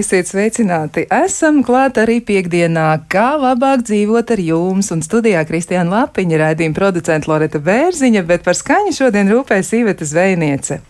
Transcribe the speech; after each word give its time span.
Esiet 0.00 0.30
sveicināti! 0.30 1.02
Esam 1.12 1.58
klāt 1.66 1.98
arī 2.00 2.20
piekdienā, 2.24 2.86
kā 3.12 3.34
labāk 3.36 3.82
dzīvot 3.84 4.30
ar 4.32 4.40
jums. 4.40 4.88
Un 4.94 5.02
studijā 5.04 5.42
Kristiāna 5.44 5.92
Lapiņa 5.92 6.38
raidījuma 6.40 6.78
producenta 6.78 7.28
Loreta 7.28 7.60
Bērziņa, 7.66 8.22
bet 8.30 8.46
par 8.46 8.56
skaņu 8.56 8.94
šodien 8.96 9.28
rūpēs 9.34 9.74
Iveta 9.76 10.08
Zvejniece. 10.08 10.80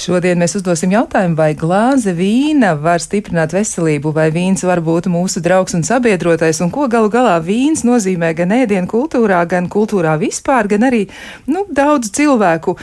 Šodien 0.00 0.38
mēs 0.40 0.54
uzdosim 0.56 0.94
jautājumu, 0.94 1.34
vai 1.36 1.50
glāze 1.58 2.14
vīna 2.16 2.70
var 2.80 3.02
stiprināt 3.04 3.52
veselību, 3.52 4.14
vai 4.16 4.30
vīns 4.32 4.62
var 4.64 4.80
būt 4.80 5.10
mūsu 5.12 5.42
draugs 5.44 5.74
un 5.76 5.82
sabiedrotais, 5.84 6.62
un 6.64 6.70
ko 6.72 6.86
galu 6.88 7.10
galā 7.12 7.34
vīns 7.44 7.82
nozīmē 7.84 8.30
gan 8.38 8.54
ēdienu 8.56 8.88
kultūrā, 8.88 9.42
gan 9.50 9.68
kultūrā 9.68 10.14
vispār, 10.22 10.70
gan 10.72 10.86
arī 10.88 11.02
nu, 11.52 11.66
daudz 11.68 12.08
cilvēku 12.16 12.78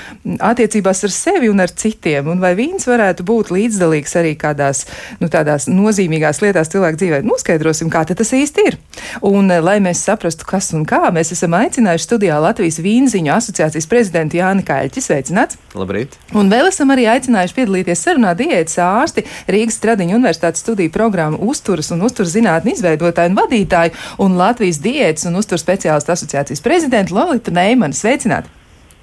attiecībās 0.46 1.02
ar 1.08 1.16
sevi 1.16 1.50
un 1.50 1.64
ar 1.66 1.74
citiem, 1.74 2.30
un 2.36 2.44
vai 2.44 2.52
vīns 2.60 2.86
varētu 2.86 3.26
būt 3.26 3.50
līdzdalīgs 3.56 4.14
arī 4.22 4.36
kādās 4.38 4.84
nu, 5.18 5.32
tādās 5.34 5.66
nozīmīgās 5.72 6.44
lietās 6.46 6.70
cilvēku 6.76 7.02
dzīvē. 7.02 7.24
Noskaidrosim, 7.26 7.90
kā 7.90 8.06
tas 8.12 8.36
īsti 8.38 8.68
ir. 8.70 8.78
Un, 9.26 9.50
eh, 9.50 9.58
lai 9.58 9.80
mēs 9.82 10.06
saprastu, 10.06 10.46
kas 10.46 10.70
un 10.78 10.86
kā, 10.86 11.10
mēs 11.10 11.34
esam 11.34 11.58
aicinājuši 11.58 12.10
studijā 12.12 12.38
Latvijas 12.46 12.78
vīnziņu 12.78 13.34
asociācijas 13.40 13.90
prezidentu 13.90 14.38
Jāni 14.38 14.62
Kaļķi. 14.70 15.06
Sveicināts! 15.10 15.58
Labrīt! 15.74 16.22
Un 16.38 16.54
vēl 16.54 16.70
esam 16.70 16.94
arī 16.94 17.07
aicinājuši 17.14 17.58
piedalīties 17.58 18.04
sarunā 18.08 18.34
diētas 18.38 18.78
ārsti 18.84 19.26
Rīgas 19.52 19.80
Stradiņu 19.80 20.18
universitātes 20.20 20.66
studiju 20.66 20.94
programmu 20.94 21.42
uzturas 21.52 21.92
un 21.96 22.06
uzturas 22.08 22.36
zinātņu 22.36 22.76
izveidotāju 22.76 23.34
un 23.34 23.40
vadītāju 23.42 24.24
un 24.26 24.38
Latvijas 24.40 24.82
diētas 24.84 25.30
un 25.30 25.40
uzturas 25.42 25.66
speciālistu 25.66 26.16
asociācijas 26.16 26.64
prezidentu 26.66 27.18
Lolitu 27.18 27.56
Neimanu. 27.56 27.98
Sveicināti! 27.98 28.54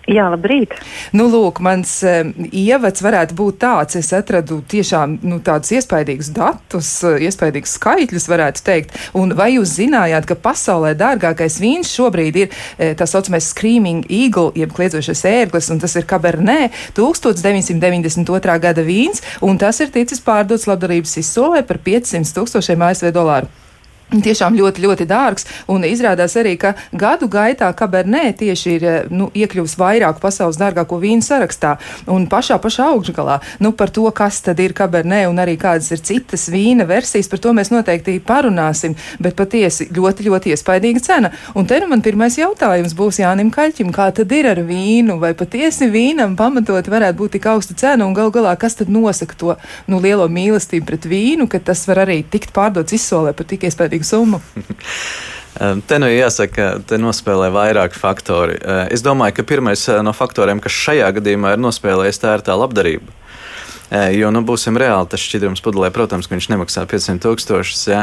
Jā, 0.05 0.27
labrīt. 0.29 0.75
Nu, 1.17 1.31
lūk, 1.33 1.63
mans 1.65 1.95
um, 2.05 2.35
ievads 2.53 3.01
varētu 3.05 3.37
būt 3.39 3.57
tāds, 3.63 3.97
es 3.97 4.11
atradu 4.13 4.59
tiešām 4.69 5.17
nu, 5.25 5.39
tādus 5.45 5.73
iespaidīgus 5.79 6.29
datus, 6.37 6.91
iespaidīgus 7.25 7.79
skaitļus, 7.79 8.29
varētu 8.29 8.65
teikt. 8.67 8.93
Un 9.17 9.33
vai 9.39 9.55
jūs 9.55 9.79
zinājāt, 9.79 10.29
ka 10.29 10.37
pasaulē 10.37 10.93
dārgākais 11.01 11.57
vīns 11.63 11.95
šobrīd 11.97 12.41
ir 12.43 12.53
e, 12.53 12.93
tā 12.99 13.09
saucamais 13.09 13.49
Screaming 13.55 14.05
Eagle, 14.13 14.53
jeb 14.61 14.77
kliedzošais 14.77 15.25
ērglis, 15.33 15.73
un 15.73 15.81
tas 15.81 15.97
ir 15.97 16.05
Cabernet 16.11 16.77
1992. 17.01 18.61
gada 18.61 18.85
vīns, 18.85 19.25
un 19.41 19.57
tas 19.57 19.81
ir 19.81 19.93
ticis 19.95 20.21
pārdots 20.25 20.69
labdarības 20.69 21.17
izsolē 21.25 21.65
par 21.65 21.81
500 21.81 22.37
tūkstošiem 22.37 22.91
ASV 22.93 23.15
dolāru. 23.17 23.64
Tiešām 24.13 24.55
ļoti, 24.55 24.83
ļoti 24.85 25.07
dārgs. 25.09 25.47
Un 25.73 25.83
izrādās 25.89 26.37
arī, 26.39 26.55
ka 26.61 26.75
gadu 26.93 27.27
gaitā 27.31 27.71
Kabernē 27.75 28.29
tieši 28.39 28.75
ir 28.77 28.85
nu, 29.11 29.31
iekļuvis 29.35 29.75
vairāku 29.81 30.23
pasaules 30.23 30.59
dārgāko 30.61 31.01
vīnu 31.03 31.25
sarakstā. 31.25 31.75
Un 32.13 32.29
pašā, 32.31 32.61
pašā 32.63 32.91
augšgalā 32.93 33.41
nu, 33.65 33.73
par 33.73 33.91
to, 33.95 34.05
kas 34.15 34.39
tad 34.45 34.61
ir 34.63 34.77
Kabernē 34.77 35.25
un 35.31 35.41
arī 35.43 35.57
kādas 35.59 35.91
ir 35.97 36.03
citas 36.05 36.47
vīna 36.53 36.87
versijas, 36.87 37.31
par 37.33 37.43
to 37.43 37.55
mēs 37.57 37.73
noteikti 37.75 38.21
parunāsim. 38.23 38.95
Bet 39.25 39.35
patiesi 39.41 39.89
ļoti, 39.91 40.29
ļoti 40.29 40.55
iespaidīga 40.55 41.03
cena. 41.03 41.33
Un 41.59 41.67
te 41.67 41.81
nu 41.83 41.91
man 41.91 42.05
pirmais 42.05 42.39
jautājums 42.39 42.95
būs 42.95 43.19
Jānim 43.25 43.51
Kaļķim, 43.55 43.91
kā 43.95 44.11
tad 44.15 44.31
ir 44.37 44.51
ar 44.53 44.63
vīnu? 44.69 45.19
Vai 45.23 45.33
patiesi 45.35 45.91
vīnam 45.91 46.37
pamatot 46.39 46.87
varētu 46.93 47.19
būt 47.19 47.37
tik 47.39 47.51
augsta 47.51 47.75
cena? 47.81 48.07
Un 48.07 48.15
gal 48.15 48.31
galā, 48.35 48.55
kas 48.61 48.79
tad 48.79 48.93
nosaka 48.93 49.41
to 49.41 49.59
nu, 49.91 49.99
lielo 50.05 50.29
mīlestību 50.31 50.87
pret 50.93 51.11
vīnu, 51.11 51.49
ka 51.51 51.59
tas 51.59 51.87
var 51.89 52.05
arī 52.05 52.21
tikt 52.31 52.55
pārdots 52.55 52.95
izsolē 52.95 53.35
par 53.35 53.49
tik 53.51 53.67
iespaidīgu 53.67 53.94
milzīgu 53.95 54.05
summu. 54.05 54.41
Te 55.87 55.99
nu 56.03 56.09
jāsaka, 56.11 56.81
te 56.83 56.97
nospēlē 56.99 57.47
vairāki 57.55 57.95
faktori. 57.95 58.57
Es 58.91 59.05
domāju, 59.07 59.37
ka 59.37 59.45
pirmais 59.47 59.85
no 60.03 60.11
faktoriem, 60.11 60.59
kas 60.59 60.75
šajā 60.75 61.13
gadījumā 61.15 61.53
ir 61.55 61.61
nospēlējis, 61.63 62.19
tā 62.19 62.33
ir 62.35 62.43
tā 62.43 62.57
labdarība. 62.59 63.07
Jo, 64.19 64.33
nu, 64.35 64.43
būsim 64.43 64.75
reāli, 64.75 65.07
tas 65.13 65.23
šķidrums 65.23 65.63
pudelē, 65.63 65.93
protams, 65.95 66.27
ka 66.27 66.35
viņš 66.35 66.49
nemaksā 66.51 66.83
500 66.91 67.23
tūkstošus. 67.23 67.85
Ja? 67.87 68.01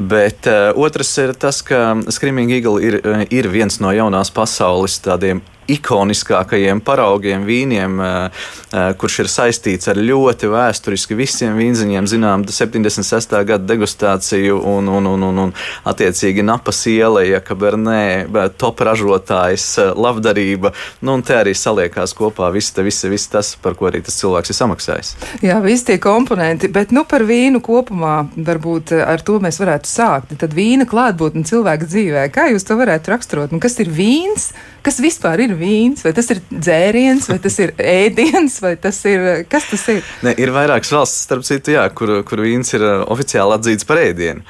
Bet 0.00 0.48
uh, 0.48 0.70
otrs 0.72 1.12
ir 1.20 1.34
tas, 1.36 1.60
ka 1.60 1.98
Screaming 2.08 2.54
Eagle 2.56 2.80
ir, 2.80 2.96
ir 3.28 3.50
viens 3.52 3.76
no 3.84 3.92
jaunās 3.92 4.32
pasaules 4.32 4.96
tādiem 5.04 5.44
ikoniskākajiem 5.68 6.80
paraugiem 6.80 7.44
vīniem, 7.46 8.00
eh, 8.00 8.30
eh, 8.72 8.92
kurš 8.98 9.18
ir 9.24 9.30
saistīts 9.30 9.88
ar 9.90 9.96
ļoti 9.96 10.50
vēsturiski 10.50 11.16
visiem 11.16 11.56
vīnziņiem, 11.58 12.06
zinām, 12.06 12.44
76. 12.46 13.44
gada 13.44 13.64
degustāciju 13.74 14.60
un, 14.62 14.88
un, 14.88 15.06
un, 15.06 15.22
un, 15.22 15.38
un 15.46 15.52
attiecīgi 15.84 16.44
napas 16.46 16.84
ieleja, 16.86 17.40
kabernē, 17.40 18.26
top 18.58 18.80
ražotājs, 18.80 19.66
eh, 19.78 19.92
labdarība, 19.94 20.72
nu 21.02 21.16
un 21.18 21.22
te 21.22 21.34
arī 21.34 21.54
saliekās 21.54 22.14
kopā 22.14 22.52
viss, 22.52 22.74
viss, 22.76 23.04
viss 23.04 23.32
tas, 23.32 23.56
par 23.62 23.74
ko 23.74 23.90
arī 23.90 24.02
tas 24.04 24.18
cilvēks 24.20 24.52
ir 24.52 24.60
samaksājis. 24.60 25.14
Jā, 25.42 25.60
visi 25.64 25.90
tie 25.90 25.98
komponenti, 25.98 26.68
bet 26.72 26.94
nu 26.94 27.04
par 27.04 27.26
vīnu 27.26 27.60
kopumā 27.64 28.28
varbūt 28.36 28.94
ar 29.02 29.22
to 29.26 29.40
mēs 29.42 29.60
varētu 29.60 29.90
sākt. 29.90 30.36
Tad 30.38 30.54
vīna 30.56 30.86
klātbūtne 30.88 31.46
cilvēka 31.48 31.88
dzīvē, 31.88 32.24
kā 32.34 32.48
jūs 32.52 32.66
to 32.66 32.76
varētu 32.78 33.12
raksturot? 33.12 33.54
Un 33.54 33.62
kas 33.62 33.78
ir 33.82 33.90
vīns? 33.92 34.50
Kas 34.86 35.00
vispār 35.02 35.40
ir 35.42 35.55
vīns? 35.58 36.04
Vai 36.06 36.12
tas 36.16 36.30
ir 36.34 36.42
dzēriens, 36.50 37.28
vai 37.32 37.38
tas 37.42 37.60
ir 37.62 37.74
ēdiens, 37.80 38.58
vai 38.64 38.74
tas 38.80 38.98
ir. 39.08 39.28
Kas 39.50 39.70
tas 39.72 39.86
ir? 39.92 40.02
Ne, 40.26 40.34
ir 40.40 40.52
vairākas 40.54 40.92
valsts, 40.94 41.24
starp 41.28 41.46
citu, 41.48 41.76
jā, 41.76 41.86
kur, 41.96 42.18
kur 42.26 42.44
vīns 42.44 42.74
ir 42.76 42.84
uh, 42.84 43.06
oficiāli 43.12 43.56
atzīts 43.58 43.88
par 43.88 44.02
ēdienu. 44.04 44.44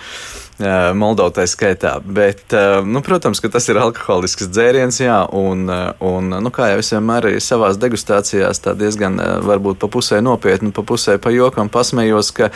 Uh, 0.57 0.91
Moldovai 0.97 1.45
skaitā. 1.51 1.99
Bet, 2.01 2.47
uh, 2.57 2.81
nu, 2.81 3.03
protams, 3.05 3.43
ka 3.45 3.51
tas 3.53 3.67
ir 3.69 3.77
alkoholisks 3.77 4.49
dzēriens, 4.49 5.03
jā, 5.05 5.19
un, 5.37 5.69
un 6.01 6.37
nu, 6.41 6.53
kā 6.55 6.71
jau 6.73 6.81
es 6.81 6.93
vienmēr 6.95 7.29
arī 7.29 7.43
savā 7.45 7.75
degustācijās, 7.77 8.63
tā 8.65 8.73
diezgan 8.79 9.21
varbūt 9.45 9.83
pa 9.83 9.91
pusē 9.93 10.23
nopietni, 10.25 10.73
pa 10.73 10.87
pusē 10.87 11.19
pa 11.21 11.35
jokam 11.35 11.69
pasmējos, 11.73 12.33
ka 12.39 12.49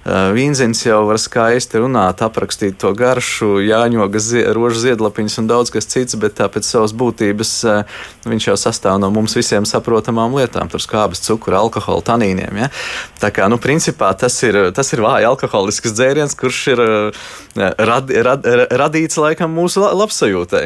Eh, 0.00 0.30
Vīnzins 0.32 0.80
jau 0.80 1.02
var 1.10 1.18
skaisti 1.20 1.82
runāt, 1.82 2.22
aprakstīt 2.24 2.78
to 2.80 2.94
garšu, 2.96 3.58
jāņoga 3.60 4.22
zie, 4.24 4.44
rožu 4.56 4.80
ziedlapiņas 4.86 5.36
un 5.42 5.50
daudz 5.50 5.72
kas 5.74 5.88
cits, 5.92 6.16
bet 6.16 6.40
pēc 6.40 6.64
savas 6.64 6.94
būtības 6.96 7.50
eh, 7.68 7.98
viņš 8.24 8.46
jau 8.48 8.56
sastāv 8.62 8.96
no 9.02 9.10
mums 9.12 9.36
visiem 9.36 9.68
saprotamām 9.68 10.32
lietām, 10.38 10.70
tur 10.72 10.80
skābes, 10.80 11.20
cukura, 11.26 11.60
alkohola, 11.60 12.00
tanīniem. 12.06 12.62
Ja? 12.62 12.70
Tā 13.20 13.28
kā, 13.28 13.50
nu, 13.52 13.60
principā 13.60 14.14
tas 14.16 14.38
ir, 14.46 14.70
tas 14.72 14.88
ir 14.96 15.04
vāji 15.04 15.28
alkoholisks 15.28 15.92
dzēriens, 15.92 16.38
kurš 16.38 16.62
ir 16.72 16.82
eh, 16.86 17.20
rad, 17.76 18.08
rad, 18.08 18.48
radīts 18.72 19.20
laikam 19.20 19.52
mūsu 19.52 19.84
labsajūtai. 19.84 20.64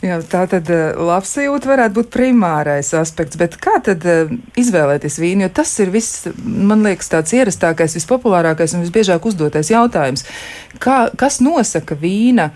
Jā, 0.00 0.16
tā 0.24 0.46
tad 0.48 0.70
eh, 0.72 0.94
labsajūta 0.96 1.68
varētu 1.68 1.96
būt 1.98 2.10
primārais 2.14 2.94
aspekts, 2.96 3.36
bet 3.40 3.58
kā 3.60 3.76
tad 3.84 4.06
eh, 4.08 4.32
izvēlēties 4.60 5.20
vīnu? 5.20 5.44
Jo 5.44 5.50
tas 5.60 5.74
ir 5.84 5.92
viss, 5.92 6.24
man 6.40 6.86
liekas, 6.86 7.12
tāds 7.12 7.36
ierastākais, 7.36 7.98
vispopulārākais 7.98 8.76
un 8.76 8.86
visbiežāk 8.86 9.28
uzdotais 9.28 9.72
jautājums. 9.72 10.24
Kā, 10.80 11.06
kas 11.20 11.42
nosaka 11.44 11.98
vīna? 12.00 12.50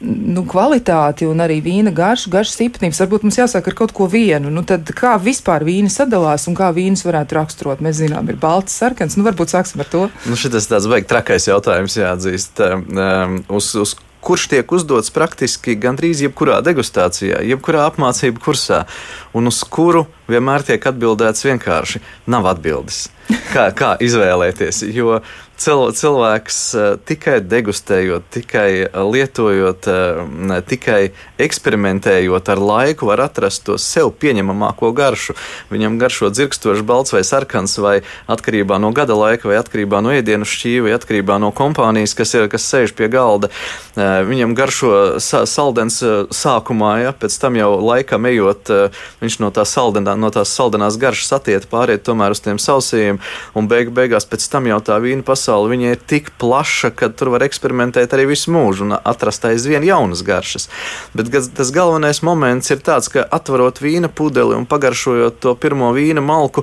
nu, 0.00 0.44
kvalitāti 0.48 1.26
un 1.28 1.42
arī 1.44 1.58
vīna 1.64 1.92
garšu, 1.94 2.30
garšas 2.32 2.62
īpatnības. 2.66 3.00
Varbūt 3.02 3.24
mums 3.26 3.38
jāsāk 3.40 3.68
ar 3.68 3.76
kaut 3.76 3.92
ko 3.96 4.06
vienu. 4.10 4.52
Nu, 4.52 4.62
tad 4.66 4.88
kā 4.96 5.16
vispār 5.20 5.64
vīni 5.66 5.92
sadalās 5.92 6.46
un 6.48 6.56
kā 6.58 6.70
vīnus 6.76 7.04
varētu 7.06 7.36
raksturot? 7.36 7.82
Mēs 7.84 8.00
zinām, 8.00 8.28
ir 8.30 8.38
balts, 8.40 8.76
sarkans. 8.80 9.18
Nu, 9.18 9.26
varbūt 9.26 9.52
sāksim 9.52 9.82
ar 9.84 9.90
to. 9.92 10.06
Nu, 10.30 10.38
šis 10.40 10.70
tāds 10.70 10.88
beigas 10.90 11.10
trakais 11.10 11.48
jautājums 11.50 11.98
jāatzīst. 12.00 12.62
Um, 12.64 13.42
uz, 13.58 13.74
uz 13.80 13.96
kurš 14.20 14.46
tiek 14.52 14.72
uzdots 14.72 15.12
praktiski 15.14 15.76
gandrīz 15.80 16.22
jebkurā 16.24 16.60
degustācijā, 16.64 17.40
jebkurā 17.50 17.86
apmācību 17.90 18.42
kursā, 18.44 18.84
un 19.34 19.50
uz 19.50 19.62
kuru 19.64 20.06
vienmēr 20.30 20.64
tiek 20.66 20.86
atbildēts 20.92 21.46
vienkārši- 21.48 22.02
nav 22.32 22.46
atbildes. 22.52 23.08
Kā, 23.52 23.70
kā 23.74 23.96
izvēlēties? 24.02 24.82
Jo 24.94 25.20
cilvēks 25.60 26.58
eh, 26.74 26.96
tikai 27.04 27.40
degustējot, 27.44 28.22
tikai 28.32 28.88
lietojot, 28.96 29.88
eh, 29.92 30.62
tikai 30.64 31.00
eksperimentējot 31.40 32.48
ar 32.48 32.62
laiku, 32.64 33.08
var 33.10 33.20
atrast 33.26 33.66
to 33.66 33.76
sev 33.78 34.12
pieņemamāko 34.20 34.92
garšu. 34.96 35.36
Viņam 35.70 35.98
garšo 36.00 36.30
dzirkstošs, 36.32 36.80
balts 36.86 37.12
vai 37.12 37.20
sarkans, 37.28 37.76
vai 37.78 38.00
atkarībā 38.28 38.78
no 38.80 38.92
gada 38.96 39.16
laika, 39.16 39.48
vai 39.48 39.58
atkarībā 39.60 40.00
no 40.00 40.14
ēdienu 40.16 40.48
šķīva, 40.48 40.86
vai 40.88 40.96
atkarībā 40.96 41.36
no 41.40 41.52
kompānijas, 41.52 42.16
kas 42.16 42.34
ir, 42.34 42.48
kas 42.48 42.64
sēž 42.64 42.96
pie 42.96 43.10
galda. 43.12 43.52
Eh, 43.96 44.24
viņam 44.24 44.56
garšo 44.56 45.20
saldens 45.20 46.00
sākumā, 46.00 46.94
ja 47.04 47.12
pēc 47.12 47.36
tam 47.40 47.60
jau 47.60 47.74
laikam 47.84 48.24
ejot, 48.30 48.72
viņš 49.20 49.38
no 49.44 49.52
tās, 49.52 49.76
saldenā, 49.76 50.16
no 50.16 50.32
tās 50.32 50.48
saldenās 50.56 50.96
garšas 50.96 51.36
attiet 51.36 51.68
pāriet 51.68 52.06
tomēr 52.08 52.32
uz 52.32 52.40
tiem 52.40 52.56
sausajiem, 52.56 53.20
un 53.54 53.68
beig, 53.68 53.92
beigās 53.92 54.24
pēc 54.24 54.48
tam 54.48 54.66
jau 54.70 54.80
tā 54.80 54.96
vīna 55.02 55.26
pasaule 55.26 55.49
pasaule 55.50 55.74
ir 55.82 55.98
tik 56.06 56.30
plaša, 56.38 56.92
ka 56.94 57.08
tur 57.10 57.32
var 57.34 57.42
eksperimentēt 57.42 58.12
arī 58.14 58.28
visu 58.30 58.52
mūžu 58.54 58.86
un 58.86 58.94
atrast 58.94 59.44
aizvien 59.44 59.82
jaunas 59.82 60.22
garšas. 60.22 60.68
Bet 61.14 61.30
tas 61.30 61.72
galvenais 61.74 62.22
moments 62.22 62.70
ir 62.70 62.78
tāds, 62.78 63.10
ka 63.10 63.26
atverot 63.26 63.82
vīna 63.82 64.08
pudeli 64.08 64.54
un 64.54 64.66
pagaršojot 64.66 65.40
to 65.42 65.54
pirmo 65.58 65.90
vīna 65.96 66.22
malku, 66.22 66.62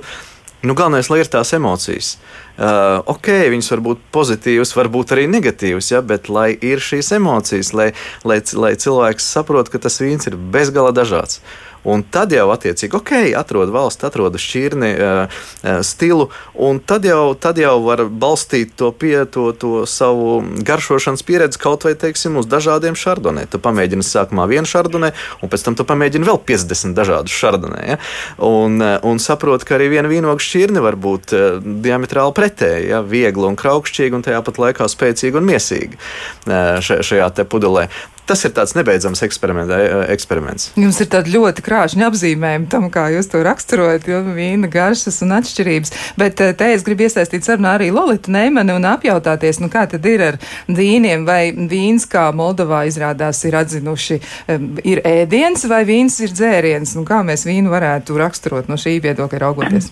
nu, 0.62 0.74
galvenais, 0.74 1.10
lai 1.10 1.20
ir 1.20 1.28
tās 1.28 1.52
emocijas. 1.52 2.16
Uh, 2.58 3.04
ok, 3.12 3.28
viņas 3.52 3.70
var 3.74 3.84
būt 3.84 4.00
pozitīvas, 4.14 4.72
varbūt 4.74 5.12
arī 5.14 5.28
negatīvas, 5.30 5.92
ja, 5.92 6.00
bet 6.02 6.32
lai 6.32 6.54
ir 6.56 6.80
šīs 6.80 7.12
emocijas, 7.20 7.74
lai, 7.76 7.92
lai, 8.24 8.40
lai 8.56 8.72
cilvēks 8.74 9.28
saprot, 9.36 9.68
ka 9.68 9.78
tas 9.84 10.00
vīns 10.00 10.26
ir 10.26 10.34
bezgala 10.34 10.96
dažāds. 10.96 11.42
Un 11.88 12.04
tad 12.12 12.32
jau 12.34 12.48
attiecīgi, 12.52 12.96
ok, 12.98 13.12
atrod 13.38 13.72
valsts, 13.74 14.04
atrod 14.06 14.36
šķirni, 14.38 14.90
uh, 14.94 15.40
stilu, 15.86 16.28
un 16.54 16.80
tad 16.80 17.06
jau, 17.08 17.32
tad 17.38 17.60
jau 17.60 17.76
var 17.86 18.04
balstīt 18.08 18.74
to, 18.78 18.90
pie, 18.92 19.24
to, 19.32 19.50
to 19.56 19.84
savu 19.88 20.40
garšošanas 20.66 21.24
pieredzi 21.26 21.60
kaut 21.62 21.86
vai, 21.86 21.94
teiksim, 21.98 22.38
uz 22.40 22.48
dažādiem 22.50 22.98
šardonē. 22.98 23.46
Tu 23.50 23.60
pamēģini 23.62 24.06
sākumā 24.06 24.48
vienu 24.50 24.68
šardonē, 24.68 25.12
un 25.42 25.52
pēc 25.52 25.66
tam 25.66 25.78
tu 25.78 25.86
pamēģini 25.88 26.28
vēl 26.28 26.40
50 26.48 26.96
dažādus 26.98 27.36
šardonē. 27.38 27.80
Ja? 27.92 27.98
Un, 28.44 28.80
un 28.82 29.22
saproti, 29.22 29.68
ka 29.68 29.78
arī 29.78 29.90
viena 29.94 30.10
vīnogu 30.10 30.42
šķirne 30.44 30.82
var 30.84 30.98
būt 31.00 31.34
diametrāli 31.84 32.36
pretēja, 32.36 32.84
ja? 32.92 33.02
viegla 33.04 33.50
un 33.52 33.58
kraukšķīga, 33.58 34.18
un 34.18 34.26
tajā 34.26 34.44
pat 34.44 34.62
laikā 34.62 34.88
spēcīga 34.90 35.40
un 35.40 35.48
miesīga 35.48 36.80
šajā 36.82 37.32
pudelē. 37.48 37.88
Tas 38.28 38.44
ir 38.44 38.52
tāds 38.56 38.74
nebeidzams 38.76 39.22
eksperiments. 39.24 40.66
Jums 40.76 40.98
ir 41.00 41.08
tāda 41.12 41.32
ļoti 41.32 41.64
krāšņa 41.64 42.10
apzīmējuma 42.10 42.68
tam, 42.68 42.88
kā 42.92 43.06
jūs 43.14 43.30
to 43.32 43.40
raksturojat, 43.46 44.08
jo 44.10 44.20
vīna 44.26 44.68
garšas 44.72 45.22
un 45.24 45.32
atšķirības. 45.38 45.94
Bet 46.20 46.42
eh, 46.44 46.52
te 46.58 46.68
es 46.74 46.84
gribu 46.84 47.06
iesaistīt 47.06 47.48
sarunā 47.48 47.78
arī 47.78 47.88
Lolitu 47.94 48.32
Neimani 48.34 48.74
un 48.76 48.84
apjautāties, 48.90 49.62
nu 49.64 49.70
kā 49.72 49.86
tad 49.88 50.04
ir 50.08 50.24
ar 50.26 50.40
vīniem, 50.68 51.24
vai 51.28 51.54
vīns, 51.56 52.04
kā 52.10 52.28
Moldovā 52.36 52.82
izrādās, 52.90 53.40
ir 53.48 53.56
atzinuši, 53.62 54.20
ir 54.84 55.02
ēdiens 55.08 55.64
vai 55.70 55.84
vīns 55.88 56.20
ir 56.24 56.34
dzēriens, 56.36 56.98
nu 56.98 57.06
kā 57.08 57.22
mēs 57.24 57.48
vīnu 57.48 57.72
varētu 57.72 58.20
raksturot 58.20 58.68
no 58.68 58.76
šī 58.80 58.98
viedokļa 59.08 59.42
raugoties. 59.46 59.88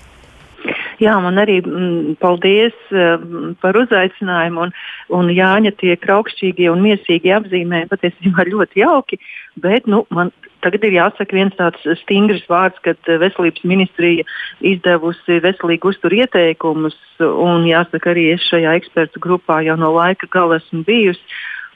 Jā, 1.03 1.17
man 1.21 1.37
arī 1.41 1.59
m, 1.61 1.73
mm, 1.73 2.17
paldies 2.23 2.77
m, 2.93 3.55
par 3.61 3.77
uzaicinājumu. 3.77 4.67
Un, 4.67 4.75
un 5.19 5.33
Jāņa 5.35 5.75
tie 5.81 5.97
kraukšķīgie 6.01 6.71
un 6.73 6.85
miesīgie 6.85 7.35
apzīmējumi 7.37 7.91
patiesībā 7.93 8.47
ļoti 8.49 8.81
jauki. 8.85 9.21
Bet 9.61 9.89
nu, 9.91 10.05
man 10.13 10.33
tagad 10.65 10.87
ir 10.89 10.97
jāsaka 10.97 11.37
viens 11.37 11.55
tāds 11.59 11.85
stingrs 12.03 12.45
vārds, 12.51 12.81
kad 12.85 12.99
veselības 13.07 13.65
ministrija 13.69 14.25
izdevusi 14.65 15.41
veselīgu 15.45 15.93
uzturu 15.93 16.23
ieteikumus. 16.25 16.97
Jāsaka, 17.21 18.13
arī 18.13 18.31
es 18.35 18.49
šajā 18.49 18.77
ekspertu 18.81 19.23
grupā 19.23 19.63
jau 19.67 19.77
no 19.81 19.93
laika 19.97 20.29
gala 20.33 20.61
esmu 20.63 20.85
bijusi. 20.89 21.23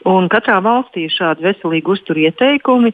Un 0.09 0.31
katrā 0.33 0.57
valstī 0.65 1.05
ir 1.07 1.13
šādi 1.13 1.45
veselīgi 1.45 1.93
uzturu 1.93 2.23
ieteikumi. 2.25 2.93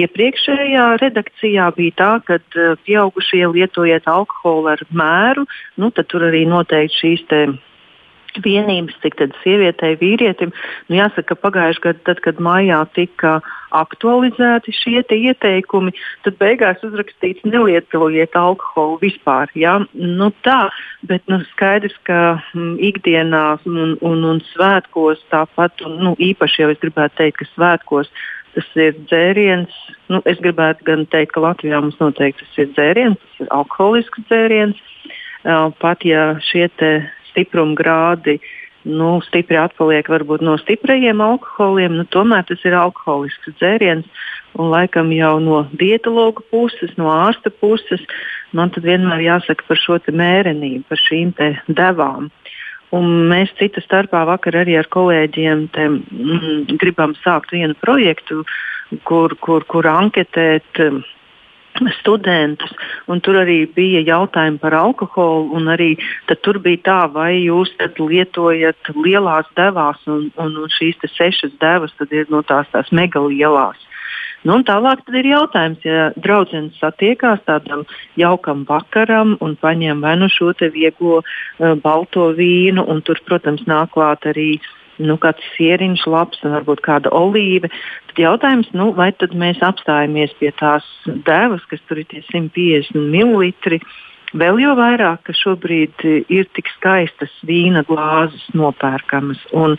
Iepriekšējā 0.00 0.86
redakcijā 1.02 1.68
bija 1.76 1.94
tā, 2.00 2.10
ka 2.26 2.40
uh, 2.40 2.74
pieaugušie 2.86 3.44
lietojiet 3.54 4.08
alkoholu 4.10 4.72
ar 4.74 4.82
mēru, 4.90 5.46
nu, 5.78 5.92
tad 5.94 6.10
tur 6.10 6.26
arī 6.30 6.42
noteikti 6.50 7.00
šīs 7.04 7.28
vienības, 8.42 8.96
cik 9.02 9.16
tad 9.20 9.34
sievietei, 9.42 9.94
vīrietim. 10.00 10.52
Nu, 10.88 10.98
jāsaka, 10.98 11.34
ka 11.34 11.40
pagājušajā 11.46 11.84
gadā, 11.84 12.02
tad, 12.08 12.22
kad 12.24 12.40
mājā 12.42 12.80
tika 12.96 13.34
aktualizēti 13.74 14.74
šie 14.74 15.02
ieteikumi, 15.02 15.94
tad 16.26 16.38
beigās 16.40 16.82
uzrakstīts 16.86 17.46
nelietojiet 17.46 18.36
alkoholu 18.38 19.00
vispār. 19.02 19.50
Ja? 19.58 19.78
Nu, 19.94 20.30
tā, 20.46 20.68
bet 21.08 21.26
nu, 21.30 21.40
skaidrs, 21.52 21.96
ka 22.08 22.38
m, 22.54 22.74
ikdienā 22.78 23.44
un, 23.66 23.98
un, 24.00 24.24
un 24.34 24.40
svētkos 24.52 25.22
tāpat, 25.32 25.84
un, 25.86 25.98
nu, 26.02 26.14
īpaši 26.18 26.64
jau 26.64 26.72
es 26.74 26.80
gribētu 26.82 27.22
teikt, 27.22 27.42
ka 27.42 27.50
svētkos 27.54 28.10
tas 28.54 28.66
ir 28.78 28.94
dzēriens. 29.10 29.74
Nu, 30.12 30.20
es 30.30 30.38
gribētu 30.42 30.86
gan 30.86 31.06
teikt, 31.10 31.34
ka 31.34 31.42
Latvijā 31.42 31.80
mums 31.82 31.98
noteikti 31.98 32.44
tas 32.44 32.60
ir 32.62 32.70
dzēriens, 32.76 33.18
tas 33.18 33.44
ir 33.44 33.50
alkoholisks 33.54 34.26
dzēriens. 34.30 34.82
Uh, 35.44 35.68
pat 35.76 36.00
ja 36.08 36.38
šie 36.40 36.70
stipruma 37.34 37.76
grādi 37.76 38.38
nu, 38.84 39.18
stipri 39.24 39.58
atpaliek 39.58 40.08
varbūt 40.12 40.44
no 40.44 40.56
stiprajiem 40.60 41.22
alkoholiem, 41.24 41.96
nu, 41.98 42.04
tomēr 42.12 42.44
tas 42.48 42.60
ir 42.68 42.76
alkoholisks 42.78 43.56
dzēriens. 43.58 44.08
Un 44.54 44.70
laikam 44.70 45.10
jau 45.10 45.32
no 45.42 45.64
dietologa 45.74 46.44
puses, 46.52 46.92
no 47.00 47.08
ārsta 47.10 47.50
puses, 47.50 48.04
man 48.54 48.70
vienmēr 48.70 49.24
jāsaka 49.24 49.66
par 49.66 49.80
šo 49.80 49.98
mērenību, 49.98 50.84
par 50.88 51.00
šīm 51.00 51.32
devām. 51.66 52.30
Un 52.94 53.08
mēs 53.32 53.50
cita 53.58 53.82
starpā 53.82 54.22
vakar 54.28 54.60
arī 54.60 54.76
ar 54.78 54.86
kolēģiem 54.86 55.66
te, 55.74 55.88
mm, 55.88 56.76
gribam 56.78 57.16
sākt 57.24 57.50
vienu 57.50 57.74
projektu, 57.74 58.44
kur, 59.02 59.34
kur, 59.42 59.64
kur 59.66 59.88
anketēt. 59.90 60.70
Mm, 60.78 61.02
studentus, 61.98 62.70
un 63.10 63.20
tur 63.20 63.38
arī 63.40 63.64
bija 63.74 64.02
jautājumi 64.06 64.60
par 64.62 64.76
alkoholu. 64.78 65.62
Arī 65.74 65.94
tur 66.42 66.58
bija 66.62 66.82
tā, 66.84 67.00
vai 67.12 67.44
jūs 67.44 67.72
lietojat 67.98 68.92
lielās 68.94 69.48
devās, 69.56 69.98
un, 70.06 70.30
un, 70.36 70.56
un 70.56 70.70
šīs 70.70 71.00
sešas 71.16 71.56
devas 71.60 71.94
ir 72.10 72.30
no 72.30 72.42
tās, 72.42 72.68
tās 72.72 72.92
mega 72.92 73.20
lielās. 73.20 73.80
Nu, 74.44 74.58
tālāk 74.60 75.00
ir 75.08 75.24
jautājums, 75.24 75.80
ja 75.88 76.10
draugs 76.20 76.76
satiekās 76.76 77.40
tādam 77.48 77.86
jaukam 78.20 78.66
vakaram 78.68 79.38
un 79.40 79.56
paņem 79.56 80.02
vai 80.04 80.18
nu 80.20 80.28
šo 80.28 80.52
vieglo 80.60 81.22
uh, 81.22 81.74
balto 81.80 82.28
vīnu, 82.36 82.84
un 82.84 83.00
tur, 83.00 83.20
protams, 83.24 83.64
nāk 83.64 83.94
klāt 83.96 84.28
arī 84.28 84.58
uh, 84.58 84.83
nu, 85.02 85.16
kāds 85.20 85.44
sieriņš, 85.56 86.06
labs 86.10 86.42
un 86.44 86.56
varbūt 86.58 86.82
kāda 86.84 87.12
olīve. 87.14 87.70
Tad 88.10 88.22
jautājums, 88.22 88.70
nu, 88.76 88.92
vai 88.96 89.10
tad 89.18 89.34
mēs 89.38 89.62
apstājamies 89.64 90.34
pie 90.40 90.52
tās 90.60 90.86
devas, 91.26 91.64
kas 91.70 91.82
tur 91.88 92.02
ir 92.02 92.10
tie 92.10 92.24
150 92.30 92.98
ml. 92.98 93.80
Vēl 94.34 94.58
jau 94.58 94.72
vairāk, 94.74 95.20
ka 95.28 95.32
šobrīd 95.38 96.02
ir 96.32 96.48
tik 96.56 96.66
skaistas 96.72 97.30
vīna 97.46 97.84
glāzes 97.86 98.42
nopērkamas. 98.58 99.38
Un, 99.54 99.76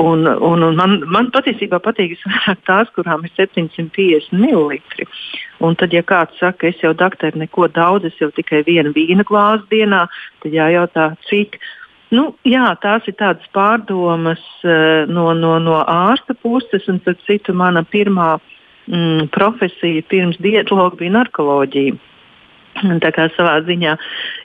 un, 0.00 0.24
un, 0.24 0.64
un 0.64 0.78
man, 0.78 0.94
man 1.04 1.28
patiesībā 1.34 1.82
patīk 1.84 2.14
vairāk 2.24 2.62
tās, 2.68 2.88
kurām 2.96 3.26
ir 3.28 3.34
750 3.36 4.32
ml. 4.32 4.80
Un 5.60 5.76
tad, 5.76 5.92
ja 5.92 6.00
kāds 6.00 6.40
saka, 6.40 6.70
es 6.70 6.80
jau 6.80 6.94
doktori 6.96 7.42
neko 7.42 7.68
daudz, 7.68 8.08
es 8.08 8.16
jau 8.22 8.30
tikai 8.32 8.62
vienu 8.64 8.94
vīna 8.96 9.26
glāzi 9.28 9.68
dienā, 9.74 10.06
tad 10.40 10.56
jājautā, 10.56 11.10
cik. 11.28 11.60
Nu, 12.10 12.24
jā, 12.42 12.66
tās 12.82 13.06
ir 13.06 13.14
tādas 13.20 13.46
pārdomas 13.54 14.42
uh, 14.66 15.06
no, 15.06 15.28
no, 15.38 15.54
no 15.62 15.78
ārsta 15.86 16.34
puses, 16.34 16.88
un 16.90 16.98
starp 17.04 17.20
citu, 17.26 17.54
mana 17.54 17.84
pirmā 17.86 18.32
mm, 18.90 19.28
profesija 19.34 20.02
pirms 20.10 20.40
dietologa 20.42 20.98
bija 20.98 21.14
narkoloģija. 21.20 21.98
Tā 23.04 23.10
kā 23.14 23.28
savā 23.36 23.60
ziņā, 23.66 23.94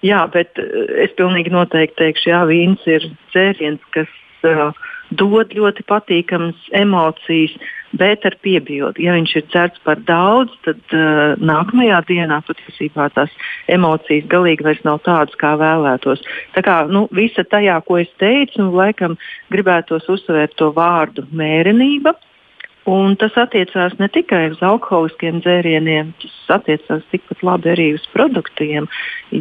jā, 0.06 0.22
bet 0.34 0.62
uh, 0.62 0.86
es 1.02 1.16
pilnīgi 1.18 1.54
noteikti 1.54 2.04
teikšu, 2.04 2.30
jā, 2.36 2.44
vīns 2.50 2.86
ir 2.86 3.10
dzēriens, 3.34 3.82
kas 3.98 4.14
uh, 4.46 4.70
dod 5.18 5.58
ļoti 5.58 5.88
patīkamas 5.90 6.70
emocijas, 6.78 7.58
bet 8.00 8.26
ar 8.28 8.36
piebildi. 8.44 9.06
Ja 9.06 9.16
viņš 9.16 9.36
ir 9.40 9.48
dzerts 9.50 9.82
par 9.88 10.02
daudz, 10.08 10.54
tad 10.68 10.82
uh, 10.96 11.36
nākamajā 11.40 12.02
dienā 12.10 12.42
patiesībā 12.48 13.10
tās 13.16 13.34
emocijas 13.72 14.28
galīgi 14.32 14.68
vairs 14.68 14.84
nav 14.88 15.02
tādas, 15.08 15.36
kā 15.42 15.56
vēlētos. 15.62 16.24
Tā 16.56 16.66
kā 16.66 16.78
nu, 16.92 17.06
visa 17.16 17.46
tajā, 17.48 17.80
ko 17.88 18.00
es 18.04 18.12
teicu, 18.22 18.62
nu, 18.64 18.72
laikam 18.76 19.20
gribētos 19.54 20.08
uzsvērt 20.12 20.58
to 20.60 20.72
vārdu 20.76 21.28
mērenība. 21.36 22.16
Un 22.86 23.16
tas 23.18 23.34
attiecās 23.42 23.96
ne 23.98 24.06
tikai 24.14 24.44
uz 24.52 24.60
alkoholiskiem 24.62 25.40
dzērieniem, 25.42 26.12
tas 26.22 26.34
attiecās 26.60 27.02
tikpat 27.10 27.40
labi 27.42 27.72
arī 27.72 27.88
uz 27.96 28.04
produktiem. 28.14 28.86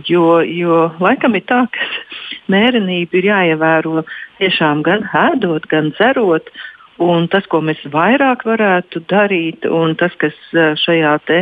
Jo, 0.09 0.39
jo 0.49 0.87
laikam 1.05 1.37
ir 1.37 1.45
tā, 1.51 1.67
ka 1.75 1.89
mērenība 2.55 3.21
ir 3.21 3.29
jāievēro 3.29 4.07
tiešām 4.39 4.81
gan 4.87 5.05
ēdot, 5.13 5.69
gan 5.69 5.93
dzerot. 5.93 6.49
Un 7.03 7.27
tas, 7.27 7.47
ko 7.51 7.59
mēs 7.65 7.81
vairāk 7.91 8.45
varētu 8.47 9.03
darīt, 9.11 9.67
un 9.67 9.97
tas, 9.99 10.15
kas 10.21 10.37
šajā 10.79 11.15
te, 11.27 11.41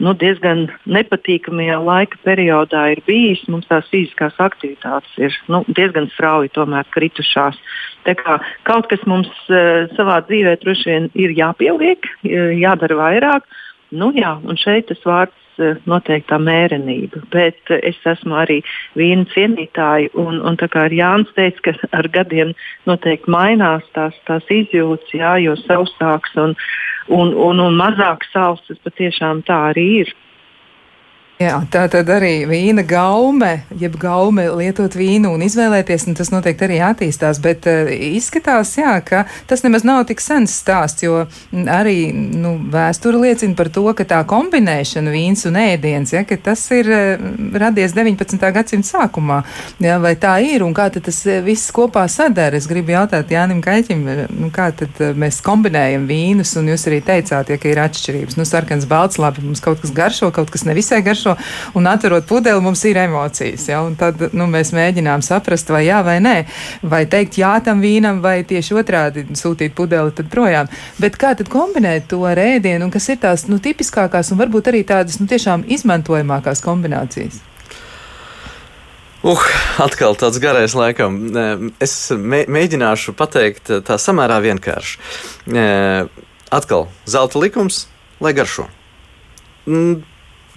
nu, 0.00 0.14
diezgan 0.16 0.66
nepatīkamajā 0.88 1.76
laika 1.84 2.20
periodā 2.24 2.86
ir 2.94 3.02
bijis, 3.06 3.42
mums 3.52 3.68
tās 3.68 3.88
fiziskās 3.92 4.36
aktivitātes 4.40 5.12
ir 5.20 5.36
nu, 5.52 5.62
diezgan 5.68 6.08
strauji 6.14 6.52
kritušās. 6.94 7.60
Kaut 8.64 8.88
kas 8.88 9.04
mums 9.06 9.28
savā 9.96 10.20
dzīvē 10.28 10.56
droši 10.62 10.90
vien 10.90 11.10
ir 11.14 11.36
jāpieliek, 11.36 12.08
jādara 12.60 13.00
vairāk. 13.02 13.48
Nu, 13.90 14.12
jā, 14.16 14.36
un 14.44 14.56
šeit 14.58 14.88
tas 14.88 15.02
vārds 15.04 15.45
noteiktā 15.86 16.38
mērenība. 16.42 17.22
Bet 17.32 17.72
eh, 17.72 17.80
es 17.90 17.98
esmu 18.06 18.36
arī 18.42 18.60
vīna 18.98 19.26
cienītāja, 19.32 20.12
un, 20.20 20.40
un 20.46 20.58
tā 20.60 20.68
kā 20.72 20.86
Jānis 20.92 21.32
teica, 21.36 21.70
ka 21.70 21.90
ar 21.96 22.08
gadiem 22.12 22.52
noteikti 22.88 23.32
mainās 23.32 23.86
tās, 23.96 24.16
tās 24.28 24.46
izjūtas, 24.50 25.14
jā, 25.14 25.36
jo 25.44 25.56
sausāks 25.64 26.36
un, 26.40 26.56
un, 27.08 27.34
un, 27.34 27.62
un 27.68 27.80
mazāk 27.80 28.26
sāls 28.32 28.62
tas 28.68 28.80
patiešām 28.84 29.44
tā 29.48 29.60
arī 29.72 29.88
ir. 30.04 30.14
Jā, 31.36 31.58
tā 31.68 31.82
tad 31.92 32.08
arī 32.08 32.46
vīna 32.48 32.80
gaume, 32.88 33.66
jeb 33.76 33.98
gaume 34.00 34.46
lietot 34.56 34.94
vīnu 34.96 35.34
un 35.36 35.42
izvēlēties, 35.44 36.06
un 36.08 36.14
tas 36.16 36.30
noteikti 36.32 36.64
arī 36.64 36.78
attīstās, 36.80 37.42
bet 37.44 37.66
uh, 37.68 37.90
izskatās, 37.92 38.70
jā, 38.78 38.94
ka 39.04 39.26
tas 39.44 39.60
nemaz 39.60 39.84
nav 39.84 40.06
tik 40.08 40.24
sens 40.24 40.54
stāsts, 40.62 41.04
jo 41.04 41.26
arī, 41.52 42.08
nu, 42.16 42.54
vēsture 42.72 43.20
liecina 43.20 43.52
par 43.58 43.68
to, 43.68 43.84
ka 43.98 44.06
tā 44.08 44.22
kombinēšana 44.30 45.12
vīns 45.12 45.44
un 45.50 45.58
ēdiens, 45.60 46.14
ja, 46.16 46.22
ka 46.24 46.38
tas 46.40 46.62
ir 46.72 46.88
uh, 46.88 47.26
radies 47.60 47.92
19. 47.92 48.40
gadsimta 48.56 48.94
sākumā, 48.94 49.42
jā, 49.84 50.00
vai 50.00 50.14
tā 50.16 50.38
ir, 50.40 50.64
un 50.64 50.72
kā 50.72 50.88
tad 50.94 51.04
tas 51.10 51.20
viss 51.44 51.68
kopā 51.68 52.06
sadara? 52.08 52.56
Es 52.56 52.70
gribu 52.72 52.96
jautāt 52.96 53.36
Jānim 53.36 53.60
Kaļķim, 53.60 54.08
nu, 54.38 54.48
kā 54.56 54.70
tad 54.72 55.04
uh, 55.04 55.12
mēs 55.12 55.42
kombinējam 55.44 56.08
vīnus, 56.08 56.56
un 56.56 56.72
jūs 56.72 56.88
arī 56.88 57.04
teicāt, 57.12 57.52
ja, 57.52 57.60
ka 57.60 57.74
ir 57.74 57.84
atšķirības. 57.84 58.40
Nu, 58.40 58.48
sarkans, 58.48 58.88
balts, 58.88 59.20
labi, 59.20 59.44
mums 59.44 59.60
kaut 59.60 59.84
kas 59.84 59.92
garšo, 59.92 60.32
kaut 60.32 60.48
kas 60.56 60.64
nevisai 60.64 61.04
garšo 61.04 61.25
garšo, 61.26 61.36
un 61.74 61.86
atverot 61.86 62.26
pudeli 62.26 62.60
mums 62.60 62.84
ir 62.84 62.96
emocijas. 62.96 63.68
Ja? 63.68 63.82
Tad 63.98 64.32
nu, 64.32 64.46
mēs 64.46 64.72
mēģinām 64.72 65.22
saprast, 65.22 65.70
vai 65.70 65.86
jā 65.86 66.02
vai 66.04 66.18
nē, 66.20 66.36
vai 66.82 67.06
teikt 67.06 67.38
jā 67.38 67.56
tam 67.64 67.80
vīnam, 67.80 68.20
vai 68.22 68.44
tieši 68.44 68.74
otrādi 68.76 69.26
sūtīt 69.34 69.74
pudeli 69.74 70.12
projām. 70.30 70.68
Bet 70.98 71.16
kā 71.16 71.34
tad 71.36 71.48
kombinēt 71.48 72.08
to 72.10 72.24
ar 72.26 72.38
ēdienu, 72.38 72.86
un 72.86 72.90
kas 72.90 73.08
ir 73.08 73.20
tās 73.22 73.46
nu, 73.48 73.58
tipiskākās 73.58 74.32
un 74.32 74.40
varbūt 74.40 74.70
arī 74.70 74.84
tādas 74.86 75.20
nu, 75.20 75.26
tiešām 75.26 75.66
izmantojamākās 75.66 76.62
kombinācijas? 76.64 77.42
Uh, 79.26 79.42
atkal 79.82 80.14
tāds 80.14 80.38
garais, 80.38 80.76
laikam. 80.76 81.16
Es 81.82 82.12
mē, 82.14 82.44
mēģināšu 82.46 83.16
pateikt 83.18 83.72
tā 83.86 83.96
samērā 83.98 84.38
vienkārši. 84.44 85.00
Atkal, 86.54 86.86
zelta 87.10 87.40
likums, 87.42 87.86
lai 88.22 88.36
garšo 88.36 88.68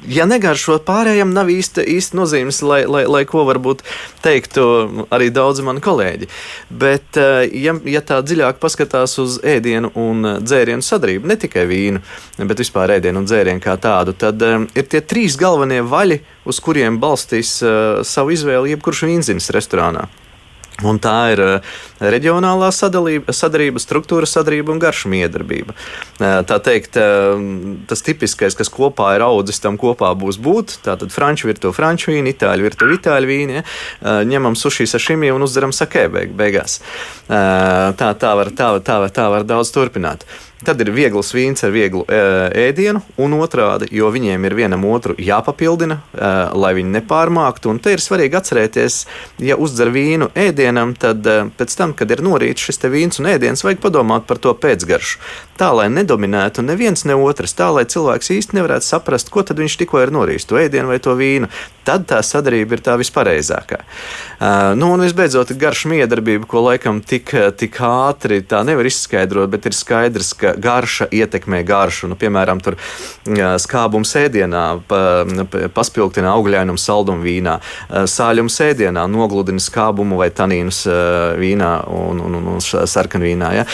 ja 0.08 0.26
negaršo 0.30 0.78
pārējiem, 0.86 1.34
nav 1.36 1.50
īsti, 1.52 1.84
īsti 1.98 2.18
nozīmes, 2.20 2.62
lai, 2.66 2.84
lai, 2.90 3.04
lai 3.10 3.24
ko 3.30 3.44
varbūt 3.48 3.84
teiktu 4.24 4.66
arī 5.14 5.30
daudzi 5.34 5.66
mani 5.66 5.84
kolēģi. 5.84 6.30
Bet, 6.70 7.18
eh, 7.20 7.50
ja, 7.66 7.76
ja 7.86 8.04
tā 8.06 8.22
dziļāk 8.24 8.62
paskatās 8.62 9.18
uz 9.22 9.40
ēdienu 9.44 9.92
un 10.00 10.32
dzērienu 10.44 10.86
sadarbību, 10.86 11.30
ne 11.30 11.40
tikai 11.40 11.66
vīnu, 11.70 12.04
bet 12.40 12.64
vispār 12.64 12.96
ēdienu 13.00 13.24
un 13.24 13.30
dzērienu 13.30 13.64
kā 13.64 13.76
tādu, 13.82 14.16
tad 14.18 14.42
um, 14.46 14.70
ir 14.76 14.88
tie 14.90 15.02
trīs 15.02 15.38
galvenie 15.40 15.82
vaļi, 15.84 16.22
uz 16.50 16.64
kuriem 16.64 17.00
balstīs 17.02 17.60
uh, 17.64 18.02
savu 18.08 18.34
izvēli 18.36 18.76
jebkurš 18.76 19.06
vīnzinis 19.10 19.52
restorānā. 19.56 20.08
Un 20.86 21.00
tā 21.04 21.16
ir 21.34 21.42
uh, 21.44 21.70
reģionālā 22.00 22.70
sadalība, 22.76 23.34
sadarība, 23.36 23.82
struktūra 23.84 24.28
sadarība 24.30 24.72
un 24.74 24.82
garšu 24.82 25.12
miedarbība. 25.12 25.76
Uh, 26.20 26.40
tā 26.48 26.60
teikt, 26.64 27.00
uh, 27.00 27.42
tas 27.90 28.04
tipiskais, 28.06 28.56
kas 28.56 28.72
kopā 28.72 29.12
ir 29.18 29.26
audzis, 29.26 29.60
tam 29.64 29.80
kopā 29.82 30.12
būs 30.20 30.40
būt. 30.40 30.78
Tātad 30.86 31.12
franču 31.16 31.50
virtuve 31.52 31.76
franču 31.76 32.14
vīnu, 32.14 32.32
itāļu 32.32 32.68
virtuve 32.70 33.00
itāļu 33.00 33.32
vīnu, 33.32 33.58
ja? 33.60 33.66
ņemam 34.30 34.56
suši 34.60 34.88
sašimi 34.90 35.32
un 35.34 35.44
uzdaram 35.46 35.74
sakē 35.76 36.08
beig, 36.14 36.36
beigās. 36.38 36.80
Tā, 37.28 38.12
tā, 38.22 38.32
var, 38.40 38.54
tā, 38.56 38.72
tā, 38.86 39.02
tā 39.14 39.28
var 39.32 39.48
daudz 39.48 39.74
turpināt. 39.76 40.26
Tad 40.60 40.82
ir 40.84 40.90
viegls 40.92 41.30
vīns 41.32 41.64
ar 41.64 41.72
vieglu 41.72 42.02
ēdienu, 42.10 43.00
un 43.24 43.36
otrādi, 43.40 43.88
jo 43.96 44.10
viņiem 44.12 44.44
ir 44.44 44.56
vienam 44.58 44.84
otru 44.90 45.16
jāpapildina, 45.16 46.02
lai 46.52 46.74
viņi 46.76 46.92
nepārmāktu. 46.98 47.72
Un 47.72 47.80
te 47.80 47.94
ir 47.96 48.04
svarīgi 48.04 48.36
atcerēties, 48.36 48.98
ja 49.46 49.56
uzdzer 49.56 49.88
vīnu 49.96 50.28
ēdienam, 50.36 50.92
tad 51.00 51.24
pēc 51.56 51.78
tam, 51.80 51.96
kad 51.96 52.12
ir 52.12 52.24
norīts 52.26 52.68
šis 52.68 52.84
vīns 52.92 53.22
un 53.24 53.30
ēdiens, 53.32 53.64
vajag 53.64 53.80
padomāt 53.86 54.28
par 54.28 54.42
to 54.44 54.52
pēcgaršu. 54.52 55.22
Tā, 55.60 55.72
lai 55.76 55.88
nedominētu 55.92 56.64
neviens 56.64 57.06
ne 57.08 57.16
otrs, 57.16 57.56
tā, 57.56 57.70
lai 57.76 57.88
cilvēks 57.88 58.32
īsti 58.36 58.60
nevarētu 58.60 58.88
saprast, 58.88 59.32
ko 59.32 59.44
tad 59.48 59.60
viņš 59.60 59.80
tikko 59.80 60.04
ir 60.04 60.12
norījis, 60.16 60.48
to 60.48 60.60
ēdienu 60.60 60.92
vai 60.92 61.00
to 61.04 61.16
vīnu. 61.20 61.48
Tad 61.88 62.04
tā 62.12 62.20
sadarbība 62.24 62.78
ir 62.78 62.84
tā 62.86 62.94
vispareizākā. 63.00 63.80
Nu, 64.78 64.92
un 64.94 65.02
visbeidzot, 65.02 65.56
garša 65.58 65.90
miedarbība, 65.90 66.46
ko 66.48 66.62
laikam 66.68 67.00
tik, 67.02 67.32
tik 67.58 67.80
ātri 67.82 68.44
tā 68.46 68.62
nevar 68.68 68.88
izskaidrot, 68.88 69.50
bet 69.50 69.66
ir 69.72 69.76
skaidrs, 69.76 70.36
ka 70.38 70.49
ka 70.50 70.62
garša 70.62 71.08
ietekmē 71.12 71.64
garšu. 71.64 72.10
Nu, 72.10 72.18
piemēram, 72.20 72.62
tur 72.64 72.78
skābums 73.62 74.14
ēdienā 74.18 74.64
pa, 74.88 75.02
paspilgtina 75.74 76.34
augļainumu 76.34 76.80
saldumu 76.80 77.24
vīnā, 77.26 77.58
sāļums 77.90 78.60
ēdienā 78.70 79.06
nogludina 79.12 79.62
skābumu 79.62 80.20
vai 80.20 80.30
tanīnus 80.34 80.84
vīnā 81.40 81.72
un, 81.94 82.22
un, 82.26 82.38
un, 82.40 82.50
un 82.56 82.64
sarkanvīnā. 82.64 83.52
Ja? 83.60 83.66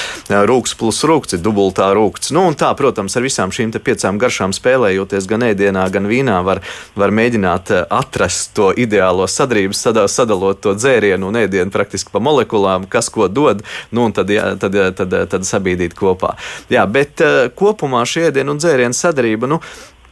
Rūks 0.50 0.76
plus 0.80 1.04
rūkts 1.08 1.38
ir 1.38 1.44
dubultā 1.46 1.92
rūkts. 1.96 2.34
Nu, 2.36 2.48
tā, 2.58 2.72
protams, 2.78 3.16
ar 3.16 3.26
visām 3.26 3.54
šīm 3.56 3.74
piecām 3.76 4.20
garšām 4.22 4.54
spēlējoties 4.56 5.30
gan 5.30 5.48
ēdienā, 5.50 5.88
gan 5.94 6.10
vīnā, 6.10 6.40
var, 6.46 6.64
var 6.98 7.14
mēģināt 7.16 7.74
atrast 7.90 8.56
to 8.58 8.72
ideālo 8.72 9.28
sadarbību, 9.30 9.76
sadalot 10.12 10.62
to 10.64 10.76
dzērienu 10.78 11.30
un 11.30 11.42
ēdienu 11.44 11.74
praktiski 11.74 12.14
pa 12.14 12.22
molekulām, 12.24 12.88
kas 12.90 13.10
ko 13.14 13.28
dod, 13.32 13.64
nu, 13.92 14.08
un 14.08 14.16
tad, 14.16 14.32
jā, 14.32 14.54
tad, 14.60 14.76
tad, 14.76 15.12
tad, 15.12 15.30
tad 15.32 15.48
sabīdīt 15.48 15.96
kopā. 15.98 16.36
Jā, 16.72 16.86
bet 16.90 17.22
uh, 17.22 17.46
kopumā 17.54 18.06
šī 18.10 18.30
ēdienu 18.32 18.56
un 18.56 18.62
dzērienu 18.62 18.98
sadarība. 18.98 19.50
Nu, 19.52 19.62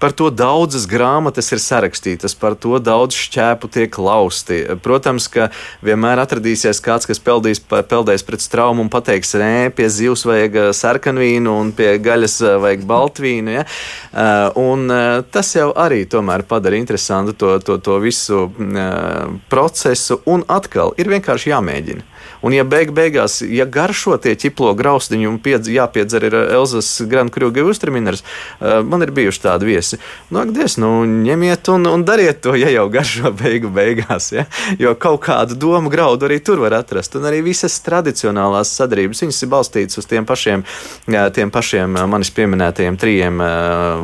Par 0.03 0.11
to 0.11 0.25
daudzas 0.27 0.83
grāmatas 0.83 1.47
ir 1.55 1.61
sarakstītas, 1.63 2.33
par 2.35 2.57
to 2.59 2.75
daudz 2.83 3.15
šķēpu 3.15 3.69
tiek 3.71 3.95
lausti. 4.03 4.57
Protams, 4.83 5.29
ka 5.31 5.45
vienmēr 5.79 6.19
atradīsies 6.19 6.83
kāds, 6.83 7.07
kas 7.07 7.23
peldīs, 7.23 7.61
peldēs 7.63 8.27
pret 8.27 8.43
traumu 8.51 8.83
un 8.83 8.91
pateiks, 8.91 9.31
nē, 9.39 9.71
pie 9.77 9.87
zivs 9.87 10.25
vajag 10.27 10.59
eh, 10.59 10.69
sarkanvīnu 10.75 11.55
un 11.55 11.71
pie 11.77 11.93
gaļas 12.03 12.35
eh, 12.43 12.57
vajag 12.65 12.83
baltvīnu. 12.89 13.55
Ja? 13.55 13.63
Un 14.59 14.91
tas 15.31 15.55
jau 15.55 15.69
arī 15.79 16.03
tomēr 16.11 16.43
padara 16.51 16.75
interesantu 16.75 17.37
to, 17.39 17.55
to, 17.63 17.79
to 17.79 17.95
visu 18.03 18.43
procesu, 19.49 20.19
un 20.27 20.43
atkal 20.51 20.91
ir 20.99 21.15
vienkārši 21.15 21.53
jāmēģina. 21.55 22.12
Un, 22.43 22.51
ja 22.55 22.65
beig 22.67 22.91
beigās, 22.95 23.39
ja 23.47 23.65
garšo 23.69 24.17
tie 24.21 24.35
ķiplo 24.39 24.73
graustiņi 24.75 25.29
un 25.29 25.39
piedz, 25.43 25.69
jāpiedzer 25.71 26.27
ir 26.27 26.35
Elzas 26.41 26.89
Grand 27.07 27.31
Krūga 27.31 27.63
Ustrimineris, 27.63 28.25
man 28.59 29.05
ir 29.05 29.13
bijuši 29.15 29.43
tādi 29.45 29.69
viesi. 29.69 29.99
Nu, 30.27 30.41
ak, 30.41 30.51
Dievs, 30.55 30.75
nu, 30.81 30.91
ņemiet 31.07 31.71
un, 31.71 31.87
un 31.87 32.03
dariet 32.07 32.41
to, 32.43 32.57
ja 32.59 32.71
jau 32.73 32.89
garšo 32.91 33.31
beigu 33.39 33.71
beigās, 33.73 34.31
ja? 34.35 34.45
jo 34.79 34.91
kaut 34.99 35.23
kādu 35.23 35.55
domu 35.59 35.91
graudu 35.93 36.27
arī 36.27 36.41
tur 36.43 36.59
var 36.65 36.75
atrast. 36.81 37.15
Un 37.15 37.29
arī 37.29 37.39
visas 37.45 37.79
tradicionālās 37.85 38.75
sadarbības, 38.75 39.23
viņas 39.23 39.41
ir 39.45 39.53
balstītas 39.53 40.03
uz 40.03 40.09
tiem 40.09 40.27
pašiem, 40.27 40.67
tiem 41.07 41.53
pašiem 41.53 41.95
manis 42.11 42.33
pieminētajiem 42.35 42.99
trijiem 42.99 43.39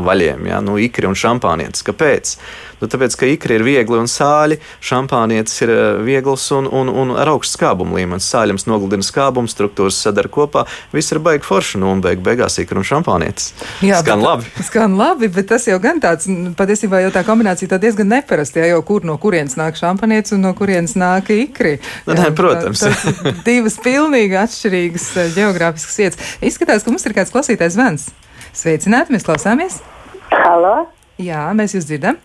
vaļiem, 0.08 0.48
ja? 0.54 0.64
nu, 0.64 0.80
ikri 0.80 1.12
un 1.12 1.20
šampānietis. 1.20 1.84
Kāpēc? 1.92 2.38
Nu, 2.80 2.88
tāpēc, 2.88 3.16
ka 3.20 3.28
ikri 3.28 3.58
ir 3.60 3.64
viegli 3.68 4.00
un 4.00 4.08
sāļi, 4.10 4.60
šampānietis 4.86 5.58
ir 5.66 5.74
viegls 6.06 6.46
un, 6.56 6.70
un, 6.72 6.90
un 6.90 7.12
ar 7.20 7.34
augstu 7.34 7.58
skābumu 7.60 7.98
līmeni 8.00 8.24
sāļums 8.24 8.68
nogludina 8.70 9.06
skābumu, 9.06 9.52
struktūras 9.52 10.00
sadara 10.00 10.32
kopā. 10.32 10.66
Viss 10.96 11.12
ir 11.12 11.22
baigi 11.24 11.44
forši, 11.48 11.82
nu, 11.82 11.92
un 11.94 12.04
beig, 12.04 12.22
beigās 12.24 12.60
ikra 12.64 12.80
un 12.80 12.88
šampānietis. 12.88 13.52
Jā, 13.86 14.00
skan 14.04 14.24
bet, 14.24 14.28
labi. 14.28 14.54
Skan 14.70 14.96
labi, 15.00 15.32
bet 15.36 15.50
tas 15.52 15.68
jau 15.68 15.80
gan 15.84 16.00
tāds, 16.04 16.30
patiesībā 16.60 17.04
jau 17.04 17.14
tā 17.16 17.26
kombinācija 17.28 17.74
tā 17.74 17.82
diezgan 17.82 18.12
neparasta, 18.14 18.64
ja 18.64 18.74
jau 18.76 18.84
kur 18.88 19.08
no 19.08 19.18
kurienes 19.22 19.58
nāk 19.60 19.80
šampānietis 19.80 20.38
un 20.38 20.46
no 20.48 20.54
kurienes 20.58 20.96
nāk 21.00 21.34
ikri. 21.36 21.78
Nu, 22.08 22.16
nē, 22.16 22.30
protams. 22.38 22.86
Tā, 22.86 23.34
divas 23.50 23.80
pilnīgi 23.84 24.40
atšķirīgas 24.40 25.10
eh, 25.18 25.34
geogrāfiskas 25.36 26.00
vietas. 26.04 26.38
Izskatās, 26.52 26.86
ka 26.86 26.94
mums 26.94 27.08
ir 27.10 27.18
kāds 27.18 27.34
klausītājs 27.36 27.76
zvans. 27.76 28.08
Sveicināti, 28.56 29.16
mēs 29.16 29.28
klausāmies! 29.28 29.82
Halo! 30.30 30.99
Jā, 31.20 31.50
mēs 31.58 31.76
jūs 31.76 31.88
dzirdam. 31.90 32.20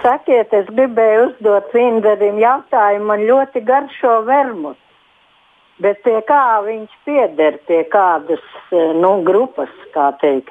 Sakiet, 0.00 0.52
es 0.56 0.68
gribēju 0.74 1.26
uzdot 1.28 1.74
Vinderim 1.74 2.40
jautājumu, 2.42 3.06
man 3.12 3.26
ļoti 3.28 3.62
garšo 3.66 4.20
vermuts. 4.26 4.80
Bet 5.80 6.02
pie 6.04 6.18
kā 6.28 6.60
viņš 6.64 6.96
pieder, 7.06 7.60
pie 7.68 7.84
kādas 7.92 8.42
nu, 8.72 9.12
grupas, 9.24 9.70
kā 9.94 10.10
teikt? 10.20 10.50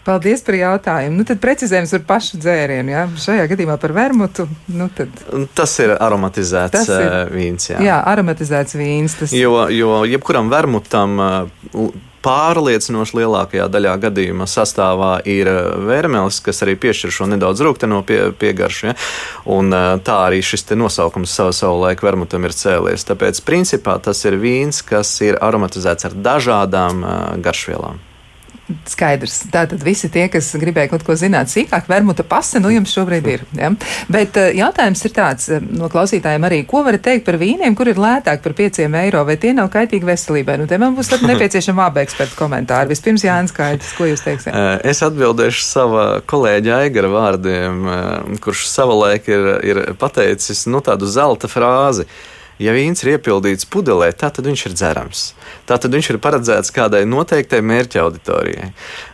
Paldies 0.00 0.40
par 0.42 0.56
jautājumu. 0.56 1.20
Nu, 1.20 1.26
tad 1.28 1.42
precizējums 1.42 1.92
par 1.98 2.04
pašu 2.14 2.40
dzērienu. 2.40 2.90
Ja? 2.90 3.04
Šajā 3.20 3.44
gadījumā 3.52 3.76
par 3.78 3.92
vermutu. 3.94 4.46
Nu, 4.72 4.88
tad... 4.96 5.12
Tas 5.54 5.74
ir 5.84 5.92
aromatizēts 5.92 6.72
tas 6.72 6.88
ir, 6.96 7.34
vīns. 7.34 7.68
Jā. 7.74 7.82
jā, 7.84 7.98
aromatizēts 8.08 8.78
vīns. 8.80 9.18
Tas... 9.20 9.34
Jo, 9.36 9.66
jo 9.68 10.00
jebkuram 10.08 10.48
vermutam 10.50 11.20
pārliecinoši 12.24 13.18
lielākajā 13.20 13.68
daļā 13.72 13.94
gadījumā 14.04 14.48
sastāvā 14.50 15.12
ir 15.28 15.48
vērmelis, 15.86 16.40
kas 16.44 16.62
arī 16.66 16.76
piešķir 16.80 17.14
šo 17.14 17.30
nedaudz 17.32 17.64
rūkstošo 17.64 18.02
pie, 18.08 18.20
piegaršu. 18.40 18.90
Ja? 18.90 18.96
Un, 19.50 19.72
tā 20.04 20.18
arī 20.26 20.42
šis 20.44 20.68
nosaukums 20.76 21.32
savu, 21.32 21.56
savu 21.56 21.80
laiku 21.84 22.08
vermutam 22.08 22.44
ir 22.48 22.56
cēlies. 22.56 23.06
Tāpēc, 23.08 23.42
principā, 23.46 23.96
tas 24.02 24.24
ir 24.28 24.38
vīns, 24.40 24.84
kas 24.86 25.16
ir 25.24 25.40
aromatizēts 25.40 26.10
ar 26.10 26.20
dažādām 26.28 27.04
garšvielām. 27.44 28.09
Skaidrs. 28.90 29.36
Tātad 29.52 29.82
visi 29.84 30.10
tie, 30.12 30.26
kas 30.32 30.50
gribēja 30.60 30.92
kaut 30.92 31.04
ko 31.06 31.16
zināt 31.18 31.50
sīkāk, 31.52 31.88
vermuta 31.90 32.24
pase, 32.26 32.60
nu 32.62 32.72
jums 32.72 32.92
šobrīd 32.94 33.28
ir. 33.30 33.44
Ja? 33.58 33.72
Bet 34.12 34.38
uh, 34.40 34.50
jautājums 34.56 35.04
ir 35.06 35.14
tāds 35.16 35.50
no 35.66 35.90
klausītājiem 35.92 36.46
arī, 36.48 36.62
ko 36.68 36.84
varat 36.86 37.04
teikt 37.06 37.26
par 37.28 37.38
vīniem, 37.40 37.76
kur 37.78 37.90
ir 37.90 38.00
lētāk 38.00 38.42
par 38.44 38.56
5 38.58 38.82
eiro, 38.88 39.24
vai 39.28 39.36
tie 39.40 39.52
nav 39.56 39.70
kaitīgi 39.72 40.08
veselībai? 40.08 40.58
Nu, 40.60 40.68
te 40.70 40.78
man 40.80 40.96
būs 40.98 41.12
nepieciešama 41.20 41.88
abi 41.90 42.04
ekspertu 42.04 42.38
komentāri. 42.38 42.92
Vispirms 42.94 43.24
Jānis 43.26 43.54
Kaļķis, 43.56 43.94
ko 43.98 44.08
jūs 44.10 44.24
teiksiet? 44.26 44.56
Es 44.86 45.02
atbildēšu 45.06 45.64
sava 45.66 46.08
kolēģa 46.30 46.82
Aigara 46.84 47.12
vārdiem, 47.12 47.80
kurš 48.44 48.66
savulaik 48.70 49.30
ir, 49.30 49.48
ir 49.66 49.82
pateicis 50.00 50.66
nu, 50.70 50.82
tādu 50.84 51.08
zelta 51.10 51.50
frāzi 51.50 52.06
ja 52.60 52.74
vīns 52.76 53.04
ir 53.04 53.14
iepildīts 53.16 53.68
pudelē, 53.70 54.10
tad 54.16 54.44
viņš 54.44 54.66
ir 54.68 54.76
dzerams. 54.76 55.24
Tātad 55.68 55.94
viņš 55.96 56.12
ir 56.12 56.20
paredzēts 56.22 56.74
kādai 56.76 57.02
noteiktai 57.08 57.62
mērķa 57.64 58.04
auditorijai. 58.04 58.70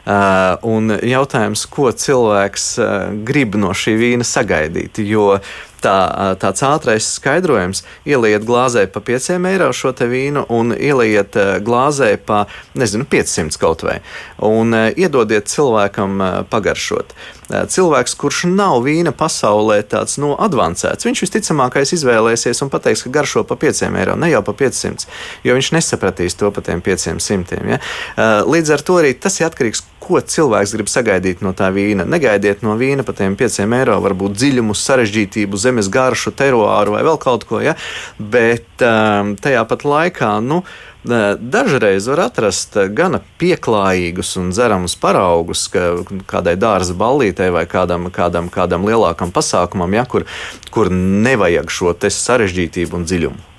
Uh, 0.07 0.59
un 0.67 0.97
jautājums, 1.03 1.67
ko 1.71 1.91
cilvēks 1.91 2.67
uh, 2.83 2.91
grib 3.26 3.57
no 3.61 3.73
šī 3.76 3.97
vīna 4.00 4.26
sagaidīt, 4.26 5.00
jo 5.07 5.37
tā, 5.83 5.97
tāds 6.41 6.65
ātrais 6.67 7.07
skaidrojums. 7.19 7.83
Ieliet 8.09 8.47
glāzē 8.47 8.87
pa 8.91 9.03
5 9.05 9.31
eiro 9.50 9.71
šo 9.76 9.93
vīnu 9.97 10.47
un 10.53 10.75
ieliet 10.75 11.37
glāzē 11.65 12.17
pa 12.19 12.45
nezinu, 12.79 13.07
500 13.11 13.61
kaut 13.61 13.85
vai. 13.87 14.00
Un 14.43 14.75
iedodiet 14.75 15.50
cilvēkam 15.53 16.21
pagaršot. 16.50 17.15
Cilvēks, 17.47 18.17
kurš 18.19 18.45
nav 18.50 18.81
vīna 18.87 19.12
pasaulē 19.15 19.79
tāds 19.87 20.19
no 20.19 20.33
nu, 20.33 20.37
advancēts, 20.43 21.07
viņš 21.07 21.23
visticamākais 21.23 21.95
izvēlēsies 21.95 22.62
un 22.65 22.73
pateiks, 22.73 23.05
ka 23.07 23.12
garšo 23.15 23.45
pa 23.47 23.55
5 23.61 23.85
eiro, 23.87 24.17
ne 24.19 24.33
jau 24.33 24.43
pa 24.47 24.55
500, 24.57 25.07
jo 25.47 25.55
viņš 25.55 25.73
nesapratīs 25.76 26.35
to 26.41 26.50
pa 26.50 26.65
tiem 26.67 26.83
500. 26.83 27.61
Ja? 27.71 27.79
Līdz 28.47 28.75
ar 28.75 28.83
to 28.83 28.99
arī 28.99 29.15
tas 29.15 29.38
ir 29.38 29.47
atkarīgs 29.47 29.85
ko 30.07 30.21
cilvēks 30.23 30.75
grib 30.76 30.91
sagaidīt 30.91 31.43
no 31.43 31.53
tā 31.57 31.71
vīna. 31.75 32.07
Negaidiet 32.09 32.62
no 32.67 32.76
vīna 32.79 33.07
par 33.07 33.17
tiem 33.19 33.37
5 33.38 33.62
eiro, 33.65 33.99
varbūt 34.05 34.37
dziļumu, 34.38 34.76
sarežģītību, 34.79 35.59
zemes 35.61 35.91
garšu, 35.93 36.35
teroāru 36.37 36.95
vai 36.97 37.03
vēl 37.07 37.19
kaut 37.23 37.47
ko, 37.49 37.62
ja? 37.65 37.76
bet 38.19 38.69
tajā 38.79 39.65
pat 39.71 39.87
laikā. 39.87 40.37
Nu, 40.45 40.62
Dažreiz 41.07 42.09
var 42.11 42.25
atrast 42.27 42.77
gana 42.97 43.21
pieklājīgus 43.41 44.35
un 44.41 44.53
dzeramus 44.55 44.97
paraugus 44.99 45.67
ka 45.73 45.89
kādai 46.29 46.57
dārza 46.59 46.97
ballītei 46.99 47.51
vai 47.55 47.67
kādam, 47.71 48.11
kādam, 48.15 48.51
kādam 48.53 48.87
lielākam 48.89 49.35
pasākumam, 49.35 49.95
ja, 49.95 50.07
kur, 50.09 50.27
kur 50.75 50.91
nevajag 50.93 51.71
šo 51.71 51.95
sarežģītību 51.97 52.99
un 52.99 53.07
dziļumu. 53.07 53.53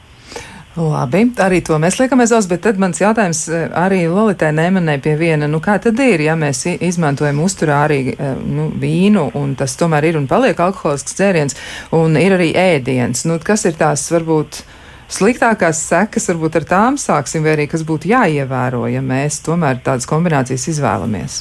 Labi, 0.78 1.24
arī 1.42 1.64
to 1.66 1.80
mēs 1.82 1.96
liekam 1.98 2.22
aiz 2.22 2.32
auss, 2.38 2.46
bet 2.50 2.62
tad 2.62 2.78
mans 2.78 3.00
jautājums 3.02 3.40
eh, 3.50 3.64
arī 3.74 4.04
Lolitai 4.12 4.52
nemanē 4.54 5.00
pie 5.02 5.16
viena, 5.18 5.48
nu 5.50 5.58
kā 5.64 5.80
tad 5.82 5.98
ir, 6.04 6.22
ja 6.22 6.36
mēs 6.38 6.68
izmantojam 6.70 7.40
uzturā 7.42 7.80
arī 7.88 8.02
eh, 8.14 8.36
nu, 8.46 8.68
vīnu, 8.78 9.24
un 9.40 9.56
tas 9.58 9.74
tomēr 9.80 10.12
ir 10.12 10.20
un 10.20 10.28
paliek 10.30 10.60
alkoholisks 10.68 11.18
dzēriens, 11.18 11.58
un 11.98 12.20
ir 12.22 12.38
arī 12.38 12.52
ēdiens, 12.54 13.26
nu 13.26 13.40
kas 13.42 13.66
ir 13.66 13.80
tās 13.80 14.06
varbūt 14.14 14.62
sliktākās 15.12 15.82
sekas, 15.90 16.28
varbūt 16.32 16.60
ar 16.62 16.68
tām 16.72 17.00
sāksim, 17.02 17.46
vai 17.46 17.56
arī 17.56 17.68
kas 17.72 17.86
būtu 17.88 18.12
jāievēro, 18.12 18.86
ja 18.92 19.04
mēs 19.06 19.42
tomēr 19.46 19.80
tādas 19.86 20.10
kombinācijas 20.10 20.68
izvēlamies? 20.74 21.40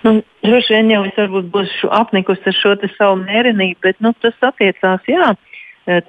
Nu, 0.00 0.20
droši 0.44 0.78
vien 0.78 0.94
jau 0.94 1.04
es 1.04 1.16
varbūt 1.20 1.52
būšu 1.52 1.92
apnikusi 1.92 2.48
ar 2.48 2.56
šo 2.56 2.74
savu 2.96 3.20
mērenību, 3.26 3.80
bet 3.84 4.00
nu, 4.00 4.14
tas 4.24 4.36
attiecās, 4.48 5.04
jā, 5.08 5.34
Eh, 5.34 5.49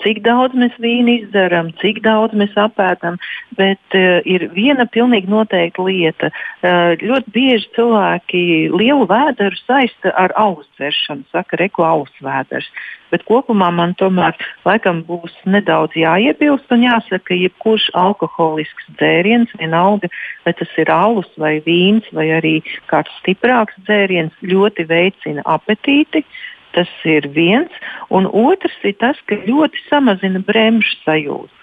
cik 0.04 0.22
daudz 0.26 0.56
mēs 0.58 0.76
vīnu 0.82 1.18
izdarām, 1.22 1.72
cik 1.82 2.02
daudz 2.06 2.36
mēs 2.38 2.54
apēdam. 2.60 3.18
Bet 3.58 3.98
uh, 3.98 4.20
ir 4.28 4.48
viena 4.56 4.88
pilnīgi 4.90 5.32
noteikta 5.32 5.86
lieta. 5.88 6.32
Uh, 6.62 6.94
ļoti 7.02 7.36
bieži 7.36 7.70
cilvēki 7.78 8.44
lielu 8.74 9.08
vēderu 9.10 9.58
saista 9.66 10.14
ar 10.20 10.34
auszveršanu, 10.40 11.28
saka, 11.34 11.60
reku 11.62 11.86
auszvēders. 11.88 12.70
Bet 13.12 13.26
kopumā 13.28 13.68
man 13.76 13.92
tomēr 14.00 14.38
laikam 14.64 15.02
būs 15.08 15.34
nedaudz 15.44 15.98
jāiebilst 16.00 16.72
un 16.72 16.86
jāsaka, 16.86 17.26
ka 17.28 17.36
jebkurš 17.36 17.90
alkoholisks 18.00 18.88
dzēriens, 18.96 19.52
vienalga, 19.60 20.08
vai 20.46 20.54
tas 20.56 20.72
ir 20.80 20.92
alus 20.96 21.28
vai 21.42 21.58
vīns 21.66 22.08
vai 22.16 22.30
arī 22.38 22.54
kāds 22.88 23.12
stiprāks 23.20 23.76
dzēriens, 23.84 24.38
ļoti 24.48 24.88
veicina 24.88 25.44
apetīti. 25.58 26.24
Uh, 26.24 26.40
Tas 26.76 26.92
ir 27.04 27.28
viens, 27.36 27.72
un 28.10 28.28
otrs 28.28 28.78
ir 28.88 28.96
tas, 29.00 29.18
ka 29.28 29.36
ļoti 29.48 29.82
samazina 29.90 30.40
bremžu 30.48 30.96
sajūtu. 31.06 31.62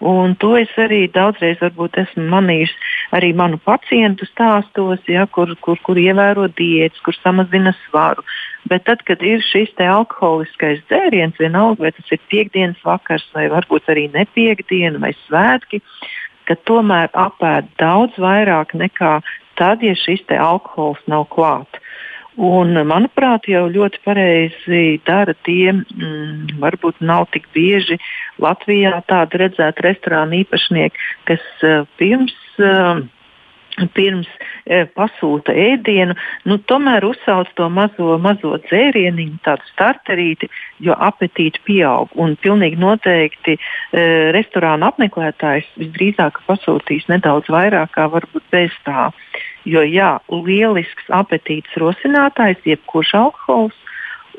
Un 0.00 0.34
to 0.36 0.50
es 0.60 0.72
arī 0.76 1.06
daudzreiz 1.08 1.60
esmu 1.62 2.24
manījis 2.32 2.72
arī 3.16 3.32
manu 3.36 3.56
pacientu 3.56 4.26
stāstos, 4.28 5.00
ja, 5.08 5.26
kur, 5.26 5.54
kur, 5.64 5.78
kur 5.84 5.96
ievēro 5.96 6.48
diētas, 6.52 7.00
kur 7.04 7.16
samazina 7.16 7.72
svaru. 7.86 8.24
Bet 8.68 8.84
tad, 8.84 9.04
kad 9.08 9.22
ir 9.22 9.40
šis 9.40 9.72
alkoholiskais 9.80 10.82
dzēriens, 10.90 11.38
vienalga 11.40 11.86
vai 11.86 11.92
tas 11.96 12.12
ir 12.12 12.20
piekdienas 12.28 12.82
vakars, 12.84 13.24
vai 13.34 13.48
varbūt 13.52 13.88
arī 13.92 14.08
nepiekdiena 14.12 15.00
vai 15.00 15.14
svētki, 15.26 15.80
ka 16.46 16.58
tomēr 16.68 17.08
apēd 17.12 17.72
daudz 17.80 18.18
vairāk 18.20 18.74
nekā 18.76 19.20
tad, 19.56 19.82
ja 19.82 19.96
šis 19.96 20.24
alkohols 20.28 21.00
nav 21.08 21.28
klāts. 21.32 21.80
Un, 22.36 22.76
manuprāt, 22.84 23.46
jau 23.48 23.64
ļoti 23.72 24.02
pareizi 24.04 25.00
dara 25.08 25.32
tie, 25.46 25.72
mm, 25.72 26.58
varbūt 26.60 27.00
nav 27.00 27.30
tik 27.32 27.48
bieži 27.56 27.96
Latvijā 28.44 28.98
tādi 29.08 29.40
redzēti 29.40 29.84
restorānu 29.86 30.42
īpašnieki, 30.42 31.06
kas 31.30 31.44
uh, 31.64 31.84
pirms. 31.96 32.36
Uh, 32.60 33.06
Pirms 33.92 34.28
e, 34.64 34.86
pasūta 34.96 35.52
ēdienu, 35.52 36.14
nu, 36.48 36.56
tomēr 36.64 37.04
uzsauc 37.04 37.50
to 37.58 37.66
mazo, 37.68 38.14
mazo 38.24 38.54
dzērienu, 38.64 39.26
tādu 39.44 39.68
starterīti, 39.68 40.48
jo 40.80 40.96
apetīti 40.96 41.60
pieaug. 41.66 42.14
Un 42.16 42.38
pilnīgi 42.40 42.80
noteikti 42.80 43.58
e, 43.58 43.60
restorāna 44.32 44.88
apmeklētājs 44.88 45.68
visdrīzāk 45.76 46.40
pasūtīs 46.48 47.04
nedaudz 47.12 47.52
vairāk, 47.52 47.92
kā 47.98 48.08
varbūt 48.16 48.48
bez 48.54 48.72
tā. 48.88 49.10
Jo, 49.66 49.82
jā, 49.82 50.12
lielisks 50.30 51.08
apetītes 51.10 51.74
rosinātājs, 51.82 52.62
jebkurš 52.68 53.12
alkohols, 53.18 53.74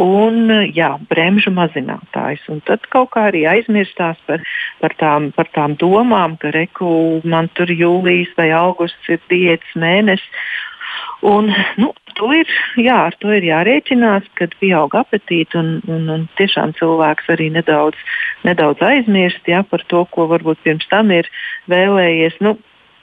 un 0.01 0.51
jā, 0.75 0.91
bremžu 1.09 1.51
mazinātājs. 1.55 2.45
Un 2.53 2.61
tad 2.67 2.85
kaut 2.93 3.11
kā 3.15 3.27
arī 3.31 3.43
aizmirstās 3.49 4.19
par, 4.29 4.43
par, 4.81 4.95
tām, 5.01 5.31
par 5.35 5.49
tām 5.55 5.75
domām, 5.81 6.37
ka 6.39 6.53
reku 6.55 7.19
man 7.25 7.49
tur 7.57 7.71
jūlijas 7.73 8.33
vai 8.37 8.51
augusts 8.55 9.11
ir 9.11 9.21
diētas 9.31 9.75
mēnesis. 9.75 10.41
Un, 11.27 11.49
nu, 11.81 11.91
to 12.17 12.29
ir, 12.33 12.49
jā, 12.79 12.95
ar 13.09 13.15
to 13.21 13.31
ir 13.33 13.45
jārēķinās, 13.45 14.29
kad 14.37 14.53
pieaug 14.61 14.93
apetīte 14.97 15.57
un, 15.59 15.71
un, 15.89 16.05
un 16.13 16.25
tiešām 16.37 16.75
cilvēks 16.77 17.31
arī 17.33 17.49
nedaudz, 17.57 17.97
nedaudz 18.45 18.83
aizmirst 18.85 19.49
jā, 19.49 19.63
par 19.65 19.83
to, 19.91 20.05
ko 20.13 20.27
varbūt 20.29 20.61
pirms 20.65 20.87
tam 20.93 21.11
ir 21.13 21.29
vēlējies. 21.73 22.37
Nu, 22.45 22.55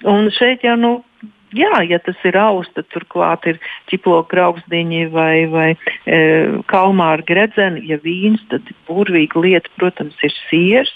un 0.06 0.30
šeit 0.34 0.64
jau 0.66 0.76
nu, 0.78 0.94
jā, 1.56 1.72
ja 1.88 2.00
tas 2.02 2.18
ir 2.26 2.36
auss, 2.40 2.70
tad 2.76 2.88
turklāt 2.92 3.46
ir 3.50 3.60
ķiploka 3.90 4.42
augstdiņi 4.48 5.06
vai, 5.14 5.46
vai 5.52 5.70
e, 5.72 6.18
kalmāra 6.70 7.24
gredzeni. 7.26 7.84
Ja 7.90 8.00
vīns, 8.02 8.42
tad 8.52 8.68
burvīga 8.88 9.40
lieta, 9.44 9.72
protams, 9.78 10.18
ir 10.26 10.34
siers. 10.48 10.92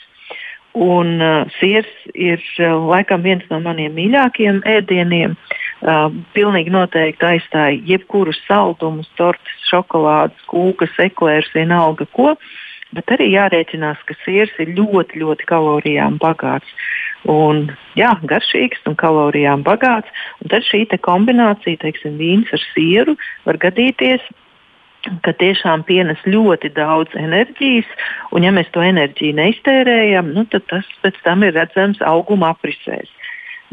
Un 0.78 1.16
uh, 1.24 1.48
siers 1.58 1.88
ir 2.12 2.42
uh, 2.60 2.76
laikam 2.86 3.24
viens 3.24 3.42
no 3.50 3.58
maniem 3.64 3.96
mīļākajiem 3.96 4.60
ēdieniem. 4.68 5.34
Uh, 5.80 6.12
pilnīgi 6.36 6.70
noteikti 6.74 7.24
aizstāja 7.24 7.80
jebkuru 7.88 8.34
saldumu, 8.44 9.02
tortes, 9.18 9.64
šokolādes, 9.70 10.38
kūkas, 10.50 10.94
eklērus, 11.02 11.50
vienalga 11.56 12.06
ko. 12.14 12.36
Bet 12.96 13.10
arī 13.12 13.28
jārēķinās, 13.34 14.00
ka 14.08 14.16
siers 14.22 14.54
ir 14.62 14.72
ļoti, 14.78 15.20
ļoti 15.20 15.48
kalorijām 15.50 16.16
bagāts. 16.22 16.68
Un, 17.28 17.66
jā, 17.98 18.14
garšīgs 18.30 18.86
un 18.88 18.96
kalorijām 18.96 19.64
bagāts. 19.66 20.08
Un 20.40 20.52
tad 20.54 20.64
šī 20.64 20.86
kombinācija, 21.04 21.82
teiksim, 21.82 22.16
vīns 22.20 22.52
ar 22.54 22.62
sieru, 22.72 23.18
var 23.44 23.60
gadīties, 23.60 24.24
ka 25.24 25.34
tiešām 25.36 25.84
pienes 25.88 26.20
ļoti 26.26 26.72
daudz 26.76 27.12
enerģijas, 27.18 27.88
un 28.32 28.46
ja 28.46 28.52
mēs 28.54 28.70
to 28.74 28.82
enerģiju 28.84 29.36
neiztērējam, 29.38 30.32
nu, 30.34 30.44
tad 30.50 30.66
tas 30.72 30.88
pēc 31.04 31.20
tam 31.24 31.44
ir 31.46 31.54
redzams 31.56 32.02
auguma 32.04 32.54
aprisēs. 32.54 33.12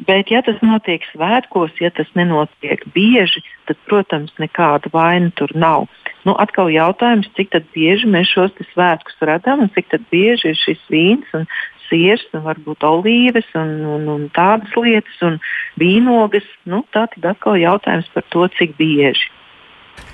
Bet, 0.06 0.28
ja 0.32 0.41
tas 0.43 0.60
notiek 0.60 1.06
svētkos, 1.13 1.71
ja 1.80 1.89
tas 1.95 2.10
nenotiek 2.19 2.84
bieži, 2.91 3.45
tad, 3.69 3.80
protams, 3.88 4.34
nekāda 4.43 4.91
vaina 4.91 5.32
tur 5.39 5.54
nav. 5.56 5.88
Nu, 6.25 6.33
atkal 6.41 6.71
jautājums, 6.73 7.29
cik 7.38 7.53
bieži 7.75 8.09
mēs 8.09 8.31
šos 8.33 8.53
svētkus 8.73 9.17
radām 9.21 9.65
un 9.65 9.71
cik 9.75 9.93
bieži 10.09 10.51
ir 10.51 10.57
šis 10.57 10.81
vīns 10.89 11.35
un 11.38 11.45
siers, 11.85 12.23
un 12.33 12.41
varbūt 12.47 12.81
olīves 12.85 13.47
un, 13.53 13.75
un, 13.95 14.07
un 14.09 14.23
tādas 14.33 14.73
lietas, 14.79 15.19
un 15.21 15.38
vīnogas. 15.81 16.47
Nu, 16.65 16.81
tā 16.95 17.05
tad 17.13 17.29
atkal 17.35 17.59
jautājums 17.61 18.09
par 18.13 18.25
to, 18.33 18.47
cik 18.57 18.73
bieži. 18.79 19.29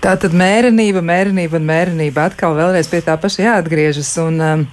Tā 0.02 0.18
tad 0.20 0.36
mērenība, 0.38 1.02
mērenība 1.06 1.58
un 1.58 1.66
mērenība 1.70 2.28
atkal 2.30 2.58
vēlreiz 2.58 2.90
pie 2.92 3.02
tā 3.06 3.16
paša 3.22 3.48
jāatgriežas. 3.48 4.12
Un, 4.26 4.42
um, 4.46 4.68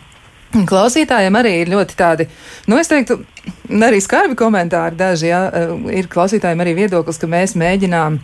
Klausītājiem 0.48 1.37
arī 1.37 1.51
ir 1.61 1.68
ļoti 1.68 1.96
tādi, 1.96 2.24
nu, 2.72 2.79
es 2.81 2.88
teiktu, 2.88 3.18
arī 3.85 3.98
skarbi 4.01 4.37
komentāri 4.38 4.96
daži, 4.96 5.29
ja, 5.29 5.42
ir 5.92 6.09
klausītājiem 6.09 6.62
arī 6.64 6.72
viedoklis, 6.79 7.20
ka 7.20 7.29
mēs 7.29 7.53
mēģinām 7.61 8.16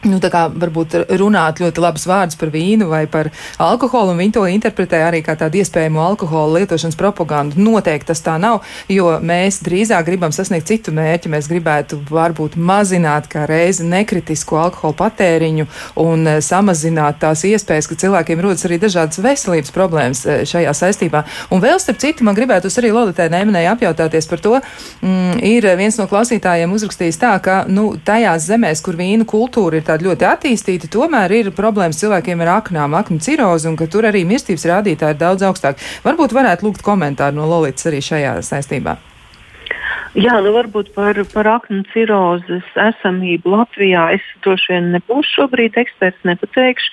Nu, 0.00 0.16
tā 0.16 0.30
kā 0.32 0.46
varbūt 0.48 0.94
runāt 1.20 1.58
ļoti 1.60 1.82
labus 1.82 2.06
vārdus 2.08 2.38
par 2.40 2.48
vīnu 2.54 2.86
vai 2.88 3.02
par 3.10 3.28
alkoholu, 3.60 4.14
un 4.14 4.20
viņi 4.22 4.32
to 4.32 4.46
interpretē 4.48 5.02
arī 5.04 5.18
kā 5.20 5.34
tādu 5.36 5.58
iespējamu 5.60 6.00
alkohola 6.00 6.62
lietošanas 6.62 6.96
propagandu. 6.96 7.60
Noteikti 7.60 8.08
tas 8.08 8.24
tā 8.24 8.38
nav, 8.40 8.62
jo 8.88 9.10
mēs 9.20 9.58
drīzāk 9.66 10.06
gribam 10.08 10.32
sasniegt 10.32 10.70
citu 10.70 10.94
mērķi. 10.96 11.28
Mēs 11.34 11.50
gribētu 11.52 11.98
varbūt 12.08 12.56
mazināt 12.56 13.28
kā 13.28 13.42
reizi 13.50 13.84
nekritisku 13.84 14.56
alkohola 14.62 14.96
patēriņu 15.02 15.68
un 16.00 16.24
eh, 16.32 16.40
samazināt 16.40 17.20
tās 17.20 17.44
iespējas, 17.50 17.90
ka 17.90 18.00
cilvēkiem 18.00 18.40
rodas 18.40 18.64
arī 18.64 18.80
dažādas 18.80 19.20
veselības 19.20 19.76
problēmas 19.76 20.24
eh, 20.24 20.40
šajā 20.48 20.72
saistībā. 20.80 21.26
Un 21.52 21.60
vēl 21.60 21.76
starp 21.76 22.00
citu, 22.00 22.24
man 22.24 22.38
gribētu 22.38 22.72
arī 22.72 22.94
Loditē 22.96 23.28
neminēji 23.28 23.68
apjautāties 23.74 24.32
par 24.32 24.40
to, 24.40 24.56
mm, 25.04 25.44
ir 25.44 25.68
viens 25.76 26.00
no 26.00 26.08
klausītājiem 26.08 26.72
uzrakstījis 26.72 27.20
tā, 27.20 27.36
ka, 27.44 27.60
nu, 27.68 27.90
tajās 28.00 28.48
zemēs, 28.48 28.80
kur 28.80 28.96
vīnu 28.96 29.28
kultūra 29.28 29.76
ir 29.76 29.89
tāda 29.90 30.06
ļoti 30.06 30.26
attīstīta, 30.28 30.90
tomēr 30.92 31.34
ir 31.34 31.52
problēmas 31.56 31.98
cilvēkiem 32.00 32.42
ar 32.46 32.54
aknām, 32.60 32.96
aknu 32.98 33.20
cirozi, 33.22 33.68
un 33.70 33.78
ka 33.78 33.90
tur 33.90 34.08
arī 34.08 34.24
mirstības 34.28 34.66
rādītāji 34.70 35.16
ir 35.16 35.20
daudz 35.20 35.46
augstāk. 35.50 35.80
Varbūt 36.06 36.34
varētu 36.36 36.68
lūgt 36.68 36.84
komentāru 36.86 37.40
no 37.40 37.48
Lolītas 37.50 37.90
arī 37.90 38.02
šajā 38.04 38.38
saistībā. 38.46 38.96
Jā, 40.18 40.40
nu 40.42 40.50
varbūt 40.56 40.90
par, 40.96 41.18
par 41.30 41.46
aknu 41.46 41.84
cirozes 41.92 42.66
esamību 42.82 43.52
Latvijā 43.52 44.08
es 44.16 44.24
droši 44.42 44.74
vien 44.74 44.88
nebūšu 44.96 45.36
šobrīd 45.36 45.78
eksperts, 45.78 46.26
nepateikšu 46.26 46.90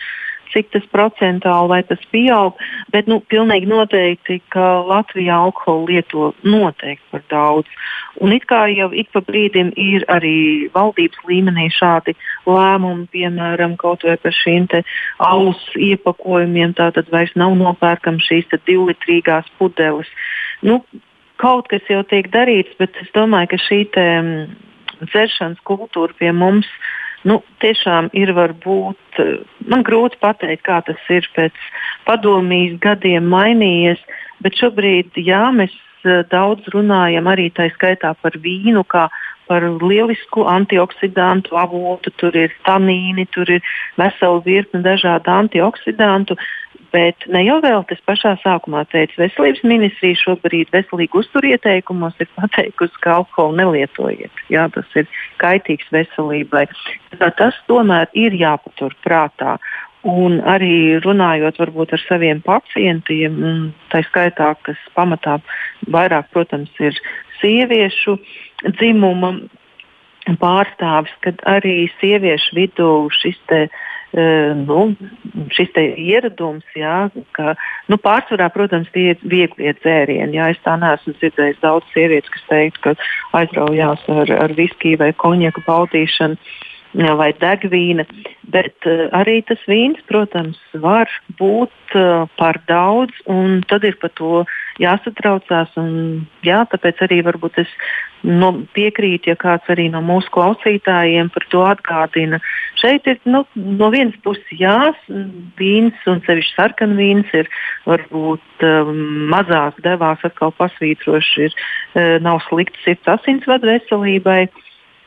cik 0.53 0.71
tas 0.73 0.85
procentuāli 0.93 1.71
vai 1.71 1.81
tas 1.87 2.01
pieaug, 2.11 2.57
bet 2.93 3.09
nu, 3.11 3.19
pilnīgi 3.31 3.69
noteikti, 3.69 4.39
ka 4.53 4.81
Latvijā 4.87 5.37
alkoholu 5.47 5.87
lieto 5.91 6.31
noteikti 6.43 7.05
par 7.11 7.23
daudz. 7.31 7.71
Un 8.21 8.33
it 8.33 8.47
kā 8.49 8.63
jau 8.73 8.89
ik 8.93 9.11
pa 9.13 9.21
brīdim 9.21 9.73
ir 9.77 10.05
arī 10.09 10.69
valdības 10.73 11.25
līmenī 11.29 11.67
šādi 11.73 12.15
lēmumi, 12.49 13.05
piemēram, 13.13 13.75
kaut 13.77 14.05
vai 14.07 14.17
par 14.17 14.33
šīm 14.33 14.65
alus 15.21 15.61
iepakojumiem, 15.77 16.73
tātad 16.77 17.11
vairs 17.13 17.35
nav 17.37 17.53
nopērkam 17.59 18.17
šīs 18.23 18.49
divlitrīgās 18.65 19.45
pudeles. 19.59 20.09
Nu, 20.65 20.81
kaut 21.37 21.69
kas 21.69 21.85
jau 21.89 22.01
tiek 22.09 22.29
darīts, 22.33 22.73
bet 22.81 22.97
es 23.01 23.11
domāju, 23.13 23.53
ka 23.53 23.61
šī 23.61 23.81
te, 23.93 24.05
mm, 24.21 24.65
dzeršanas 25.05 25.61
kultūra 25.67 26.15
pie 26.17 26.31
mums 26.33 26.69
nu, 27.27 27.41
tiešām 27.63 28.09
ir 28.17 28.31
varbūt, 28.37 29.21
man 29.69 29.83
grūti 29.87 30.19
pateikt, 30.23 30.63
kā 30.67 30.79
tas 30.87 31.09
ir 31.13 31.27
pēc 31.35 31.55
padomijas 32.07 32.77
gadiem 32.83 33.27
mainījies, 33.31 34.01
bet 34.43 34.57
šobrīd 34.59 35.17
jā, 35.21 35.47
mēs 35.55 35.73
eh, 36.05 36.23
daudz 36.31 36.67
runājam 36.75 37.29
arī 37.29 37.49
tā 37.53 37.69
skaitā 37.75 38.13
par 38.21 38.37
vīnu, 38.43 38.85
kā 38.87 39.07
par 39.47 39.63
lielisku 39.81 40.43
antioksidantu 40.49 41.55
avotu. 41.57 42.11
Tur 42.19 42.35
ir 42.35 42.53
tanīni, 42.67 43.27
tur 43.31 43.49
ir 43.49 43.63
vesela 43.99 44.41
virkne 44.45 44.83
dažādu 44.85 45.31
antioksidantu. 45.31 46.35
Bet 46.93 47.25
ne 47.27 47.41
jau 47.43 47.57
vēl 47.63 47.81
tas 47.89 47.99
pašā 48.07 48.33
sākumā 48.39 48.85
teica, 48.91 49.17
veselības 49.19 49.63
ministrija 49.67 50.19
šobrīd 50.21 50.69
veselīgu 50.71 51.19
uzturu 51.19 51.49
ieteikumos 51.51 52.15
ir 52.23 52.29
pateikusi, 52.37 52.95
ka 53.03 53.17
alkoholu 53.19 53.57
nelietojiet. 53.59 54.43
Jā, 54.53 54.67
tas 54.71 54.87
ir 54.95 55.09
kaitīgs 55.41 55.89
veselībai. 55.91 56.63
Tā, 57.17 57.31
tas 57.35 57.57
tomēr 57.67 58.07
ir 58.15 58.37
jāpatur 58.39 58.95
prātā. 59.03 59.57
Un 60.07 60.39
arī 60.47 61.01
runājot 61.03 61.59
varbūt 61.59 61.97
ar 61.97 62.03
saviem 62.05 62.39
pacientiem, 62.45 63.73
tā 63.91 63.99
skaitā, 64.07 64.53
kas 64.63 64.79
pamatā 64.95 65.41
vairāk, 65.91 66.29
protams, 66.31 66.71
ir 66.79 66.95
sieviešu 67.41 68.15
dzimuma 68.77 69.33
pārstāvis, 70.39 71.11
kad 71.25 71.43
arī 71.49 71.89
sieviešu 71.99 72.55
vidū 72.55 72.91
šis 73.19 73.41
te, 73.51 73.65
uh, 73.67 73.83
nu, 74.15 74.79
šis 75.53 75.73
ieradums, 75.77 76.65
jā, 76.75 77.09
ka 77.35 77.55
nu, 77.91 77.97
pārsvarā, 78.01 78.47
protams, 78.53 78.87
tie 78.93 79.11
ir 79.13 79.19
viegli 79.23 79.73
dzērieni. 79.81 80.39
Jā, 80.39 80.51
es 80.53 80.61
tā 80.65 80.77
neesmu 80.79 81.13
dzirdējis 81.17 81.59
daudz 81.61 81.85
sievietes, 81.93 82.31
kas 82.33 82.47
teikt, 82.49 82.79
ka 82.85 82.95
aizraujās 83.37 84.07
ar, 84.13 84.31
ar 84.47 84.55
viskiju 84.57 85.01
vai 85.03 85.11
konjaku 85.13 85.65
baudīšanu 85.67 86.39
vai 86.93 87.33
degvīna, 87.35 88.05
bet 88.47 88.87
uh, 88.87 89.07
arī 89.15 89.41
tas 89.47 89.59
vīns, 89.67 89.99
protams, 90.07 90.57
var 90.73 91.09
būt 91.39 91.95
uh, 91.95 92.27
par 92.39 92.61
daudz, 92.67 93.13
un 93.27 93.61
tad 93.67 93.83
ir 93.83 93.97
par 93.99 94.11
to 94.15 94.45
jāsatraucās. 94.79 95.73
Un, 95.77 96.27
jā, 96.45 96.63
tāpēc 96.71 97.01
arī 97.03 97.21
varbūt 97.27 97.59
es 97.59 97.73
no, 98.23 98.53
piekrītu, 98.73 99.29
ja 99.33 99.35
kāds 99.35 99.67
arī 99.69 99.89
no 99.91 100.01
mūsu 100.01 100.31
klausītājiem 100.31 101.29
par 101.33 101.45
to 101.51 101.63
atgādina. 101.67 102.39
Šeit 102.79 103.07
ir 103.07 103.19
nu, 103.25 103.43
no 103.55 103.89
vienas 103.93 104.15
puses 104.23 104.47
jā, 104.55 104.93
vīns 105.59 106.07
un 106.07 106.23
sevišķi 106.25 106.55
sarkanvīns 106.55 107.33
ir 107.35 107.51
varbūt 107.85 108.63
um, 108.63 109.27
mazās 109.33 109.75
devās 109.83 110.23
atkal 110.23 110.55
pasvītroši, 110.55 111.49
ir, 111.49 111.59
uh, 111.97 112.15
nav 112.23 112.41
slikts 112.47 112.79
sirds 112.87 113.17
asinsvadu 113.17 113.69
veselībai. 113.75 114.45
Uh, 114.47 114.63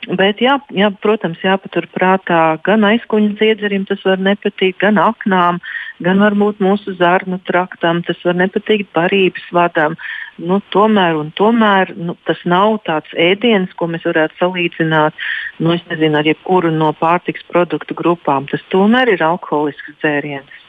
Bet, 0.08 0.38
jā, 0.40 0.54
jā, 0.72 0.88
protams, 1.04 1.42
jāpaturprātā 1.44 2.56
gan 2.64 2.86
aizkuņa 2.88 3.34
dziedzerim 3.36 3.84
tas 3.84 4.00
var 4.08 4.22
nepatikt, 4.24 4.78
gan 4.80 4.96
aknām, 4.96 5.58
gan 6.00 6.22
varbūt 6.24 6.62
mūsu 6.64 6.94
zarnu 6.96 7.36
traktam, 7.44 8.00
tas 8.06 8.16
var 8.24 8.38
nepatikt 8.40 8.88
barības 8.96 9.44
vadam. 9.52 9.98
Nu, 10.40 10.62
tomēr, 10.72 11.20
tomēr 11.36 11.92
nu, 12.00 12.16
tas 12.24 12.40
nav 12.48 12.78
tāds 12.88 13.12
ēdiens, 13.12 13.76
ko 13.76 13.90
mēs 13.92 14.08
varētu 14.08 14.40
salīdzināt 14.40 15.28
nu, 15.60 15.76
nezinu, 15.76 16.16
ar 16.16 16.32
jebkuru 16.32 16.72
no 16.72 16.94
pārtiks 16.96 17.44
produktu 17.52 17.98
grupām. 17.98 18.48
Tas 18.48 18.64
tomēr 18.72 19.12
ir 19.12 19.26
alkoholisks 19.26 20.00
dzēriens. 20.00 20.60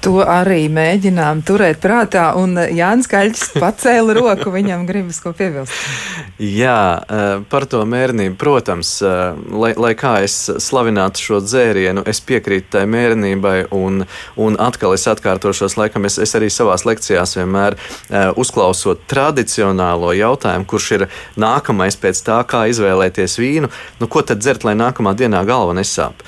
To 0.00 0.22
arī 0.24 0.62
mēģinām 0.72 1.42
turēt 1.44 1.82
prātā, 1.82 2.30
un 2.40 2.56
Jānis 2.56 3.08
Kaļķis 3.10 3.50
pacēla 3.60 4.14
roku, 4.16 4.48
viņam 4.52 4.86
gribas 4.88 5.18
ko 5.20 5.34
piebilst. 5.36 5.74
Jā, 6.40 7.04
eh, 7.04 7.42
par 7.52 7.66
to 7.68 7.82
mērnību, 7.84 8.38
protams, 8.40 8.94
eh, 9.04 9.36
lai, 9.52 9.74
lai 9.76 9.92
kā 9.94 10.22
es 10.24 10.48
slavinātu 10.48 11.20
šo 11.20 11.40
dzērienu, 11.44 12.06
es 12.08 12.20
piekrītu 12.24 12.70
tai 12.70 12.86
mērnībai, 12.88 13.66
un, 13.76 14.06
un 14.36 14.56
atkal 14.56 14.96
es 14.96 15.04
atkārtošos, 15.04 15.76
laikam 15.76 16.08
es, 16.08 16.16
es 16.16 16.32
arī 16.32 16.48
savās 16.48 16.86
lekcijās 16.88 17.36
vienmēr 17.36 17.76
uzklausot 18.40 19.04
tradicionālo 19.06 20.14
jautājumu, 20.16 20.66
kurš 20.66 20.88
ir 20.96 21.06
nākamais 21.36 22.00
pēc 22.00 22.24
tā, 22.24 22.40
kā 22.48 22.64
izvēlēties 22.72 23.36
vīnu, 23.36 23.68
nu 24.00 24.08
ko 24.08 24.24
tad 24.24 24.40
dzert, 24.40 24.64
lai 24.64 24.74
nākamā 24.80 25.12
dienā 25.14 25.44
galva 25.44 25.76
nesāp 25.76 26.24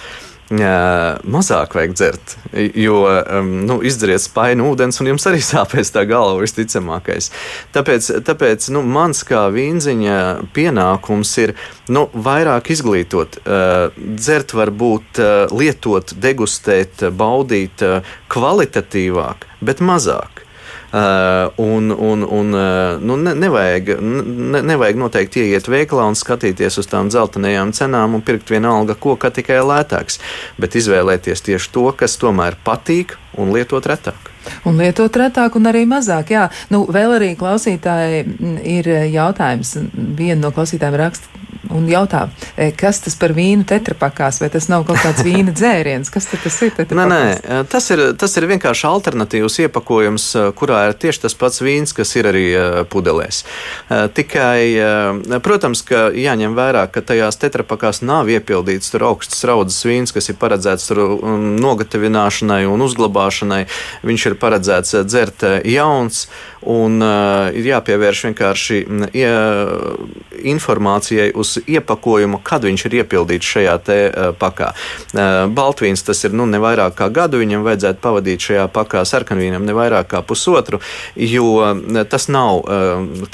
mazāk 0.53 1.77
vajag 1.77 1.95
dzert. 1.97 2.35
Jo 2.77 3.03
nu, 3.43 3.79
izdzeriet 3.85 4.23
spaini 4.25 4.65
ūdens, 4.67 5.01
un 5.01 5.13
jums 5.13 5.27
arī 5.31 5.41
sāpēs 5.53 5.93
tā 5.95 6.05
galva 6.09 6.43
visticamākais. 6.43 7.31
Tāpēc, 7.75 8.11
tāpēc 8.27 8.69
nu, 8.75 8.85
mans 8.85 9.23
kā 9.29 9.47
vīnziņa 9.55 10.19
pienākums 10.55 11.33
ir 11.43 11.55
nu, 11.93 12.09
vairāk 12.13 12.73
izglītot. 12.75 13.41
Dzert 13.97 14.55
var 14.59 14.71
būt 14.71 15.23
lietot, 15.55 16.15
degustēt, 16.21 17.09
baudīt 17.17 17.85
kvalitatīvāk, 18.33 19.49
bet 19.65 19.83
mazāk. 19.85 20.42
Uh, 20.93 21.49
un, 21.57 21.91
un, 21.91 22.23
un 22.23 22.53
uh, 22.53 23.01
nu, 23.01 23.17
ne, 23.17 23.33
nevajag, 23.33 23.95
ne, 24.53 24.61
nevajag 24.61 24.99
noteikti 25.01 25.41
ieiet 25.47 25.65
veikalā 25.73 26.05
un 26.11 26.19
skatīties 26.21 26.77
uz 26.83 26.91
tām 26.91 27.09
dzeltenajām 27.09 27.73
cenām 27.73 28.19
un 28.19 28.21
pirkt 28.21 28.53
vienalga 28.53 28.93
ko, 29.01 29.15
ka 29.17 29.31
tikai 29.33 29.63
lētāks, 29.65 30.21
bet 30.61 30.77
izvēlēties 30.77 31.47
tieši 31.49 31.73
to, 31.73 31.87
kas 31.97 32.19
tomēr 32.21 32.59
patīk 32.61 33.17
un 33.41 33.55
lietot 33.57 33.89
retāk. 33.89 34.29
Un 34.69 34.77
lietot 34.77 35.17
retāk 35.17 35.57
un 35.57 35.71
arī 35.71 35.87
mazāk. 35.89 36.35
Jā, 36.35 36.45
nu, 36.69 36.85
vēl 36.93 37.17
arī 37.17 37.33
klausītāji 37.41 38.27
ir 38.61 38.93
jautājums. 39.15 39.79
Viena 39.95 40.43
no 40.43 40.53
klausītājiem 40.53 40.99
raksta, 41.01 41.42
un 41.71 41.87
jautā, 41.91 42.27
kas 42.79 43.01
tas 43.05 43.15
par 43.19 43.35
vīnu 43.37 43.67
tetrapakās, 43.69 44.41
vai 44.43 44.49
tas 44.53 44.69
nav 44.73 44.87
kaut 44.89 45.01
kāds 45.03 45.23
vīna 45.27 45.55
dzēriens, 45.59 46.11
kas 46.13 46.29
tas 46.33 46.59
ir? 46.67 46.75
Nē, 46.91 47.07
nē, 47.09 47.63
tas 47.71 47.89
ir, 47.95 48.05
tas 48.19 48.35
ir 48.41 48.49
vienkārši 48.51 48.87
alternatīvs 48.89 49.61
iepakojums, 49.67 50.29
kurā 50.59 50.87
ir 50.91 50.97
tieši 50.99 51.25
tas 51.27 51.37
pats 51.39 51.63
vīns, 51.63 51.95
kas 51.97 52.15
ir 52.19 52.29
arī 52.33 52.47
pudelēs. 52.93 53.43
Tikai, 54.17 55.39
protams, 55.45 55.85
ka 55.87 56.09
jāņem 56.17 56.57
vērā, 56.59 56.87
ka 56.93 57.05
tajās 57.13 57.39
tetrapakās 57.43 58.03
nav 58.07 58.31
iepildīts 58.33 58.93
tur 58.93 59.07
augsts 59.13 59.45
raudzes 59.49 59.83
vīns, 59.87 60.15
kas 60.15 60.33
ir 60.33 60.39
paredzēts 60.41 60.89
tur 60.91 61.05
um, 61.05 61.53
nogatavināšanai 61.63 62.65
un 62.71 62.87
uzglabāšanai. 62.87 63.65
Viņš 64.07 64.27
ir 64.31 64.39
paredzēts 64.43 64.97
dzert 65.07 65.47
jauns 65.69 66.27
un 66.63 67.03
ir 67.03 67.67
jāpievērš 67.67 68.27
vienkārši 68.29 68.83
ja, 69.19 69.33
informācijai 70.53 71.33
uz 71.39 71.52
iepakojumu, 71.61 72.41
kad 72.45 72.65
viņš 72.65 72.87
ir 72.89 72.97
iepildīts 73.03 73.53
šajā 73.55 73.77
te 73.87 73.99
pakā. 74.41 74.73
Baltvīns 75.53 76.05
tas 76.07 76.25
ir 76.27 76.37
nu, 76.37 76.47
ne 76.51 76.61
vairāk 76.63 76.97
kā 76.99 77.09
gadu, 77.13 77.41
viņam 77.43 77.67
vajadzētu 77.67 78.03
pavadīt 78.03 78.49
šajā 78.49 78.67
pakā 78.73 79.05
sarkanvīnam 79.09 79.67
ne 79.67 79.77
vairāk 79.77 80.11
kā 80.15 80.23
pusotru, 80.27 80.81
jo 81.17 81.49
tas 82.11 82.29
nav 82.33 82.65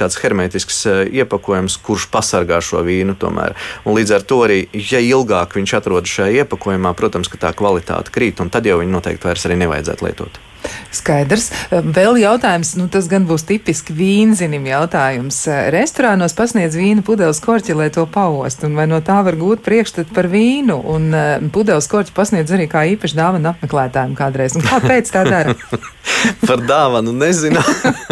tāds 0.01 0.19
hermetisks 0.23 0.85
iepakojums, 0.89 1.79
kurš 1.85 2.09
pasargā 2.13 2.61
šo 2.65 2.83
vīnu 2.87 3.19
tomēr. 3.21 3.57
Un 3.85 3.99
līdz 3.99 4.19
ar 4.19 4.27
to 4.29 4.43
arī, 4.49 4.61
ja 4.73 5.03
ilgāk 5.05 5.57
viņš 5.59 5.79
atrodas 5.81 6.19
šajā 6.19 6.45
iepakojumā, 6.45 6.95
protams, 6.99 7.31
ka 7.31 7.41
tā 7.49 7.55
kvalitāte 7.57 8.15
krīt, 8.15 8.43
un 8.45 8.53
tad 8.53 8.67
jau 8.69 8.81
viņu 8.83 8.97
noteikti 8.99 9.31
vairs 9.31 9.49
arī 9.49 9.63
nevajadzētu 9.65 10.09
lietot. 10.09 10.45
Skaidrs. 10.95 11.51
Vēl 11.71 12.19
jautājums, 12.23 12.75
nu 12.81 12.89
tas 12.93 13.09
gan 13.11 13.27
būs 13.29 13.45
tipiski 13.49 13.95
vīnzinim 13.97 14.65
jautājums. 14.69 15.41
Restorānos 15.75 16.35
pasniedz 16.39 16.79
vīnu 16.79 17.05
pudeles 17.07 17.41
korķi, 17.45 17.77
lai 17.79 17.91
to 17.95 18.07
paost, 18.09 18.65
un 18.67 18.79
vai 18.79 18.89
no 18.91 19.03
tā 19.05 19.21
var 19.27 19.39
gūt 19.39 19.63
priekšstatu 19.67 20.15
par 20.17 20.31
vīnu, 20.33 20.79
un 20.95 21.11
uh, 21.13 21.51
pudeles 21.55 21.89
korķi 21.91 22.17
pasniedz 22.17 22.55
arī 22.57 22.69
kā 22.71 22.87
īpaši 22.95 23.19
dāvana 23.19 23.55
apmeklētājiem 23.55 24.17
kādreiz. 24.19 24.57
Un 24.59 24.67
kāpēc 24.67 25.13
tā 25.15 25.25
dara? 25.29 25.57
par 26.47 26.63
dāvanu 26.65 27.13
nezinu. 27.17 27.61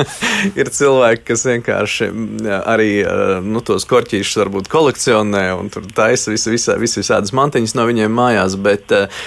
ir 0.61 0.70
cilvēki, 0.72 1.24
kas 1.30 1.44
vienkārši 1.48 2.09
arī 2.62 2.90
nu, 3.44 3.62
tos 3.66 3.87
korķīšus 3.88 4.40
varbūt 4.42 4.70
kolekcionē 4.72 5.44
un 5.56 5.70
tur 5.72 5.87
taisa 5.96 6.32
visu, 6.35 6.52
visu, 6.54 6.74
visu 6.80 7.00
visādas 7.02 7.35
mantiņas 7.37 7.76
no 7.78 7.87
viņiem 7.88 8.12
mājās, 8.16 8.56
bet 8.61 8.94
uh, 8.94 9.26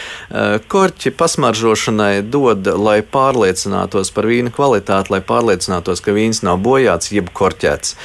korķi 0.72 1.14
pasmaržošanai 1.20 2.22
dod, 2.26 2.70
lai 2.80 3.00
pārliecinātos 3.12 4.12
par 4.16 4.28
vīna 4.30 4.52
kvalitāti, 4.54 5.14
lai 5.14 5.22
pārliecinātos, 5.26 6.02
ka 6.04 6.14
vīns 6.16 6.42
nav 6.46 6.60
bojāts 6.64 7.12
jeb 7.14 7.32
korķēts. 7.36 7.96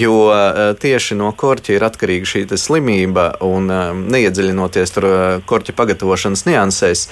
Jo 0.00 0.14
eh, 0.30 0.60
tieši 0.80 1.18
no 1.18 1.30
korķa 1.36 1.74
ir 1.74 1.86
atkarīga 1.86 2.28
šī 2.30 2.44
slimība, 2.60 3.26
un 3.44 3.70
eh, 3.72 3.90
neiedziļinoties 4.14 4.94
tur 4.94 5.08
eh, 5.08 5.22
korķa 5.48 5.74
pagatavošanas 5.76 6.44
niansēs, 6.48 7.06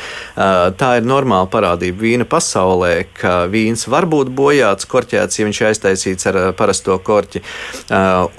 tā 0.78 0.88
ir 0.98 1.06
normāla 1.06 1.48
parādība 1.50 2.04
vīna 2.04 2.26
pasaulē, 2.28 2.92
ka 3.16 3.46
vīns 3.50 3.84
var 3.90 4.06
būt 4.10 4.30
bojāts, 4.34 4.86
korķēts, 4.88 5.38
ja 5.38 5.46
viņš 5.48 5.60
ir 5.60 5.68
aiztaisīts 5.70 6.28
ar 6.30 6.38
parasto 6.58 6.96
korķi. 7.02 7.42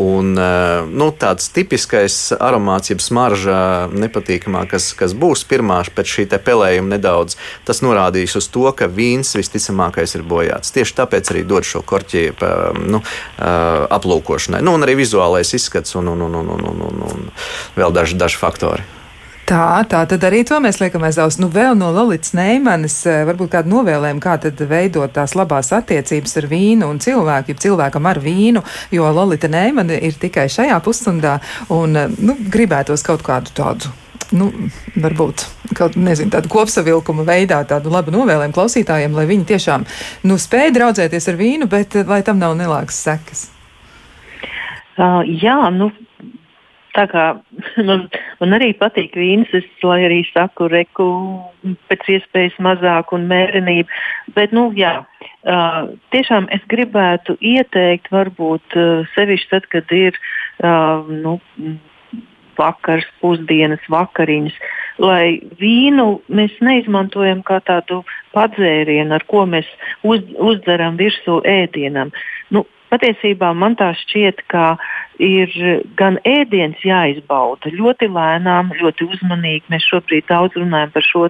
Un, 0.04 0.34
nu, 0.34 1.08
tāds 1.20 1.50
tipiskais 1.54 2.18
aromāts, 2.38 2.92
jeb 2.92 3.04
smarža 3.04 3.58
nepatīkamā, 3.94 4.66
kas, 4.72 4.92
kas 4.98 5.16
būs 5.18 5.46
pirmā 5.50 5.82
pēc 5.96 6.16
šī 6.16 6.28
pelējuma 6.44 6.96
nedaudz, 6.96 7.38
tas 7.68 7.82
norādīs 7.86 8.36
uz 8.40 8.48
to, 8.54 8.66
ka 8.78 8.83
vīns 8.92 9.36
visticamākais 9.38 10.16
ir 10.18 10.26
bojāts. 10.28 10.74
Tieši 10.76 10.98
tāpēc 11.02 11.32
arī 11.34 11.46
dod 11.48 11.68
šo 11.68 11.84
korķi 11.86 12.26
nu, 12.88 13.04
aplūkošanai. 13.40 14.64
Nu, 14.66 14.76
un 14.78 14.88
arī 14.88 14.98
vizuālais 15.04 15.54
izskats 15.56 15.96
un, 16.00 16.12
un, 16.14 16.28
un, 16.28 16.42
un, 16.42 16.52
un, 16.58 16.84
un, 16.90 17.08
un 17.12 17.32
vēl 17.78 17.96
daži, 17.96 18.20
daži 18.20 18.42
faktori. 18.42 18.86
Tā, 19.44 19.84
tā 19.92 20.06
tad 20.08 20.24
arī 20.24 20.46
to 20.48 20.56
mēs 20.64 20.78
liekam 20.80 21.04
aiz 21.04 21.18
auss. 21.20 21.40
Nu, 21.42 21.50
vēl 21.52 21.76
no 21.76 21.90
Lorijas 21.92 22.32
Neimanas, 22.38 23.02
varbūt 23.28 23.52
kādu 23.58 23.74
novēlējumu, 23.74 24.24
kā 24.24 24.38
tad 24.46 24.62
veidot 24.70 25.12
tās 25.12 25.36
labās 25.36 25.74
attiecības 25.76 26.38
ar 26.40 26.48
vīnu 26.52 26.88
un 26.88 27.02
cilvēku, 27.04 27.52
ja 27.52 27.64
cilvēkam 27.66 28.08
ar 28.08 28.22
vīnu, 28.24 28.64
jo 28.96 29.10
Lorita 29.12 29.52
Neimana 29.52 30.00
ir 30.00 30.16
tikai 30.22 30.48
šajā 30.48 30.80
pusstundā 30.86 31.42
un 31.76 32.00
nu, 32.16 32.38
gribētos 32.56 33.04
kaut 33.04 33.26
kādu 33.28 33.52
tādu 33.58 33.92
nu, 34.36 34.50
varbūt 35.00 35.46
kaut 35.78 35.98
nezinu, 36.00 36.32
tādu 36.34 36.52
kopsavilkuma 36.54 37.26
veidā, 37.28 37.62
tādu 37.68 37.92
labu 37.94 38.14
novēlējumu 38.16 38.56
klausītājiem, 38.56 39.18
lai 39.18 39.26
viņi 39.30 39.50
tiešām 39.54 39.86
nu, 40.30 40.38
spēj 40.42 40.74
draudzēties 40.78 41.30
ar 41.32 41.40
vīnu, 41.40 41.70
bet 41.72 41.98
lai 42.08 42.22
tam 42.26 42.40
nav 42.42 42.56
nelāgas 42.60 43.02
sekas. 43.06 43.48
Uh, 44.94 45.24
jā, 45.26 45.58
nu, 45.74 45.90
tā 46.94 47.06
kā 47.10 47.26
man, 47.88 48.06
man 48.42 48.58
arī 48.58 48.72
patīk 48.78 49.16
vīns, 49.18 49.54
es 49.58 49.68
lai 49.86 50.04
arī 50.08 50.22
saku 50.30 50.70
reku 50.72 51.08
pēc 51.90 52.10
iespējas 52.18 52.60
mazāk 52.64 53.14
un 53.16 53.28
mērenību, 53.32 54.04
bet, 54.38 54.56
nu, 54.56 54.70
jā. 54.78 55.02
Uh, 55.44 55.92
tiešām 56.16 56.46
es 56.56 56.62
gribētu 56.72 57.36
ieteikt, 57.44 58.08
varbūt 58.14 58.78
uh, 58.80 59.10
sevišķi 59.12 59.50
tad, 59.52 59.66
kad 59.74 59.90
ir 59.92 60.16
uh, 60.16 61.04
nu, 61.10 61.34
vakars, 62.58 63.08
pusdienas, 63.22 63.84
vakariņas, 63.92 64.56
lai 65.02 65.40
vīnu 65.60 66.08
mēs 66.30 66.56
neizmantojam 66.62 67.42
kā 67.46 67.60
tādu 67.66 68.04
padzērienu, 68.36 69.14
ar 69.16 69.26
ko 69.30 69.46
mēs 69.50 69.70
uz, 70.04 70.24
uzdzeram 70.38 70.98
virsū 71.00 71.40
ēdienam. 71.50 72.14
Nu, 72.54 72.66
patiesībā 72.94 73.52
man 73.58 73.78
tā 73.80 73.92
šķiet, 73.98 74.44
ka 74.52 74.76
ir 75.22 75.54
gan 76.00 76.20
ēdiens 76.28 76.82
jāizbauda 76.86 77.74
ļoti 77.74 78.10
lēnām, 78.14 78.74
ļoti 78.80 79.08
uzmanīgi. 79.16 79.70
Mēs 79.74 79.88
šobrīd 79.90 80.28
daudz 80.30 80.58
runājam 80.60 80.94
par 80.94 81.08
šo 81.08 81.28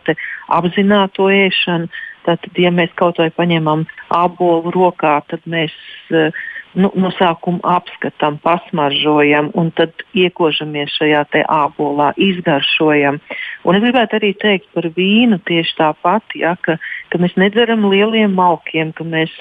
apzināto 0.59 1.29
ēšanu. 1.31 1.91
Tātad, 2.23 2.55
ja 2.55 2.69
mēs 2.71 2.91
kaut 2.95 3.17
vai 3.19 3.27
paņemam 3.35 3.81
ābolu 4.15 4.71
rokā, 4.71 5.17
tad 5.27 5.43
mēs 5.43 5.73
uh, 6.15 6.31
nu, 6.79 6.89
no 6.95 7.11
sākuma 7.17 7.61
apskatām, 7.77 8.39
pasmaržojam 8.43 9.51
un 9.59 9.71
tad 9.77 10.03
iekožamies 10.17 10.93
šajā 10.97 11.23
ābolā, 11.43 12.11
izgaršojam. 12.17 13.19
Un 13.63 13.77
es 13.77 13.83
gribētu 13.85 14.17
arī 14.19 14.33
teikt 14.39 14.69
par 14.75 14.87
vīnu 14.95 15.39
tieši 15.47 15.77
tāpat, 15.79 16.35
ja, 16.39 16.55
ka, 16.61 16.77
ka 17.09 17.21
mēs 17.21 17.35
nedzeram 17.39 17.85
lieliem 17.89 18.33
malkiem, 18.35 18.91
ka 18.97 19.05
mēs 19.07 19.31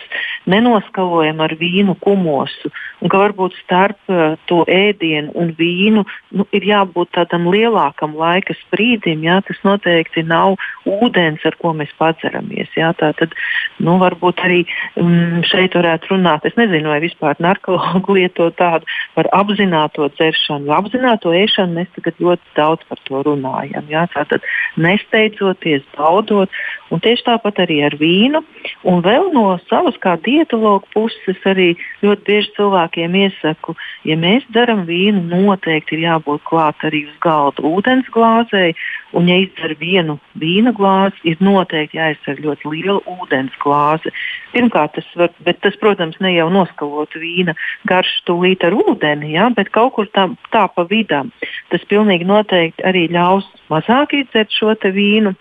nenoskalojam 0.51 1.41
ar 1.43 1.57
vīnu 1.59 1.97
kumosu 2.03 2.71
un 3.03 3.11
ka 3.11 3.21
varbūt 3.23 3.57
starp 3.63 3.99
uh, 4.13 4.37
to 4.51 4.63
ēdienu 4.71 5.35
un 5.39 5.53
vīnu 5.59 6.05
nu, 6.39 6.47
ir 6.55 6.67
jābūt 6.67 7.13
tādam 7.17 7.49
lielākam 7.53 8.15
laika 8.19 8.55
sprīdim. 8.61 9.25
Ja, 9.27 9.41
tas 9.47 9.59
noteikti 9.67 10.25
nav 10.27 10.59
ūdens, 10.89 11.43
ar 11.49 11.57
ko 11.61 11.75
mēs 11.77 11.91
padzeramies. 11.99 12.71
Ja, 12.79 12.93
tā 12.99 13.13
tad 13.19 13.35
nu, 13.83 13.99
varbūt 14.03 14.43
arī 14.47 14.63
um, 15.01 15.43
šeit 15.49 15.77
varētu 15.79 16.15
runāt. 16.15 16.47
Es 16.47 16.57
nezinu, 16.59 16.93
vai 16.93 17.01
vispār 17.03 17.22
narkologi 17.43 18.17
lieto 18.19 18.49
tādu 18.59 18.89
par 19.17 19.29
apzināto 19.37 20.09
dzeršanu. 20.17 20.73
Apzināto 20.75 21.33
ēšanu 21.37 21.79
mēs 21.79 21.91
tagad 21.97 22.21
ļoti 22.23 22.55
daudz 22.59 22.87
par 22.89 23.01
to 23.09 23.23
runājam. 23.27 23.87
Ja, 23.93 24.07
tātad 24.13 24.45
nesteidzoties, 24.81 25.85
baudot, 25.97 26.51
un 26.91 27.03
tieši 27.05 27.27
tāpat 27.29 27.63
arī 27.65 27.83
ar 27.87 27.97
vīnu. 28.01 28.43
Un 28.89 29.03
vēl 29.05 29.31
no 29.35 29.47
savas 29.69 29.97
kā 30.03 30.17
dietologa 30.25 30.89
puses 30.95 31.47
arī 31.49 31.73
ļoti 32.03 32.27
bieži 32.29 32.53
cilvēkiem 32.59 33.17
iesaku, 33.25 33.77
ja 34.09 34.17
mēs 34.19 34.47
darām 34.55 34.85
vīnu, 34.89 35.25
noteikti 35.31 35.99
ir 35.99 36.07
jābūt 36.09 36.45
klāt 36.49 36.83
arī 36.87 37.07
uz 37.09 37.17
galda 37.23 37.65
ūdens 37.67 38.11
glāzei. 38.15 38.73
Un, 39.13 39.27
ja 39.29 39.37
izdzer 39.43 39.75
vienu 39.77 40.17
vīna 40.41 40.73
glāzi, 40.73 41.19
ir 41.29 41.41
noteikti 41.45 41.99
jāizdzer 41.99 42.39
ļoti 42.41 42.71
liela 42.73 43.01
ūdens 43.13 43.57
glāze. 43.61 44.13
Pirmkārt, 44.55 44.95
tas, 44.97 45.09
var, 45.17 45.33
tas, 45.61 45.77
protams, 45.81 46.17
ne 46.25 46.33
jau 46.33 46.49
noskalot 46.53 47.12
vīna 47.21 47.55
garšu 47.89 48.25
tūlīt 48.29 48.65
ar 48.67 48.77
ūdeni, 48.77 49.33
ja, 49.37 49.49
bet 49.55 49.73
kaut 49.75 49.95
kur 49.97 50.11
tā, 50.15 50.29
tā 50.55 50.67
pa 50.75 50.87
vidam. 50.91 51.33
Tas 51.73 51.85
pilnīgi 51.91 52.29
noteikti 52.29 52.85
arī 52.89 53.09
ļaus 53.13 53.49
mazāk 53.73 54.17
izdzert 54.19 54.55
šo 54.55 54.75
vīnu. 54.83 55.35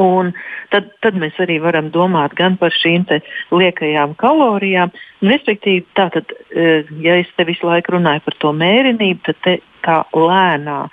Un 0.00 0.32
tad, 0.72 0.90
tad 1.00 1.16
mēs 1.18 1.38
arī 1.40 1.56
varam 1.62 1.88
domāt 1.92 2.34
gan 2.38 2.58
par 2.60 2.74
šīm 2.76 3.06
liekajām 3.50 4.14
kalorijām. 4.20 4.92
Respektīvi, 5.24 5.86
tātad, 5.96 6.32
e, 6.52 6.82
ja 7.00 7.16
es 7.20 7.30
te 7.36 7.46
visu 7.48 7.66
laiku 7.66 7.96
runāju 7.96 8.24
par 8.26 8.36
to 8.44 8.52
mērenību, 8.56 9.20
tad 9.24 9.40
te 9.44 9.56
kā 9.84 10.02
lēnā 10.12 10.78
e, 10.84 10.90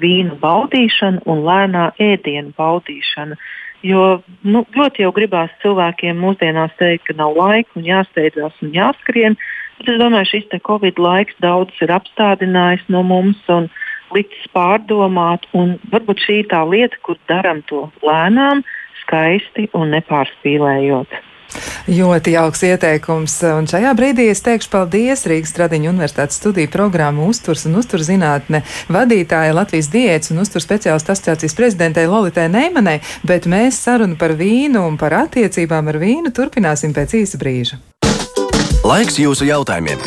vīna 0.00 0.38
baudīšana 0.40 1.24
un 1.26 1.42
lēnā 1.46 1.90
ēdienu 1.98 2.54
baudīšana. 2.58 3.38
Jo 3.84 4.22
nu, 4.48 4.64
ļoti 4.72 5.04
jau 5.04 5.12
gribās 5.12 5.52
cilvēkiem 5.60 6.16
mūsdienās 6.16 6.72
teikt, 6.80 7.04
ka 7.10 7.18
nav 7.18 7.36
laika 7.36 7.76
un 7.76 7.84
jāsteidzās 7.84 8.56
un 8.64 8.72
jāskrien. 8.72 9.36
Bet 9.78 9.90
es 9.92 10.00
domāju, 10.00 10.30
šis 10.30 10.62
Covid 10.64 11.00
laiks 11.02 11.36
daudz 11.44 11.82
ir 11.84 11.92
apstādinājis 11.92 12.86
no 12.88 13.02
mums. 13.04 13.42
Un, 13.52 13.68
licis 14.14 14.48
pārdomāt, 14.54 15.46
un 15.58 15.76
varbūt 15.92 16.22
šī 16.24 16.40
ir 16.42 16.50
tā 16.52 16.62
lieta, 16.68 16.98
kur 17.06 17.18
darām 17.30 17.62
to 17.70 17.86
lēnām, 18.06 18.62
skaisti 19.02 19.68
un 19.74 19.94
nepārspīlējot. 19.96 21.16
Ļoti 21.88 22.34
jauks 22.34 22.64
ieteikums. 22.68 23.36
Un 23.54 23.68
šajā 23.70 23.92
brīdī 23.98 24.28
es 24.32 24.42
teikšu 24.44 24.70
paldies 24.72 25.26
Rīgas 25.30 25.54
Tradiņu 25.56 25.92
Universitātes 25.92 26.40
studiju 26.40 26.70
programmu 26.72 27.28
uzturs 27.30 27.66
un 27.68 27.78
uzturzinātne 27.80 28.62
vadītāja 28.92 29.56
Latvijas 29.56 29.90
diētas 29.92 30.34
un 30.34 30.42
uzturs 30.44 30.66
speciālistu 30.68 31.14
asociācijas 31.14 31.56
prezidentei 31.58 32.06
Lolitai 32.10 32.48
Neimanai, 32.52 33.00
bet 33.26 33.48
mēs 33.50 33.80
sarunu 33.84 34.18
par 34.20 34.36
vīnu 34.38 34.84
un 34.88 34.98
par 35.00 35.16
attiecībām 35.24 35.92
ar 35.92 36.00
vīnu 36.02 36.34
turpināsim 36.34 36.94
pēc 36.96 37.18
īsa 37.22 37.40
brīža. 37.40 37.80
Laiks 38.84 39.16
jūsu 39.20 39.48
jautājumiem! 39.48 40.00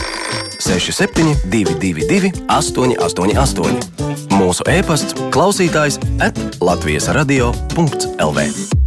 6722, 0.58 2.32
888. 2.50 4.28
Mūsu 4.38 4.66
e-pasts, 4.70 5.16
klausītājs, 5.34 6.02
at 6.22 6.38
Latvijas 6.62 7.10
radio.lv. 7.14 8.87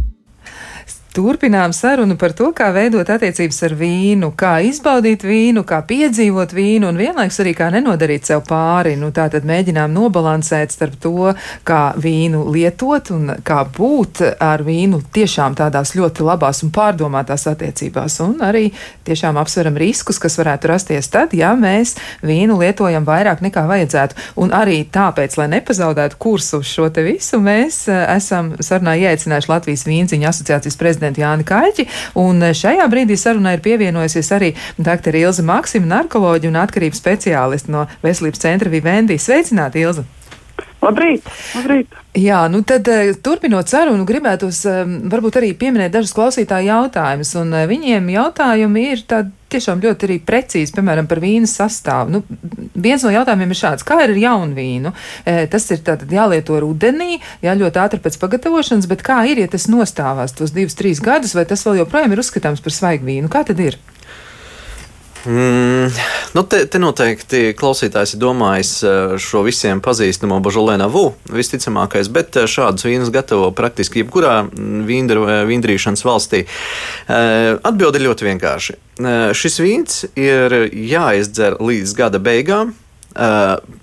Turpinām 1.11 1.73
sarunu 1.75 2.15
par 2.15 2.31
to, 2.31 2.53
kā 2.55 2.69
veidot 2.71 3.09
attiecības 3.11 3.57
ar 3.67 3.73
vīnu, 3.75 4.29
kā 4.39 4.53
izbaudīt 4.63 5.25
vīnu, 5.27 5.65
kā 5.67 5.81
piedzīvot 5.83 6.53
vīnu 6.55 6.87
un 6.87 6.95
vienlaiks 6.95 7.41
arī 7.43 7.51
kā 7.57 7.65
nenodarīt 7.73 8.29
sev 8.29 8.45
pāri. 8.47 8.93
Nu, 8.95 9.09
tā 9.11 9.25
tad 9.33 9.43
mēģinām 9.43 9.91
nobalansēt 9.91 10.71
starp 10.71 10.95
to, 11.03 11.33
kā 11.67 11.79
vīnu 11.99 12.45
lietot 12.55 13.11
un 13.11 13.33
kā 13.43 13.57
būt 13.75 14.21
ar 14.39 14.63
vīnu 14.63 15.01
tiešām 15.11 15.57
tādās 15.59 15.91
ļoti 15.99 16.23
labās 16.29 16.63
un 16.63 16.71
pārdomātās 16.71 17.43
attiecībās. 17.51 18.15
Un 18.23 18.39
arī 18.47 18.69
tiešām 19.03 19.35
apsveram 19.43 19.75
riskus, 19.83 20.21
kas 20.23 20.39
varētu 20.39 20.71
rasties 20.71 21.11
tad, 21.11 21.35
ja 21.35 21.51
mēs 21.59 21.97
vīnu 22.23 22.55
lietojam 22.63 23.03
vairāk 23.03 23.43
nekā 23.43 23.65
vajadzētu. 23.67 24.29
Un 24.39 24.55
arī 24.55 24.85
tāpēc, 24.87 25.35
lai 25.41 25.49
nepazaudētu 25.57 26.21
kursu 26.23 26.63
uz 26.63 26.71
šo 26.71 26.87
te 26.87 27.03
visu, 27.03 27.43
mēs 27.43 27.83
eh, 27.91 28.01
esam 28.15 28.55
sarunā 28.63 28.95
ieaicinājuši 29.03 29.53
Latvijas 29.57 29.87
vīnziņu 29.91 30.31
asociācijas 30.31 30.79
prezidentu 30.79 31.00
prezidentu 31.01 31.23
Jāni 31.23 31.45
Kaļķi. 31.47 31.87
Un 32.21 32.41
eh, 32.45 32.55
šajā 32.57 32.87
brīdī 32.91 33.17
sarunai 33.17 33.57
ir 33.57 33.65
pievienojusies 33.65 34.31
arī 34.37 34.53
dr. 34.77 35.17
Ilza 35.17 35.43
Maksima, 35.43 35.89
narkoloģija 35.97 36.53
un 36.53 36.61
atkarības 36.61 37.01
speciāliste 37.01 37.73
no 37.73 37.87
Veselības 38.05 38.45
centra 38.45 38.69
Vivendi. 38.69 39.17
Sveicināti, 39.17 39.85
Ilza! 39.85 40.05
Labrīt! 40.81 41.27
labrīt. 41.55 41.99
Jā, 42.17 42.41
nu 42.51 42.63
tad 42.67 42.87
eh, 42.91 43.11
turpinot 43.23 43.69
sarunu, 43.69 44.05
gribētos 44.07 44.63
eh, 44.65 44.81
varbūt 45.11 45.37
arī 45.41 45.51
pieminēt 45.57 45.93
dažus 45.93 46.15
klausītāju 46.17 46.71
jautājumus, 46.71 47.35
un 47.39 47.53
viņiem 47.69 48.09
jautājumi 48.15 48.87
ir 48.95 49.05
tādi 49.09 49.37
tiešām 49.51 49.81
ļoti 49.83 50.07
arī 50.07 50.17
precīzi, 50.25 50.73
piemēram, 50.75 51.07
par 51.11 51.21
vīna 51.21 51.49
sastāvu. 51.49 52.15
Nu, 52.15 52.21
viens 52.73 53.03
no 53.05 53.11
jautājumiem 53.13 53.51
ir 53.51 53.59
šāds, 53.59 53.85
kā 53.87 53.99
ir 54.05 54.13
ar 54.15 54.21
jaunu 54.23 54.57
vīnu? 54.57 54.93
E, 55.27 55.45
tas 55.51 55.67
ir 55.75 55.83
tātad 55.85 56.11
jālieto 56.11 56.59
rudenī, 56.63 57.19
jā, 57.43 57.55
ļoti 57.59 57.83
ātri 57.83 58.01
pēc 58.03 58.17
pagatavošanas, 58.21 58.87
bet 58.91 59.03
kā 59.05 59.21
ir, 59.31 59.43
ja 59.43 59.51
tas 59.51 59.67
nostāvās 59.71 60.37
tos 60.37 60.55
divus, 60.55 60.77
trīs 60.79 61.03
gadus, 61.03 61.35
vai 61.35 61.43
tas 61.49 61.67
vēl 61.67 61.81
joprojām 61.83 62.15
ir 62.15 62.23
uzskatāms 62.23 62.63
par 62.63 62.75
svaigu 62.75 63.11
vīnu? 63.11 63.31
Kā 63.31 63.43
tad 63.47 63.59
ir? 63.59 63.79
Mm, 65.25 65.91
nu 66.33 66.41
te, 66.49 66.63
te 66.65 66.79
noteikti 66.81 67.51
klausītājs 67.57 68.15
ir 68.15 68.21
domājis 68.23 68.71
eh, 68.81 69.13
šo 69.21 69.43
visiem 69.45 69.81
pazīstamo 69.83 70.39
Božolēnu 70.41 70.87
Vu, 70.89 71.03
visticamākais, 71.29 72.09
bet 72.13 72.39
eh, 72.41 72.47
šādus 72.49 72.87
vīnus 72.87 73.11
gatavo 73.13 73.51
praktiski 73.53 74.01
jebkurā 74.01 74.39
vīndrīšanas 74.49 76.05
valstī. 76.07 76.41
Eh, 76.45 77.53
atbilde 77.53 78.01
ir 78.01 78.07
ļoti 78.09 78.29
vienkārši. 78.31 78.77
Šis 79.37 79.55
vīns 79.61 80.03
ir 80.19 80.53
jāizdzer 80.69 81.55
līdz 81.63 81.93
gada 81.97 82.19
beigām, 82.21 82.75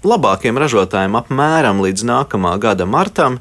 labākiem 0.07 0.61
ražotājiem 0.62 1.16
apmēram 1.18 1.83
līdz 1.83 2.07
nākamā 2.07 2.53
gada 2.62 2.87
martam, 2.87 3.40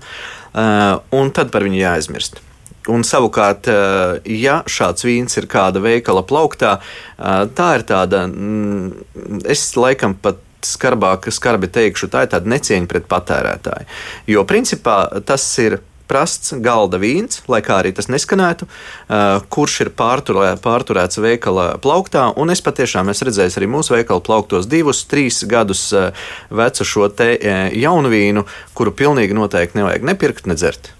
un 0.57 1.31
tad 1.37 1.53
par 1.53 1.67
viņu 1.67 1.77
jāaizmirst. 1.83 2.41
Un 2.87 3.03
savukārt, 3.03 3.67
eh, 3.67 4.19
ja 4.39 4.61
šāds 4.67 5.05
vīns 5.07 5.37
ir 5.39 5.47
kāda 5.51 5.81
veikala 5.83 6.23
plauktā, 6.23 6.77
eh, 6.79 7.45
tā 7.57 7.69
ir 7.79 7.83
tāda, 7.83 8.27
mm, 8.27 9.45
es 9.45 9.73
laikam 9.75 10.15
pat 10.15 10.37
skarbāk, 10.61 11.27
skarbi 11.31 11.67
teikšu, 11.67 12.07
tā 12.07 12.23
ir 12.23 12.31
tāda 12.31 12.47
necieņa 12.47 12.87
pret 12.87 13.07
patērētāju. 13.07 13.85
Jo 14.27 14.43
principā 14.43 15.23
tas 15.25 15.59
ir 15.59 15.79
prasts 16.07 16.53
galda 16.63 16.97
vīns, 16.97 17.41
lai 17.47 17.61
kā 17.61 17.83
arī 17.83 17.93
tas 17.93 18.07
neskanētu, 18.07 18.63
uh, 18.63 19.41
kurš 19.49 19.81
ir 19.81 19.89
pārturē, 19.89 20.55
pārturēts 20.63 21.19
veikala 21.19 21.77
plauktā. 21.83 22.33
Un 22.37 22.49
es 22.49 22.61
patiešām 22.61 23.11
esmu 23.11 23.27
redzējis 23.27 23.57
arī 23.59 23.67
mūsu 23.67 23.91
veikala 23.91 24.23
plauktos 24.23 24.67
divus, 24.71 25.03
trīs 25.03 25.43
gadus 25.43 25.93
vecu 26.49 26.87
šo 26.87 27.09
te 27.09 27.37
jaunu 27.75 28.09
vīnu, 28.09 28.45
kuru 28.73 28.91
pilnīgi 28.91 29.35
noteikti 29.35 29.81
nevajag 29.81 30.07
nepirkt, 30.07 30.47
nedzert. 30.47 30.96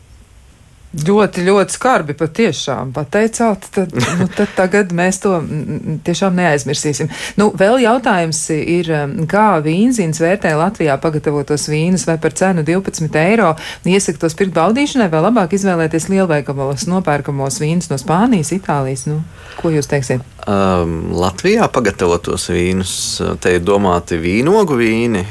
Ļoti, 0.88 1.43
ļoti 1.43 1.76
skarbi 1.76 2.13
patiešām 2.15 2.93
pateicāt, 2.95 3.65
tad, 3.76 3.91
nu, 3.91 4.28
tad 4.32 4.54
tagad 4.56 4.93
mēs 4.95 5.19
to 5.19 5.34
tiešām 6.08 6.38
neaizmirsīsim. 6.39 7.10
Nu, 7.38 7.50
vēl 7.60 7.82
jautājums 7.84 8.39
ir, 8.56 8.93
kā 9.28 9.50
vīnzins 9.65 10.21
vērtē 10.23 10.56
Latvijā 10.56 10.95
pagatavotos 11.04 11.67
vīnus 11.67 12.08
vai 12.08 12.15
par 12.23 12.38
cenu 12.39 12.63
12 12.65 13.19
eiro 13.19 13.52
iesaka 13.84 14.23
tos 14.23 14.38
pirkt 14.39 14.56
baudīšanai 14.56 15.10
vai 15.12 15.26
labāk 15.28 15.58
izvēlēties 15.60 16.08
lielveikalos 16.13 16.88
nopērkamos 16.88 17.60
vīnus 17.62 17.91
no 17.91 18.00
Spānijas, 18.00 18.56
Itālijas? 18.56 19.10
Nu, 19.12 19.19
ko 19.60 19.76
jūs 19.76 19.91
teiksiet? 19.91 20.37
Um, 20.47 21.12
Latvijā 21.12 21.65
pagatavotos 21.67 22.45
vīnus, 22.53 22.93
te 23.43 23.57
ir 23.57 23.65
domāti 23.67 24.15
vīnogu 24.21 24.77
vīni, 24.79 25.25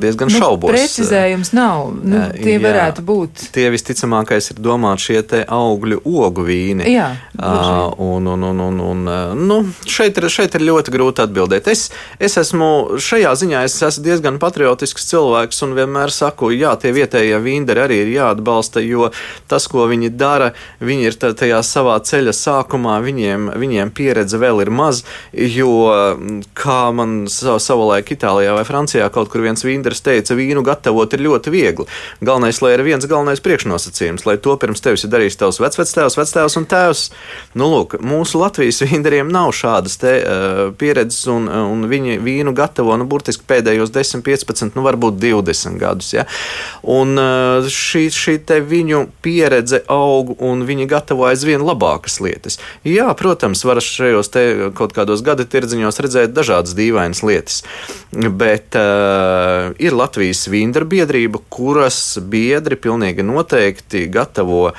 diezgan 0.00 0.30
nu, 0.30 0.38
šaubos. 0.40 0.72
Precizējums 0.72 1.52
nav. 1.54 1.92
Nu, 2.02 2.22
tie 2.34 2.56
jā, 2.56 2.62
varētu 2.64 3.04
būt. 3.06 3.44
Tie 3.54 3.68
visticamākais 3.70 4.50
ir 4.50 4.58
domāti 4.62 5.06
šie 5.06 5.20
te 5.30 5.42
augļu 5.46 6.00
ogu 6.02 6.44
vīni. 6.48 6.88
Jā, 6.90 7.12
uh, 7.38 7.92
un, 8.02 8.26
un, 8.32 8.46
un, 8.50 8.62
un, 8.66 8.80
un, 8.88 9.12
nu, 9.38 9.60
šeit, 9.86 10.18
ir, 10.18 10.26
šeit 10.32 10.56
ir 10.58 10.66
ļoti 10.66 10.94
grūti 10.96 11.24
atbildēt. 11.24 11.70
Es, 11.70 11.86
es 12.18 12.34
esmu 12.40 12.98
šajā 12.98 13.36
ziņā 13.44 13.62
es 13.68 13.78
esmu 13.86 14.06
diezgan 14.08 14.40
patriotisks 14.42 15.06
cilvēks 15.12 15.62
un 15.66 15.76
vienmēr 15.78 16.10
saku, 16.14 16.50
jā, 16.56 16.74
tie 16.80 16.94
vietējie 16.96 17.38
vīnderi 17.44 17.84
arī 17.84 18.00
ir 18.06 18.12
jāatbalsta, 18.16 18.82
jo 18.82 19.12
tas, 19.50 19.68
ko 19.70 19.86
viņi 19.90 20.10
dara, 20.18 20.52
viņi 20.82 21.10
ir 21.10 21.20
tajā 21.20 21.62
savā 21.66 22.00
ceļa 22.02 22.34
sākumā, 22.34 22.98
viņiem, 23.04 23.52
viņiem 23.60 23.94
pieredze 23.94 24.39
vēl 24.40 24.64
ir 24.64 24.72
maz, 24.74 25.02
jo 25.32 25.70
kā 26.58 26.80
man 26.96 27.24
savulaik 27.30 28.10
Itālijā 28.14 28.54
vai 28.56 28.64
Francijā 28.68 29.08
kaut 29.12 29.30
kur 29.32 29.44
viens 29.44 29.64
vīnderis 29.64 30.02
teica, 30.04 30.36
vīnu 30.38 30.64
gatavot 30.66 31.12
ir 31.14 31.24
ļoti 31.26 31.52
viegli. 31.54 31.86
Galvenais, 32.24 32.60
lai 32.64 32.74
ir 32.76 32.84
viens 32.86 33.06
galvenais 33.08 33.42
priekšnosacījums, 33.44 34.26
lai 34.28 34.36
to 34.42 34.56
pirms 34.60 34.82
tevis 34.84 35.04
ir 35.06 35.12
darījis 35.12 35.38
tavs 35.40 35.60
vecvectēvs, 35.62 36.18
vectēvs 36.18 36.58
un 36.60 36.68
tēvs. 36.70 37.04
Nu, 37.60 37.70
lūk, 37.72 37.98
mūsu 38.04 38.40
Latvijas 38.40 38.82
vīnderiem 38.84 39.30
nav 39.32 39.52
šādas 39.56 39.98
te, 40.00 40.16
uh, 40.20 40.62
pieredzes, 40.80 41.24
un, 41.32 41.48
un 41.48 41.86
viņi 41.90 42.18
vīnu 42.24 42.54
gatavo 42.56 42.96
nu, 43.00 43.06
burtiski 43.10 43.46
pēdējos 43.48 43.92
10, 43.94 44.24
15, 44.26 44.76
nu, 44.78 44.84
varbūt 44.86 45.20
20 45.22 45.80
gadus. 45.80 46.12
Ja? 46.16 46.26
Un 46.82 47.16
uh, 47.20 47.68
šī, 47.70 48.08
šī 48.14 48.38
viņu 48.70 49.04
pieredze 49.24 49.82
aug, 49.90 50.34
un 50.42 50.64
viņi 50.66 50.88
gatavo 50.90 51.26
aizvien 51.28 51.62
labākas 51.64 52.20
lietas. 52.22 52.58
Jā, 52.86 53.08
protams, 53.18 53.64
var 53.66 53.82
šajos 53.84 54.29
kaut 54.76 54.94
kādos 54.96 55.24
gada 55.26 55.46
tirdziņos 55.48 56.00
redzēt 56.04 56.34
dažādas 56.36 56.76
dīvainas 56.78 57.22
lietas, 57.26 57.62
bet 58.12 58.78
uh, 58.78 59.72
ir 59.82 59.96
Latvijas 59.96 60.46
vīndarbiedrība, 60.52 61.42
kuras 61.52 62.18
biedri 62.22 62.78
pilnīgi 62.80 63.26
noteikti 63.26 64.06
gatavo 64.12 64.70
uh, 64.70 64.76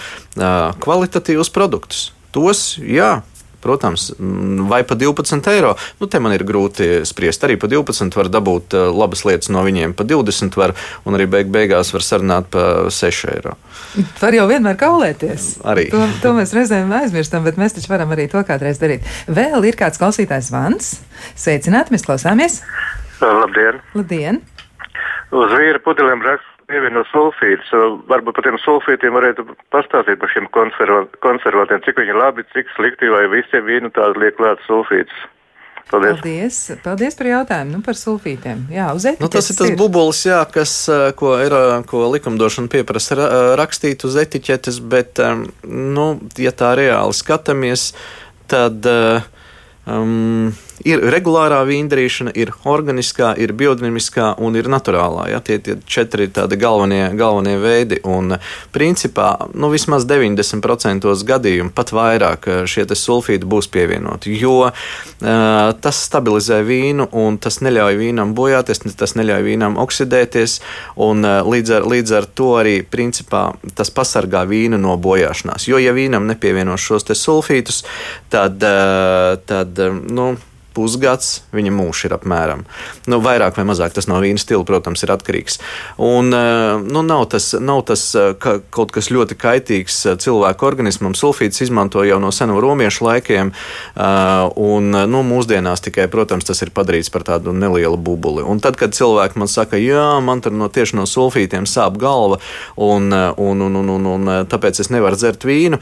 kvalitatīvus 0.81 1.53
produktus. 1.53 2.09
Tos, 2.31 2.77
jā, 2.79 3.19
Protams, 3.61 4.09
mm, 4.17 4.67
vai 4.71 4.81
pa 4.87 4.97
12 4.99 5.49
eiro. 5.53 5.75
Nu, 6.01 6.09
te 6.11 6.21
man 6.23 6.35
ir 6.35 6.45
grūti 6.47 7.05
spriest. 7.07 7.45
Arī 7.47 7.57
pa 7.61 7.69
12 7.71 8.17
var 8.17 8.31
dabūt 8.33 8.77
uh, 8.77 8.89
labas 8.95 9.23
lietas 9.27 9.51
no 9.53 9.63
viņiem, 9.65 9.95
pa 9.97 10.05
20 10.07 10.57
var, 10.59 10.75
un 11.05 11.17
arī 11.17 11.27
beig 11.31 11.51
beigās 11.53 11.93
var 11.95 12.05
sarunāt 12.05 12.51
pa 12.53 12.67
6 12.91 13.31
eiro. 13.35 13.57
Var 14.21 14.39
jau 14.39 14.47
vienmēr 14.49 14.79
kaulēties. 14.81 15.49
Arī. 15.67 15.89
To, 15.93 16.03
to 16.23 16.35
mēs 16.37 16.55
reizēm 16.57 16.91
aizmirstam, 17.01 17.45
bet 17.47 17.59
mēs 17.61 17.77
taču 17.77 17.91
varam 17.93 18.13
arī 18.15 18.29
to 18.31 18.41
kādreiz 18.47 18.81
darīt. 18.81 19.05
Vēl 19.27 19.69
ir 19.69 19.79
kāds 19.79 20.01
klausītājs 20.01 20.51
Vans. 20.53 20.95
Sveicināti, 21.35 21.93
mēs 21.95 22.07
klausāmies! 22.07 22.61
Labdien! 23.21 23.83
Labdien 23.93 24.41
uz 25.31 25.53
vīra 25.55 25.79
pudelēm 25.83 26.23
raksta 26.25 26.50
pievieno 26.71 27.03
sulfītus. 27.11 27.73
Varbūt 28.09 28.37
par 28.37 28.47
tiem 28.47 28.57
sulfītiem 28.63 29.13
varētu 29.17 29.45
pastāstīt 29.73 30.21
par 30.21 30.31
šiem 30.33 30.47
konserva 30.55 31.03
konservantiem, 31.25 31.83
cik 31.85 31.99
viņi 32.01 32.17
labi, 32.17 32.47
cik 32.55 32.71
slikti, 32.77 33.11
vai 33.11 33.27
visiem 33.31 33.67
vīnu 33.67 33.93
tādu 33.95 34.23
liek 34.23 34.39
klāt 34.39 34.63
sulfītus. 34.69 35.27
Paldies. 35.91 36.21
Paldies. 36.21 36.57
Paldies 36.85 37.17
par 37.19 37.27
jautājumu 37.27 37.75
nu, 37.75 37.81
par 37.83 37.97
sulfītiem. 37.99 38.63
Jā, 38.71 38.87
uz 38.95 39.05
etiķetes. 39.09 39.25
Nu, 39.25 39.31
tas 39.33 39.49
ir 39.51 39.57
tas 39.59 39.71
ir. 39.73 39.77
bubulis, 39.79 40.21
jā, 40.23 40.39
kas, 40.53 40.75
ko, 41.19 41.33
ir, 41.43 41.55
ko 41.89 42.05
likumdošana 42.13 42.71
pieprasa 42.71 43.27
rakstīt 43.59 44.05
uz 44.07 44.15
etiķetes, 44.23 44.79
bet, 44.93 45.19
nu, 45.67 46.07
ja 46.39 46.55
tā 46.55 46.71
reāli 46.79 47.17
skatāmies, 47.17 47.89
tad 48.51 48.87
um, 48.87 50.53
Ir 50.87 51.01
regulārā 51.13 51.59
vīndarīšana, 51.67 52.31
ir 52.37 52.51
organiskā, 52.69 53.31
ir 53.37 53.53
biodinamiskā 53.57 54.31
un 54.41 54.55
ir 54.57 54.69
naturālā. 54.71 55.27
Ja? 55.31 55.41
Tie 55.45 55.59
ir 55.59 55.81
četri 55.85 56.27
tādi 56.33 56.57
galvenie, 56.61 57.11
galvenie 57.17 57.57
veidi. 57.61 57.99
Un, 58.07 58.37
principā, 58.73 59.29
nu, 59.53 59.69
vismaz 59.73 60.07
90% 60.09 61.11
gadījumu, 61.27 61.73
pat 61.75 61.93
vairāk, 61.95 62.49
šie 62.69 62.87
sulfīti 62.97 63.47
būs 63.47 63.69
pievienoti. 63.71 64.33
Jo 64.41 64.55
uh, 64.67 64.73
tas 65.83 66.01
stabilizē 66.07 66.61
vīnu 66.65 67.09
un 67.17 67.37
tas 67.41 67.61
neļauj 67.61 67.99
vīnam 68.01 68.35
bojāties, 68.37 68.83
tas 68.97 69.15
neļauj 69.19 69.45
vīnam 69.47 69.77
oksidēties. 69.81 70.59
Un, 71.01 71.25
uh, 71.27 71.41
līdz, 71.47 71.77
ar, 71.77 71.89
līdz 71.93 72.17
ar 72.17 72.29
to 72.37 72.51
arī 72.61 72.79
principā, 72.83 73.51
tas 73.77 73.93
pasargā 73.93 74.43
vīnu 74.49 74.81
no 74.81 74.97
bojāšanās. 75.01 75.69
Jo, 75.69 75.81
ja 75.81 75.93
vīnam 75.95 76.29
nepievienos 76.31 76.81
šos 76.81 77.11
sulfītus, 77.17 77.83
tad, 78.33 78.63
uh, 78.65 79.35
tad 79.45 79.77
nu, 80.09 80.33
pusgads, 80.75 81.41
viņa 81.55 81.71
mūžs 81.75 82.05
ir 82.07 82.15
apmēram. 82.15 82.63
Nu, 83.11 83.19
vairāk 83.23 83.57
vai 83.59 83.65
mazāk 83.67 83.95
tas 83.95 84.07
no 84.09 84.19
vīna 84.23 84.39
stila, 84.41 84.63
protams, 84.67 85.03
ir 85.03 85.13
atkarīgs. 85.13 85.59
Un, 86.01 86.31
eh, 86.33 86.81
nu, 86.81 87.03
nav 87.05 87.25
tas, 87.33 87.51
nav 87.59 87.83
tas 87.89 88.03
eh, 88.15 88.31
ka, 88.39 88.57
kaut 88.73 88.93
kas 88.95 89.11
ļoti 89.11 89.37
kaitīgs 89.39 89.99
eh, 90.05 90.17
cilvēku 90.21 90.67
organismam. 90.67 91.15
Sulfīts 91.17 91.63
izmanto 91.65 92.05
jau 92.07 92.19
no 92.23 92.31
seno 92.35 92.59
romiešu 92.61 93.05
laikiem, 93.05 93.51
un 94.61 94.95
nu, 95.11 95.21
mūsdienās 95.27 95.83
tikai, 95.83 96.07
protams, 96.11 96.45
tas 96.47 96.61
ir 96.63 96.71
padarīts 96.75 97.11
par 97.13 97.25
tādu 97.27 97.53
nelielu 97.55 97.97
bubuli. 97.97 98.43
Un 98.47 98.61
tad, 98.63 98.77
kad 98.79 98.95
cilvēki 98.95 99.39
man 99.41 99.49
saka, 99.51 99.79
jā, 99.81 100.05
man 100.23 100.41
tur 100.43 100.55
no 100.55 100.69
tieši 100.71 100.97
no 100.99 101.05
sulfītiem 101.09 101.67
sāp 101.69 101.97
galva, 102.01 102.39
un, 102.75 103.11
un, 103.11 103.63
un, 103.67 103.79
un, 103.81 103.91
un, 103.95 104.09
un 104.15 104.31
tāpēc 104.49 104.81
es 104.83 104.91
nevaru 104.93 105.19
dzert 105.19 105.45
vīnu, 105.47 105.81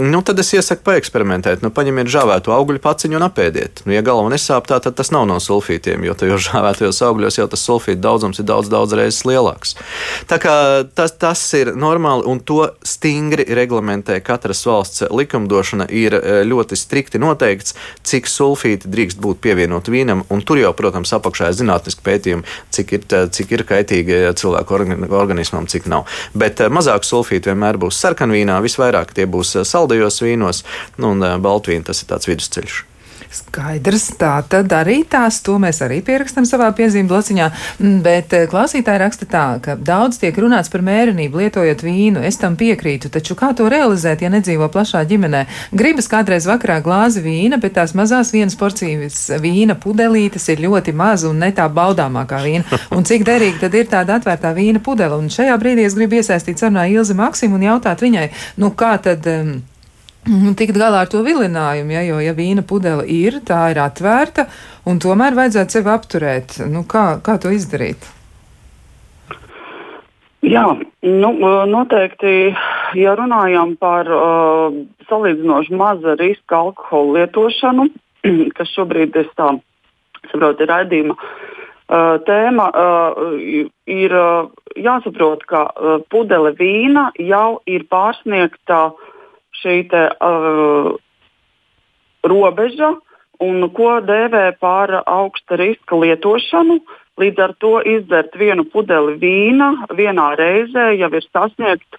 nu, 0.00 0.22
tad 0.26 0.40
es 0.42 0.52
iesaku 0.56 0.86
paeksperimentēt. 0.88 1.64
Nu, 1.64 1.72
paņemiet 1.74 2.10
žāvētu 2.10 2.54
augļu 2.54 2.82
paciņu 2.82 3.18
un 3.20 3.26
apēdiet. 3.26 3.84
Nu, 3.86 3.94
ja 3.96 4.04
galva 4.06 4.29
nesāp, 4.30 4.68
tā, 4.70 4.78
tad 4.82 4.96
tas 4.98 5.10
nav 5.14 5.26
no 5.28 5.38
sulfītiem, 5.42 6.04
jo 6.06 6.14
tajos 6.18 6.44
žāvētajos 6.48 7.02
augļos 7.06 7.40
jau 7.40 7.46
tas 7.50 7.64
sulfītu 7.66 8.02
daudzums 8.04 8.40
ir 8.40 8.48
daudz, 8.48 8.70
daudz 8.72 8.96
reizes 8.98 9.24
lielāks. 9.28 9.76
Tā 10.30 10.40
kā 10.42 10.54
tas, 10.96 11.14
tas 11.20 11.42
ir 11.58 11.72
normāli, 11.78 12.26
un 12.30 12.40
to 12.40 12.62
stingri 12.86 13.46
reglamentē 13.56 14.20
katras 14.24 14.62
valsts 14.68 15.06
likumdošana. 15.10 15.88
Ir 15.90 16.16
e, 16.16 16.40
ļoti 16.48 16.78
strikti 16.78 17.20
noteikts, 17.22 17.74
cik 18.06 18.28
sulfīti 18.30 18.90
drīkst 18.90 19.20
būt 19.22 19.40
pievienot 19.44 19.90
vīnam, 19.92 20.24
un 20.30 20.44
tur 20.46 20.60
jau, 20.60 20.72
protams, 20.76 21.12
apakšā 21.16 21.50
ir 21.50 21.58
zinātniski 21.60 22.04
pētījumi, 22.06 22.46
cik 22.74 22.94
ir, 22.96 23.06
cik 23.36 23.56
ir 23.56 23.66
kaitīgi 23.68 24.20
cilvēku 24.40 24.78
organismam, 25.08 25.68
cik 25.70 25.88
nav. 25.90 26.06
Bet 26.34 26.62
e, 26.62 26.70
mazāk 26.72 27.06
sulfīti 27.08 27.52
vienmēr 27.52 27.80
būs 27.80 28.00
sarkanvīnā, 28.04 28.60
visvairāk 28.64 29.14
tie 29.16 29.28
būs 29.30 29.56
e, 29.60 29.66
saldajos 29.68 30.22
vīnos, 30.24 30.64
nu, 30.98 31.14
un 31.14 31.42
baltvīna 31.42 31.90
tas 31.90 32.04
ir 32.04 32.12
tāds 32.12 32.30
vidusceļš. 32.30 32.84
Skaidrs, 33.30 34.08
tā 34.18 34.32
tad 34.50 34.72
arī 34.74 35.04
tās, 35.06 35.36
to 35.46 35.54
mēs 35.62 35.78
arī 35.86 36.00
pierakstam 36.02 36.42
savā 36.48 36.66
piezīmju 36.74 37.06
blociņā, 37.12 37.46
mm, 37.78 38.00
bet 38.02 38.34
eh, 38.34 38.48
klausītāji 38.50 39.00
raksta 39.04 39.28
tā, 39.30 39.44
ka 39.62 39.76
daudz 39.78 40.18
tiek 40.18 40.34
runāts 40.42 40.72
par 40.72 40.82
mērenību 40.82 41.44
lietojot 41.44 41.84
vīnu, 41.86 42.24
es 42.26 42.40
tam 42.42 42.56
piekrītu, 42.58 43.12
taču 43.14 43.38
kā 43.38 43.52
to 43.54 43.68
realizēt, 43.70 44.24
ja 44.26 44.32
nedzīvo 44.34 44.66
plašā 44.74 45.04
ģimenē? 45.06 45.44
Gribas 45.70 46.10
kādreiz 46.10 46.50
vakarā 46.50 46.80
glāzi 46.82 47.22
vīna, 47.22 47.60
bet 47.62 47.78
tās 47.78 47.94
mazās 47.94 48.34
vienas 48.34 48.58
porcijas 48.58 49.22
vīna 49.38 49.78
pudelītes 49.78 50.50
ir 50.50 50.66
ļoti 50.66 50.94
maza 50.98 51.30
un 51.30 51.38
ne 51.44 51.54
tā 51.54 51.70
baudāmākā 51.70 52.42
vīna. 52.42 52.82
Un 52.98 53.06
cik 53.06 53.22
derīgi 53.30 53.62
tad 53.62 53.78
ir 53.78 53.86
tāda 53.94 54.18
atvērtā 54.18 54.50
vīna 54.58 54.82
pudele? 54.82 55.14
Un 55.22 55.30
šajā 55.30 55.54
brīdī 55.62 55.86
es 55.86 55.94
gribu 55.94 56.18
iesaistīt 56.18 56.58
sarunā 56.58 56.90
Ilzi 56.90 57.14
Maksimu 57.14 57.60
un 57.60 57.68
jautāt 57.70 58.02
viņai, 58.02 58.32
nu 58.58 58.74
kā 58.74 58.96
tad. 59.06 59.30
Um, 59.30 59.60
tikt 60.56 60.76
galā 60.76 61.04
ar 61.04 61.10
to 61.10 61.22
vilinājumu, 61.24 61.94
ja, 61.94 62.02
jo, 62.04 62.20
ja 62.20 62.34
vīna 62.36 62.64
pudele 62.66 63.06
ir, 63.08 63.40
tā 63.46 63.70
ir 63.72 63.80
atvērta, 63.80 64.46
un 64.88 65.00
tomēr 65.00 65.36
vajadzētu 65.38 65.78
sevi 65.78 65.92
apturēt. 65.92 66.58
Nu, 66.68 66.84
kā, 66.88 67.20
kā 67.24 67.38
to 67.40 67.52
izdarīt? 67.54 68.04
Jā, 70.44 70.66
nu, 71.04 71.30
noteikti, 71.68 72.52
ja 72.96 73.16
runājam 73.16 73.74
par 73.80 74.08
uh, 74.08 74.78
salīdzinoši 75.08 75.76
maza 75.76 76.16
riska 76.20 76.62
alkohola 76.64 77.20
lietošanu, 77.20 77.88
kas 78.56 78.72
šobrīd 78.76 79.16
es 79.20 79.28
tā 79.36 79.52
saprotu, 80.30 80.64
ir 80.64 80.72
raidījuma 80.72 81.16
uh, 81.16 82.16
tēma, 82.24 82.70
uh, 82.72 83.36
ir 83.88 84.16
uh, 84.16 84.48
jāsaprot, 84.76 85.44
ka 85.48 85.66
uh, 85.68 86.00
pudele 86.12 86.52
vīna 86.56 87.10
jau 87.20 87.60
ir 87.68 87.84
pārsniegta 87.92 88.82
uh, 88.90 89.09
šī 89.62 89.76
te, 89.90 90.02
uh, 90.16 90.90
robeža 92.24 92.94
un 93.40 93.68
ko 93.72 93.92
dēvē 94.04 94.46
par 94.60 94.92
augsta 95.06 95.56
riska 95.60 95.96
lietošanu. 95.96 96.80
Līdz 97.20 97.44
ar 97.44 97.52
to 97.60 97.74
izdzert 97.84 98.36
vienu 98.40 98.64
pudeli 98.64 99.16
vīna 99.20 99.70
vienā 99.96 100.30
reizē 100.40 100.90
jau 100.96 101.10
ir 101.12 101.24
sasniegt 101.28 101.98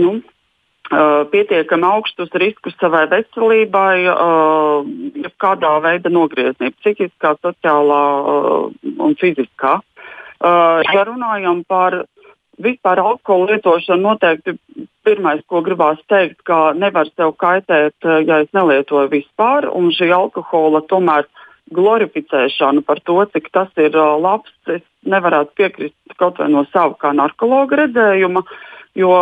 nu, 0.00 0.20
uh, 0.20 1.24
pietiekami 1.32 1.88
augstus 1.88 2.32
riskus 2.40 2.76
savai 2.80 3.04
veselībai, 3.10 3.96
uh, 4.12 5.28
kādā 5.42 5.74
veidā 5.84 6.12
nogrieznība, 6.12 6.76
psihiskā, 6.80 7.34
sociālā 7.44 8.04
uh, 8.22 8.70
un 9.04 9.18
fiziskā. 9.20 9.78
Uh, 10.38 10.80
ja 10.94 11.02
runājam 11.08 11.64
par 11.66 12.04
vispār 12.62 13.00
alkohola 13.02 13.54
lietošanu, 13.54 14.02
noteikti 14.02 14.56
pirmais, 15.06 15.42
ko 15.48 15.62
gribās 15.64 16.00
teikt, 16.10 16.42
ka 16.48 16.72
nevar 16.76 17.08
sev 17.14 17.34
kaitēt, 17.40 17.96
eh, 18.04 18.22
ja 18.28 18.42
es 18.44 18.52
nelietoju 18.56 19.10
vispār, 19.12 19.68
un 19.72 19.90
šī 19.94 20.10
alkohola 20.14 20.82
tomēr 20.90 21.28
glorificēšana 21.74 22.84
par 22.86 23.00
to, 23.04 23.18
cik 23.32 23.50
tas 23.52 23.68
ir 23.76 23.96
uh, 23.96 24.16
labs, 24.20 24.52
es 24.72 24.82
nevarētu 25.04 25.54
piekrist 25.58 26.16
kaut 26.20 26.40
vai 26.40 26.48
no 26.52 26.64
sava 26.72 26.96
kā 26.96 27.12
narkologa 27.12 27.82
redzējuma, 27.82 28.42
jo 28.98 29.12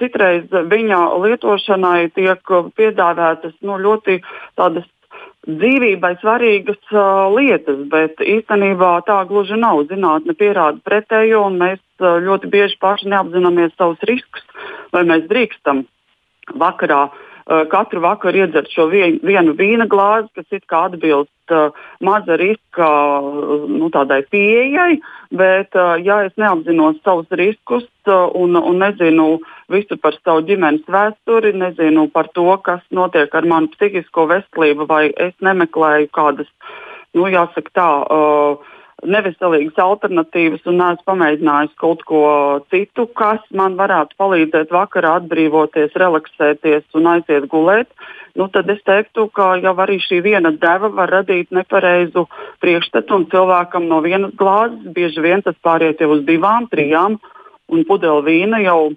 citreiz 0.00 0.48
viņa 0.48 1.00
lietošanai 1.22 2.10
tiek 2.16 2.54
piedāvātas 2.78 3.54
nu, 3.60 3.76
ļoti 3.76 4.22
tādas 4.58 4.88
dzīvībai 5.48 6.12
svarīgas 6.20 6.80
uh, 6.94 7.32
lietas, 7.34 7.80
bet 7.90 8.22
īstenībā 8.22 8.92
tā 9.08 9.22
gluži 9.30 9.58
nav. 9.58 9.84
Zinātne 9.90 10.36
pierāda 10.38 10.78
pretējo, 10.86 11.46
un 11.48 11.58
mēs 11.62 11.82
uh, 12.00 12.20
ļoti 12.22 12.50
bieži 12.52 12.78
paši 12.82 13.10
neapzināmies 13.12 13.74
savus 13.76 14.02
riskus 14.08 14.46
vai 14.92 15.04
mēs 15.08 15.26
drīkstam 15.30 15.84
vakarā 16.60 17.04
uh, 17.08 17.28
katru 17.46 18.00
vakaru 18.00 18.44
iedzert 18.44 18.70
šo 18.72 18.86
vien, 18.92 19.18
vienu 19.22 19.54
vīna 19.58 19.88
glāzi, 19.90 20.28
kas 20.36 20.46
it 20.54 20.66
kā 20.70 20.84
atbilst 20.88 21.54
uh, 21.54 21.74
maza 22.00 22.36
riska 22.38 22.88
uh, 23.18 23.64
nu, 23.68 23.88
tādai 23.94 24.22
pieejai, 24.30 25.00
bet 25.34 25.74
uh, 25.78 25.96
ja 26.02 26.22
es 26.26 26.34
neapzinos 26.40 27.00
savus 27.04 27.30
riskus 27.38 27.86
uh, 28.06 28.28
un, 28.38 28.56
un 28.56 28.78
nezinu 28.82 29.40
visu 29.72 29.98
par 30.02 30.16
savu 30.20 30.44
ģimenes 30.48 30.86
vēsturi, 30.86 31.54
nezinu 31.56 32.08
par 32.12 32.30
to, 32.36 32.48
kas 32.64 32.82
notiek 32.90 33.34
ar 33.34 33.48
manu 33.48 33.72
psihisko 33.74 34.28
veselību, 34.30 34.86
vai 34.90 35.08
es 35.16 35.34
nemeklēju 35.40 36.12
kādas, 36.14 36.50
nu, 37.16 37.26
jāsaka 37.32 37.74
tā, 37.74 37.90
uh, 38.06 38.78
neveselīgas 39.02 39.78
alternatīvas 39.82 40.66
un 40.70 40.78
neesmu 40.78 41.06
pamēģinājis 41.08 41.74
kaut 41.80 42.04
ko 42.06 42.22
citu, 42.70 43.08
kas 43.18 43.42
man 43.50 43.74
varētu 43.78 44.16
palīdzēt 44.20 44.72
vakarā 44.74 45.16
atbrīvoties, 45.20 45.96
relaksēties 45.98 46.98
un 46.98 47.08
aiziet 47.16 47.48
gulēt, 47.50 47.90
nu, 48.38 48.48
tad 48.52 48.70
es 48.72 48.80
teiktu, 48.86 49.26
ka 49.34 49.56
jau 49.62 49.74
arī 49.84 49.98
šī 50.02 50.22
viena 50.24 50.54
deva 50.54 50.90
var 50.94 51.10
radīt 51.18 51.50
nepareizu 51.50 52.28
priekšstatu 52.62 53.18
un 53.18 53.28
cilvēkam 53.32 53.88
no 53.90 54.00
vienas 54.04 54.34
glāzes 54.38 54.94
bieži 54.94 55.24
vien 55.24 55.42
tas 55.42 55.58
pāriet 55.64 56.00
jau 56.00 56.12
uz 56.16 56.24
divām, 56.28 56.70
trijām 56.70 57.18
un 57.72 57.86
pudeli 57.88 58.26
vīna 58.28 58.62
jau 58.62 58.92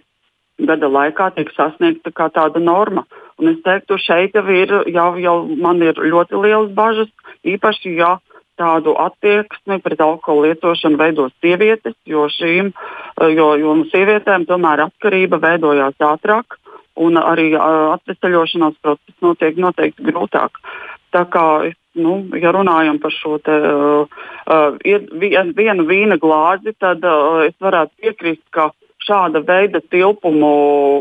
gada 0.62 0.88
laikā 0.88 1.34
tiek 1.36 1.50
sasniegta 1.56 2.14
kā 2.16 2.30
tāda 2.32 2.62
norma. 2.64 3.04
Un 3.36 3.52
es 3.52 3.58
teiktu, 3.66 3.98
šeit 4.00 4.38
jau 4.38 4.46
ir, 4.48 4.72
jau, 4.94 5.10
jau 5.20 5.36
man 5.60 5.82
ir 5.84 5.98
ļoti 6.00 6.40
lielas 6.40 6.72
bažas, 6.78 7.10
īpaši, 7.44 7.98
ja 8.00 8.16
tādu 8.60 8.96
attieksmi 9.00 9.80
pret 9.84 10.02
alkohola 10.02 10.50
lietošanu 10.50 11.00
veido 11.00 11.30
sievietes, 11.42 11.96
jo, 12.08 12.28
šīm, 12.32 12.72
eh, 12.72 13.32
jo, 13.36 13.54
jo 13.62 13.76
sievietēm 13.92 14.48
tomēr 14.50 14.88
atkarība 14.88 15.42
veidojās 15.44 15.98
ātrāk 16.00 16.60
un 16.96 17.20
arī 17.20 17.50
uh, 17.58 17.92
atvesaļošanās 17.98 18.78
process 18.80 19.18
notiek 19.20 19.58
noteikti 19.60 20.06
grūtāk. 20.08 20.62
Tā 21.12 21.26
kā, 21.28 21.74
nu, 22.00 22.14
ja 22.40 22.54
runājam 22.56 23.02
par 23.04 23.12
šo 23.12 23.36
te, 23.44 23.52
uh, 23.52 24.08
uh, 24.48 24.78
vienu 25.20 25.88
vīna 25.90 26.16
glāzi, 26.16 26.72
tad 26.80 27.04
uh, 27.04 27.44
es 27.50 27.56
varētu 27.60 28.00
piekrist, 28.00 28.46
ka 28.56 28.70
šāda 29.04 29.44
veida 29.44 29.84
tilpumu, 29.92 30.54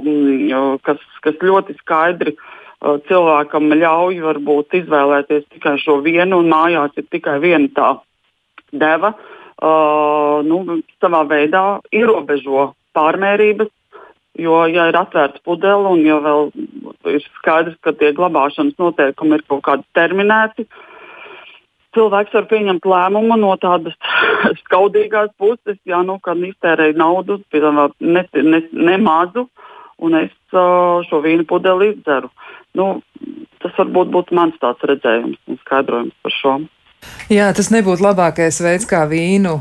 mm, 0.02 0.82
kas, 0.82 0.98
kas 1.22 1.38
ļoti 1.38 1.78
skaidri 1.78 2.34
Uh, 2.34 2.63
cilvēkam 2.82 3.72
ļauj 3.80 4.20
varbūt 4.24 4.76
izvēlēties 4.80 5.46
tikai 5.54 5.76
šo 5.82 6.00
vienu, 6.04 6.42
un 6.42 6.50
mājās 6.52 6.96
ir 7.00 7.06
tikai 7.10 7.38
viena 7.42 7.70
tā 7.76 7.90
deva, 8.74 9.14
uh, 9.14 10.42
nu, 10.44 10.80
savā 11.00 11.24
veidā 11.30 11.64
ierobežo 11.94 12.72
pārmērības. 12.96 13.70
Jo, 14.34 14.64
ja 14.66 14.88
ir 14.90 14.96
atvērta 14.98 15.38
pudele 15.46 15.92
un 15.94 16.00
ja 16.02 16.16
vēl 16.18 16.48
ir 17.06 17.22
skaidrs, 17.36 17.76
ka 17.86 17.92
tie 17.94 18.10
glabāšanas 18.16 18.74
noteikumi 18.82 19.38
ir 19.38 19.44
kaut 19.46 19.62
kādi 19.62 19.86
terminēti, 19.94 20.64
cilvēks 21.94 22.34
var 22.34 22.48
pieņemt 22.50 22.88
lēmumu 22.90 23.38
no 23.38 23.52
tādas 23.62 23.94
skaudīgās 24.64 25.30
puses, 25.38 25.78
ja 25.86 26.02
nu, 26.02 26.18
iztērēja 26.18 26.98
naudu, 26.98 27.38
piemēram, 27.54 27.94
ne, 28.00 28.24
ne, 28.42 28.62
ne 28.72 28.98
mazu, 28.98 29.46
un 30.04 30.20
es 30.22 30.34
šo 31.08 31.20
vīnu 31.24 31.46
pudeli 31.50 31.92
izdzeru. 31.94 32.30
Nu, 32.78 32.88
tas 33.62 33.74
varbūt 33.80 34.12
būtu 34.14 34.36
mans 34.36 34.56
tāds 34.62 34.82
redzējums 34.90 35.40
un 35.48 35.60
skaidrojums 35.64 36.16
par 36.22 36.34
šo. 36.38 36.56
Jā, 37.32 37.46
tas 37.56 37.70
nebūtu 37.72 38.04
labākais 38.04 38.58
veids, 38.60 38.84
kā 38.88 39.02
vīnu, 39.08 39.54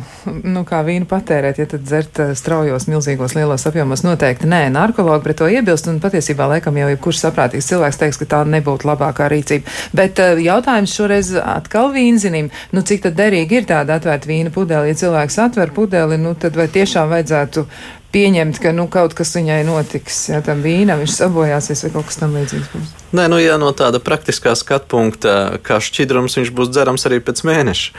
nu, 0.44 0.62
kā 0.68 0.82
vīnu 0.84 1.08
patērēt, 1.08 1.62
ja 1.62 1.68
tad 1.72 1.86
dzert 1.88 2.20
straujos, 2.40 2.90
milzīgos, 2.92 3.36
lielos 3.38 3.64
apjomos. 3.70 4.04
Noteikti 4.04 4.50
nē, 4.52 4.66
narkologi 4.76 5.24
pret 5.24 5.40
to 5.40 5.48
iebilst, 5.52 5.88
un 5.92 6.02
patiesībā 6.04 6.48
laikam 6.52 6.78
jau 6.80 6.90
jebkurš 6.92 7.24
saprātīgs 7.24 7.70
cilvēks 7.72 8.00
teiks, 8.02 8.20
ka 8.20 8.30
tā 8.36 8.42
nebūtu 8.52 8.90
labākā 8.90 9.30
rīcība. 9.32 9.76
Bet 9.96 10.20
jautājums 10.44 10.96
šoreiz 10.96 11.34
atkal 11.40 11.92
vīnzinim, 11.96 12.52
nu, 12.76 12.84
cik 12.84 13.08
tad 13.08 13.20
derīgi 13.20 13.62
ir 13.62 13.68
tāda 13.72 14.00
atvērta 14.00 14.32
vīna 14.32 14.54
pudeli? 14.54 14.92
Ja 14.92 15.02
cilvēks 15.06 15.40
atver 15.48 15.76
pudeli, 15.76 16.20
nu, 16.20 16.36
tad 16.40 16.60
vai 16.60 16.68
tiešām 16.72 17.12
vajadzētu 17.16 17.68
pieņemt, 18.14 18.60
ka 18.64 18.74
nu, 18.76 18.88
kaut 18.94 19.16
kas 19.18 19.36
viņai 19.38 19.64
notiks, 19.68 20.28
ja 20.34 20.42
tam 20.46 20.62
vīnam 20.66 21.02
viņš 21.04 21.22
sabojāsies 21.22 21.88
vai 21.88 21.96
kaut 21.98 22.12
kas 22.12 22.22
tam 22.22 22.38
līdzīgs 22.38 22.76
būs? 22.76 23.03
Nē, 23.14 23.28
nu, 23.30 23.38
ja 23.38 23.60
no 23.62 23.68
tāda 23.78 24.00
praktiskā 24.02 24.56
skatu 24.58 24.88
punkta, 24.90 25.34
kā 25.62 25.78
šķidrums, 25.78 26.34
viņš 26.40 26.50
būs 26.58 26.72
dzerams 26.74 27.06
arī 27.06 27.20
pēc 27.22 27.44
mēneša. 27.46 27.92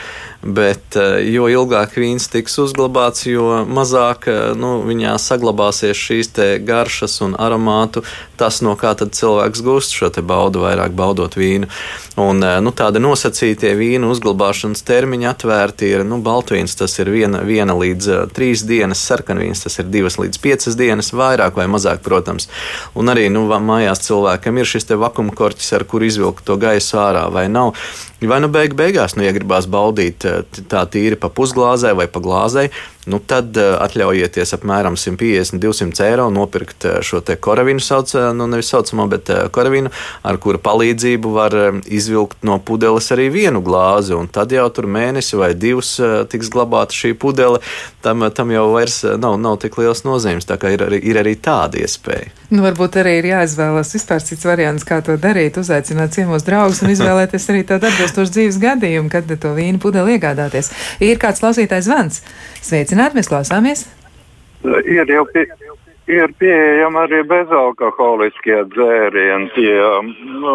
Bet 0.43 0.97
eh, 0.99 1.23
jo 1.31 1.47
ilgāk 1.49 1.95
vīns 1.97 2.27
tiks 2.33 2.59
uzglabāts, 2.59 3.23
jo 3.31 3.63
mazāk 3.65 4.27
eh, 4.29 4.41
nu, 4.59 4.81
viņā 4.85 5.15
saglabāsies 5.23 5.97
šīs 5.97 6.35
garšas 6.67 7.21
un 7.25 7.37
aromātu. 7.39 8.03
Tas, 8.37 8.59
no 8.67 8.75
kā 8.75 8.97
cilvēks 8.99 9.63
gūst 9.63 9.95
šo 9.95 10.11
baudu, 10.27 10.65
vairāk 10.67 10.93
baudot 10.99 11.39
vīnu. 11.39 11.71
Un, 12.19 12.43
eh, 12.43 12.59
nu, 12.59 12.75
tādi 12.75 12.99
nosacītie 12.99 13.71
vīnu 13.79 14.11
uzglabāšanas 14.13 14.83
termiņi 14.83 15.31
atvērti 15.31 15.95
ir 15.95 16.05
nu, 16.05 16.19
baltvīns, 16.27 16.75
tas 16.77 16.99
ir 16.99 17.13
viena, 17.15 17.41
viena 17.47 17.79
līdz 17.79 18.35
trīs 18.35 18.67
dienas, 18.67 19.07
sarkanvīns, 19.07 19.63
tas 19.65 19.79
ir 19.79 19.89
divas 19.95 20.19
līdz 20.19 20.43
piecas 20.43 20.75
dienas, 20.75 21.15
vairāk 21.15 21.55
vai 21.55 21.71
mazāk, 21.71 22.03
protams. 22.03 22.51
Un 22.99 23.15
arī 23.15 23.31
nu, 23.31 23.47
mājās 23.47 24.05
cilvēkam 24.11 24.59
ir 24.59 24.69
šis 24.75 24.91
te 24.91 25.01
vakumkorķis, 25.05 25.71
ar 25.79 25.87
kuru 25.89 26.09
izvilkt 26.09 26.45
to 26.49 26.59
gaisu 26.61 26.99
ārā, 27.03 27.29
vai 27.33 27.47
nav. 27.53 27.75
Vai 28.25 28.41
nu 28.41 28.49
beig 28.49 28.73
beigās, 28.79 29.19
nu, 29.19 29.25
ja 29.27 29.35
gribās 29.37 29.69
baudīt 29.71 30.25
eh, 30.29 30.43
tā 30.71 30.85
tīri 30.91 31.21
pa 31.21 31.29
pusglāzē 31.33 31.93
vai 31.97 32.09
pa 32.11 32.23
glāzē, 32.25 32.71
nu, 33.11 33.21
tad 33.21 33.57
uh, 33.61 33.75
atļaujieties 33.85 34.55
apmēram 34.57 34.97
150-200 35.01 36.07
eiro 36.07 36.29
nopirkt 36.33 36.87
uh, 36.89 36.99
šo 37.05 37.21
te 37.25 37.37
koravīnu, 37.37 37.83
sauc, 37.85 38.15
uh, 38.17 38.31
nu, 38.37 38.47
nevis 38.51 38.71
saucamo, 38.73 39.07
bet 39.13 39.33
koravīnu, 39.55 39.93
ar 40.25 40.39
kura 40.43 40.61
palīdzību 40.63 41.33
var 41.35 41.57
izvilkt 41.85 42.45
no 42.47 42.59
pudeles 42.65 43.11
arī 43.15 43.29
vienu 43.35 43.63
glāzi, 43.65 44.15
un 44.17 44.29
tad 44.33 44.53
jau 44.55 44.67
tur 44.75 44.89
mēnesi 44.91 45.39
vai 45.41 45.53
divus 45.59 45.97
tiks 46.31 46.51
glabāta 46.53 46.97
šī 46.97 47.15
pudele. 47.19 47.61
Tam, 48.05 48.21
tam 48.37 48.51
jau 48.53 48.67
vairs 48.75 48.99
nav, 49.21 49.39
nav 49.41 49.57
tik 49.63 49.79
liels 49.81 50.05
nozīmes, 50.05 50.45
tā 50.49 50.59
kā 50.61 50.75
ir 50.75 50.85
arī, 50.85 51.01
ir 51.09 51.21
arī 51.21 51.37
tāda 51.41 51.81
iespēja. 51.81 52.33
Nu, 52.53 52.61
varbūt 52.63 52.99
arī 53.01 53.17
ir 53.19 53.31
jāizvēlas 53.31 53.95
vispār 53.97 54.21
cits 54.23 54.45
variants, 54.45 54.85
kā 54.87 55.01
to 55.05 55.17
darīt, 55.21 55.57
uzaicināt 55.59 56.13
ciemos 56.15 56.45
draugus 56.47 56.83
un 56.85 56.93
izvēlēties 56.93 57.49
arī 57.51 57.65
tādu 57.67 57.89
atbilstošu 57.89 58.35
dzīves 58.37 58.61
gadījumu, 58.63 59.11
kad 59.13 59.33
to 59.41 59.55
vīnu 59.57 59.81
pudeli 59.83 60.19
iegādāties. 60.19 60.71
Ir 61.03 61.19
kāds 61.23 61.41
klausītājs 61.43 61.89
zvans. 61.89 62.21
Sveicināti, 62.95 63.19
mēs 63.19 63.27
klausāmies! 63.27 63.81
Ir 64.87 65.09
jau 65.11 65.25
pie, 65.35 65.43
ir 66.07 66.31
pieejami 66.39 67.01
arī 67.03 67.23
bezalkoholiskie 67.27 68.61
dzērieni, 68.71 69.49
tie 69.57 69.81
nu, 70.45 70.55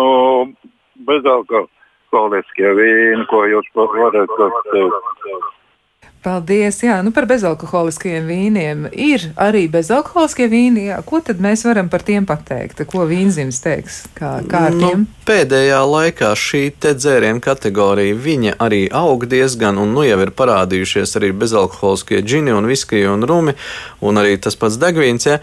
bezalkoholiskie 1.09 2.71
vīni, 2.79 3.25
ko 3.27 3.43
jūs 3.43 3.67
varat 3.75 4.31
teikt. 4.71 5.58
Paldies! 6.19 6.81
Jā, 6.83 6.97
nu 6.99 7.13
par 7.15 7.23
bezalkoholiskiem 7.29 8.25
vīniem. 8.27 8.89
Ir 8.91 9.29
arī 9.39 9.69
bezalkoholiskie 9.71 10.49
vīni. 10.51 10.89
Jā. 10.89 10.97
Ko 11.07 11.21
tad 11.23 11.39
mēs 11.39 11.63
varam 11.63 11.87
par 11.87 12.03
tiem 12.03 12.27
pateikt? 12.27 12.81
Ko 12.91 13.05
vīnzims 13.07 13.61
teiks? 13.63 14.01
Kā, 14.17 14.33
kā 14.51 14.65
nu, 14.75 14.91
pēdējā 15.29 15.79
laikā 15.87 16.33
šī 16.35 16.63
dzērienu 16.75 17.39
kategorija 17.43 18.17
viņa 18.19 18.57
arī 18.59 18.81
aug 18.91 19.23
diezgan, 19.31 19.79
un 19.79 19.95
nu 19.95 20.03
jau 20.03 20.19
ir 20.19 20.33
parādījušies 20.35 21.15
arī 21.21 21.31
bezalkoholiskie 21.39 22.19
džini 22.19 22.51
un 22.51 22.67
viskija 22.67 23.13
un 23.15 23.23
rumi, 23.23 23.55
un 24.03 24.19
arī 24.19 24.35
tas 24.43 24.59
pats 24.59 24.75
degvīns. 24.81 25.29
Ja? 25.29 25.39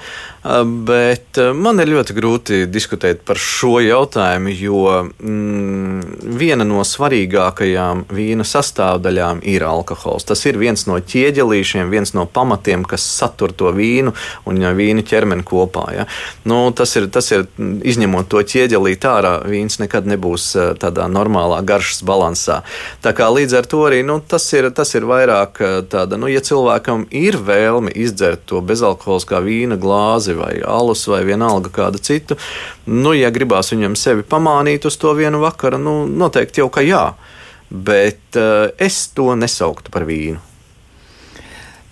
Bet 0.86 1.38
man 1.58 1.80
ir 1.82 1.90
ļoti 1.90 2.14
grūti 2.14 2.58
diskutēt 2.70 3.24
par 3.26 3.38
šo 3.40 3.80
jautājumu, 3.82 4.52
jo 4.54 4.82
mm, 5.02 6.36
viena 6.38 6.62
no 6.66 6.84
svarīgākajām 6.86 8.04
vīna 8.14 8.46
sastāvdaļām 8.46 9.40
ir 9.42 9.64
alkohols. 9.66 10.28
Tas 10.28 10.44
ir 10.46 10.58
viens 10.60 10.86
no 10.86 11.00
ķieģelīšiem, 11.02 11.90
viens 11.90 12.14
no 12.14 12.28
pamatiem, 12.30 12.84
kas 12.86 13.02
satur 13.16 13.50
to 13.58 13.72
vīnu 13.74 14.12
un 14.46 14.62
vīnu 14.78 15.02
ķermeni 15.06 15.42
kopā. 15.46 15.86
Ja? 15.96 16.06
Nu, 16.46 16.60
tas, 16.76 16.94
ir, 17.00 17.08
tas 17.10 17.32
ir 17.34 17.48
izņemot 17.58 18.30
to 18.30 18.44
ķieģelīt 18.46 19.08
ārā, 19.10 19.34
vīns 19.50 19.80
nekad 19.82 20.06
nebūs 20.06 20.46
eh, 20.54 20.70
tādā 20.78 21.08
normālā 21.10 21.58
garšas 21.66 22.04
balansā. 22.06 22.60
Tā 23.02 23.16
kā 23.18 23.32
līdz 23.34 23.58
ar 23.58 23.70
to 23.72 23.82
arī 23.88 24.04
nu, 24.06 24.20
tas, 24.22 24.46
ir, 24.54 24.70
tas 24.70 24.94
ir 24.94 25.10
vairāk 25.10 25.58
eh, 25.58 25.76
tāda, 25.90 26.20
nu, 26.22 26.30
ja 26.30 26.44
cilvēkam 26.44 27.08
ir 27.10 27.40
vēlme 27.42 27.90
izdzert 27.98 28.46
to 28.46 28.62
bezalkoholiskā 28.62 29.42
vīna 29.42 29.80
glāzi 29.80 30.35
vai 30.38 30.54
alus 30.60 31.06
vai 31.10 31.22
vienalga 31.28 31.72
kādu 31.72 32.02
citu, 32.02 32.38
nu, 32.86 33.14
ja 33.16 33.32
gribās 33.34 33.72
viņam 33.74 33.96
sevi 33.98 34.26
pamānīt 34.26 34.86
uz 34.88 34.98
to 35.00 35.14
vienu 35.18 35.42
vakaru, 35.44 35.80
nu, 35.82 35.96
noteikti 36.06 36.64
jau 36.64 36.70
ka 36.72 36.84
jā 36.86 37.06
bet 37.70 38.36
uh, 38.36 38.70
es 38.78 39.08
to 39.14 39.34
nesauktu 39.38 39.92
par 39.94 40.06
vīnu. 40.06 40.38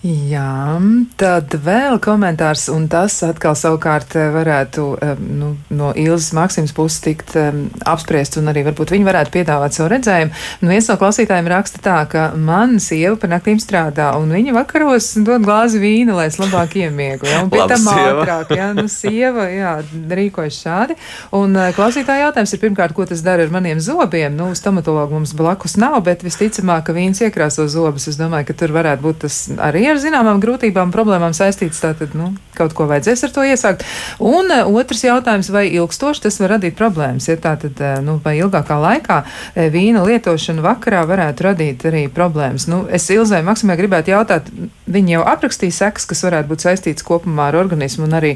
Jā, 0.05 0.76
tad 1.16 1.55
vēl 1.64 1.94
komentārs, 2.05 2.66
un 2.68 2.90
tas 2.92 3.14
atkal 3.24 3.55
savukārt 3.57 4.12
eh, 4.20 4.26
varētu 4.34 4.82
nu, 5.16 5.55
no 5.72 5.92
Ilzas 5.96 6.34
Maksimas 6.36 6.74
puses 6.76 7.00
tikt 7.00 7.32
um, 7.40 7.62
apspriests, 7.88 8.36
un 8.36 8.50
arī 8.52 8.66
varbūt 8.66 8.92
viņi 8.92 9.07
varētu 9.07 9.32
piedāvāt 9.32 9.72
savu 9.72 9.88
redzējumu. 9.94 10.34
Nu, 10.61 10.68
viens 10.74 10.90
no 10.92 10.98
klausītājiem 11.00 11.48
raksta 11.48 11.80
tā, 11.80 11.96
ka 12.12 12.24
man 12.36 12.76
sieva 12.84 13.14
pa 13.16 13.30
naktīm 13.32 13.57
strādā, 13.62 14.11
un 14.20 14.34
viņa 14.36 14.52
vakaros 14.59 15.07
dod 15.24 15.46
glāzi 15.46 15.80
vīna, 15.80 16.18
lai 16.18 16.28
es 16.28 16.36
labāk 16.42 16.76
iemiegu, 16.82 17.24
ja, 17.30 17.40
un 17.46 17.48
pie 17.55 17.64
tam 17.72 17.88
ātrāk, 17.94 18.52
jā, 18.61 18.68
nu, 18.76 18.84
sieva, 18.92 19.48
jā, 19.48 19.72
rīkojas 20.20 20.61
šādi. 20.66 20.98
Un 21.40 21.57
klausītāja 21.78 22.26
jautājums 22.26 22.52
ir 22.52 22.64
pirmkārt, 22.66 22.92
ko 22.92 23.09
tas 23.09 23.24
dara 23.24 23.48
ar 23.48 23.57
maniem 23.57 23.80
zobiem? 23.80 24.36
Nu, 24.36 24.52
stomatologu 24.52 25.16
mums 25.16 25.32
blakus 25.32 25.78
nav, 25.80 26.02
bet 26.05 26.28
visticamāk, 26.28 26.90
ka 26.90 26.98
vīns 27.00 27.24
iekrāso 27.24 27.64
zobus. 27.72 28.11
Es 28.12 28.20
domāju, 28.20 28.50
ka 28.52 28.61
tur 28.61 28.76
varētu 28.76 29.07
būt 29.09 29.24
tas 29.24 29.40
arī 29.57 29.93
ar 29.95 30.03
zināmām 30.03 30.42
grūtībām, 30.42 30.92
problēmām 30.95 31.34
saistīts. 31.36 31.82
Tātad 31.84 32.14
nu, 32.18 32.32
kaut 32.59 32.74
ko 32.76 32.86
vajadzēs 32.90 33.24
ar 33.26 33.34
to 33.34 33.45
iesākt. 33.47 33.84
Un 34.22 34.51
uh, 34.53 34.68
otrs 34.74 35.05
jautājums, 35.07 35.51
vai 35.55 35.66
ilgstoši 35.72 36.26
tas 36.26 36.38
var 36.42 36.57
radīt 36.57 36.76
problēmas? 36.78 37.28
Ja 37.30 37.38
tātad, 37.40 37.78
uh, 37.80 37.99
nu, 38.05 38.18
vai 38.24 38.36
ilgākā 38.40 38.78
laikā 38.80 39.20
uh, 39.24 39.66
vīna 39.74 40.05
lietošana 40.07 40.64
vakarā 40.64 41.05
varētu 41.09 41.49
radīt 41.49 41.86
arī 41.90 42.07
problēmas? 42.12 42.68
Nu, 42.70 42.84
es 42.90 43.09
Ilzai 43.14 43.42
Maksimai 43.47 43.78
gribētu 43.78 44.14
jautāt, 44.14 44.51
viņi 44.90 45.16
jau 45.16 45.24
aprakstīja 45.34 45.78
sekas, 45.78 46.07
kas 46.11 46.24
varētu 46.26 46.51
būt 46.51 46.66
saistītas 46.66 47.07
kopumā 47.07 47.51
ar 47.51 47.59
organismu, 47.62 48.09
un 48.09 48.18
arī 48.18 48.34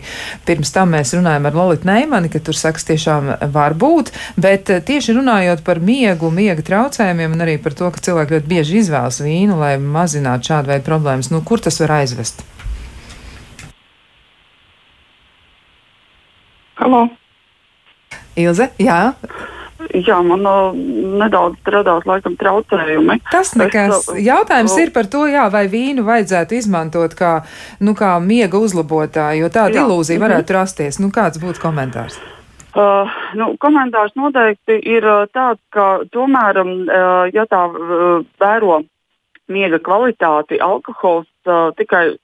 pirms 0.48 0.72
tam 0.74 0.94
mēs 0.94 1.14
runājam 1.16 1.48
ar 1.48 1.59
Lolitu 1.59 1.88
Neimani, 1.88 2.30
ka 2.32 2.42
tur 2.44 2.56
sekas 2.59 2.86
tiešām 2.88 3.32
var 3.54 3.76
būt, 3.78 4.12
bet 4.40 4.70
tieši 4.88 5.16
runājot 5.18 5.64
par 5.66 5.80
miegu, 5.84 6.30
miega 6.34 6.64
traucējumiem 6.64 7.36
un 7.36 7.44
arī 7.44 7.59
par 7.62 7.76
to, 7.78 7.90
ka 7.94 8.02
cilvēki 8.09 8.36
ļoti 8.36 8.50
bieži 8.50 8.80
izvēlas 8.82 9.20
vīnu, 9.24 9.59
lai 9.61 9.74
mazinātu 9.82 10.52
šādu 10.52 10.72
veidu 10.72 10.86
problēmas, 10.88 11.30
nu, 11.32 11.42
kur 11.49 11.62
tas 11.64 11.80
var 11.80 11.96
aizvest? 12.03 12.44
Halo! 16.78 17.09
Ilze, 18.38 18.68
jā. 18.78 19.01
Jā, 19.94 20.18
man 20.26 20.42
uh, 20.46 20.74
nedaudz 21.18 21.70
radās 21.70 22.07
laikam 22.07 22.34
traucējumi. 22.38 23.20
Tas 23.32 23.55
nekas. 23.59 23.94
Es, 23.94 24.09
uh, 24.11 24.18
Jautājums 24.20 24.74
uh, 24.74 24.80
ir 24.82 24.92
par 24.94 25.07
to, 25.11 25.24
jā, 25.30 25.46
vai 25.55 25.64
vīnu 25.70 26.05
vajadzētu 26.07 26.59
izmantot 26.59 27.14
kā, 27.18 27.32
nu, 27.80 27.94
kā 27.99 28.16
miega 28.22 28.59
uzlabotāju, 28.59 29.46
jo 29.46 29.53
tāda 29.55 29.78
jā. 29.78 29.86
ilūzija 29.86 30.20
varētu 30.20 30.44
mm 30.44 30.55
-hmm. 30.55 30.59
rasties. 30.59 30.99
Nu, 30.99 31.11
kāds 31.14 31.40
būtu 31.42 31.62
komentārs? 31.62 32.18
Uh, 32.76 33.09
nu, 33.34 33.55
komentārs 33.59 34.12
noteikti 34.14 34.76
ir 34.82 35.07
uh, 35.07 35.26
tāds, 35.34 35.62
ka 35.70 36.05
tomēr, 36.12 36.61
um, 36.62 36.74
uh, 36.84 37.24
ja 37.32 37.46
tā 37.46 37.64
uh, 37.70 38.26
vēro 38.38 38.82
miega 39.49 39.78
kvalitāti, 39.78 40.61
alkohols 40.61 41.26
uh, 41.49 41.68
tikai 41.76 42.16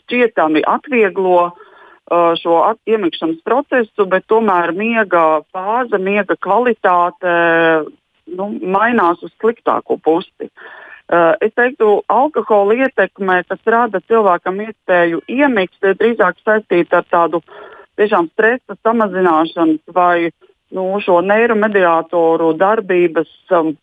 šķietami 0.00 0.62
atvieglo 0.68 1.50
uh, 1.50 2.32
šo 2.40 2.62
at 2.70 2.80
iemikšanas 2.86 3.42
procesu, 3.44 4.06
bet 4.06 4.26
tomēr 4.30 4.74
miega 4.76 5.42
fāze, 5.54 5.98
miega 5.98 6.36
kvalitāte 6.36 7.36
nu, 8.26 8.50
mainās 8.62 9.22
uz 9.22 9.32
sliktāko 9.40 9.98
pusi. 10.02 10.50
Uh, 11.06 11.36
es 11.40 11.54
teiktu, 11.54 12.00
alkohola 12.10 12.74
ietekme, 12.82 13.42
kas 13.46 13.62
rada 13.70 14.00
cilvēkam 14.10 14.58
iespēju 14.64 15.22
iemigt, 15.30 15.78
ir 15.86 15.94
drīzāk 16.00 16.40
saistīta 16.42 17.00
ar 17.00 17.06
tādu 17.10 17.42
tiešām 17.96 18.26
stresa 18.32 18.74
samazināšanas 18.82 19.94
vai 19.94 20.30
nu, 20.74 20.88
šo 21.02 21.20
neiromediātoru 21.22 22.52
darbības 22.58 23.30
um, 23.54 23.76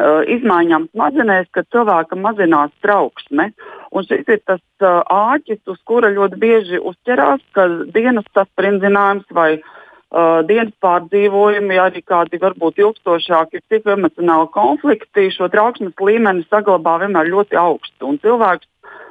uh, 0.00 0.22
izmaiņām 0.36 0.88
smadzenēs, 0.90 1.50
kad 1.54 1.68
cilvēkam 1.74 2.24
mazinās 2.24 2.72
trauksme. 2.84 3.50
Un 3.90 4.06
šis 4.06 4.24
ir 4.28 4.40
tas 4.48 4.62
uh, 4.82 5.02
āķis, 5.04 5.60
uz 5.70 5.78
kura 5.88 6.10
ļoti 6.14 6.40
bieži 6.40 6.80
uzķerās, 6.80 7.44
ka 7.56 7.66
dienas 7.94 8.26
saspringzinājums 8.36 9.28
vai 9.36 9.50
uh, 9.58 10.40
dienas 10.48 10.74
pārdzīvojumi, 10.84 11.78
arī 11.82 12.02
kādi 12.06 12.40
varbūt 12.42 12.82
ilgstošāki 12.82 13.62
psihoemocionāli 13.66 14.50
konflikti, 14.56 15.30
šo 15.34 15.50
trauksmes 15.52 15.94
līmeni 16.00 16.46
saglabā 16.48 16.98
vienmēr 17.04 17.30
ļoti 17.34 17.60
augstu. 17.60 18.16
Cilvēks 18.24 18.68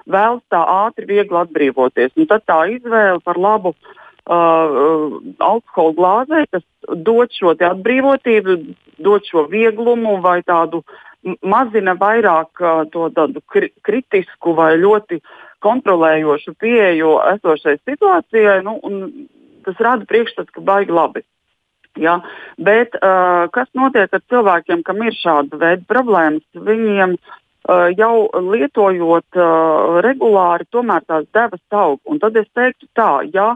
vēlas 0.09 0.43
tā 0.49 0.65
ātri, 0.87 1.07
viegli 1.09 1.37
atbrīvoties. 1.43 2.15
Un 2.17 2.29
tad 2.29 2.47
tā 2.49 2.63
izvēle 2.73 3.21
par 3.23 3.37
labu 3.37 3.75
uh, 3.75 3.97
alkohola 4.30 5.93
glāzē, 5.97 6.43
kas 6.53 6.63
dod 7.05 7.34
šo 7.34 7.55
atbrīvotību, 7.55 8.57
dod 9.01 9.25
šo 9.25 9.47
vieglumu 9.49 10.19
vai 10.21 10.41
tādu 10.45 10.84
mazina 11.41 11.95
vairāk 11.99 12.61
uh, 12.61 12.84
to 12.93 13.09
tādu 13.15 13.41
kri 13.51 13.71
kritisku 13.84 14.53
vai 14.55 14.75
ļoti 14.80 15.19
kontrolējošu 15.65 16.53
pieeju 16.59 17.17
esošai 17.34 17.75
situācijai. 17.84 18.61
Nu, 18.63 18.77
tas 19.65 19.82
rada 19.84 20.07
priekšstats, 20.07 20.53
ka 20.55 20.63
baigi 20.63 20.95
labi. 20.95 21.25
Ja? 21.99 22.19
Bet 22.61 22.95
uh, 23.01 23.49
kas 23.51 23.67
notiek 23.75 24.13
ar 24.13 24.23
cilvēkiem, 24.32 24.86
kam 24.88 25.03
ir 25.03 25.17
šāda 25.19 25.59
veida 25.59 25.84
problēmas? 25.89 26.45
Viņiem 26.55 27.17
uh, 27.17 27.89
jau 27.97 28.30
lietojot 28.53 29.39
uh, 29.41 29.99
regulāri, 30.05 30.69
tomēr 30.71 31.03
tās 31.09 31.27
devas 31.36 31.63
aug. 31.75 31.99
Un 32.07 32.21
tad 32.23 32.39
es 32.39 32.47
teiktu 32.55 32.88
tā, 32.95 33.11
ja 33.34 33.55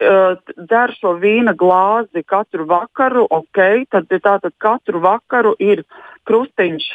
dzer 0.00 0.92
šo 0.98 1.14
vīna 1.22 1.54
glāzi 1.56 2.22
katru 2.26 2.66
vakaru, 2.68 3.26
ok, 3.30 3.86
tad 3.90 4.10
tātad 4.12 4.52
katru 4.58 5.00
vakaru 5.00 5.54
ir 5.58 5.84
krustiņš 6.28 6.88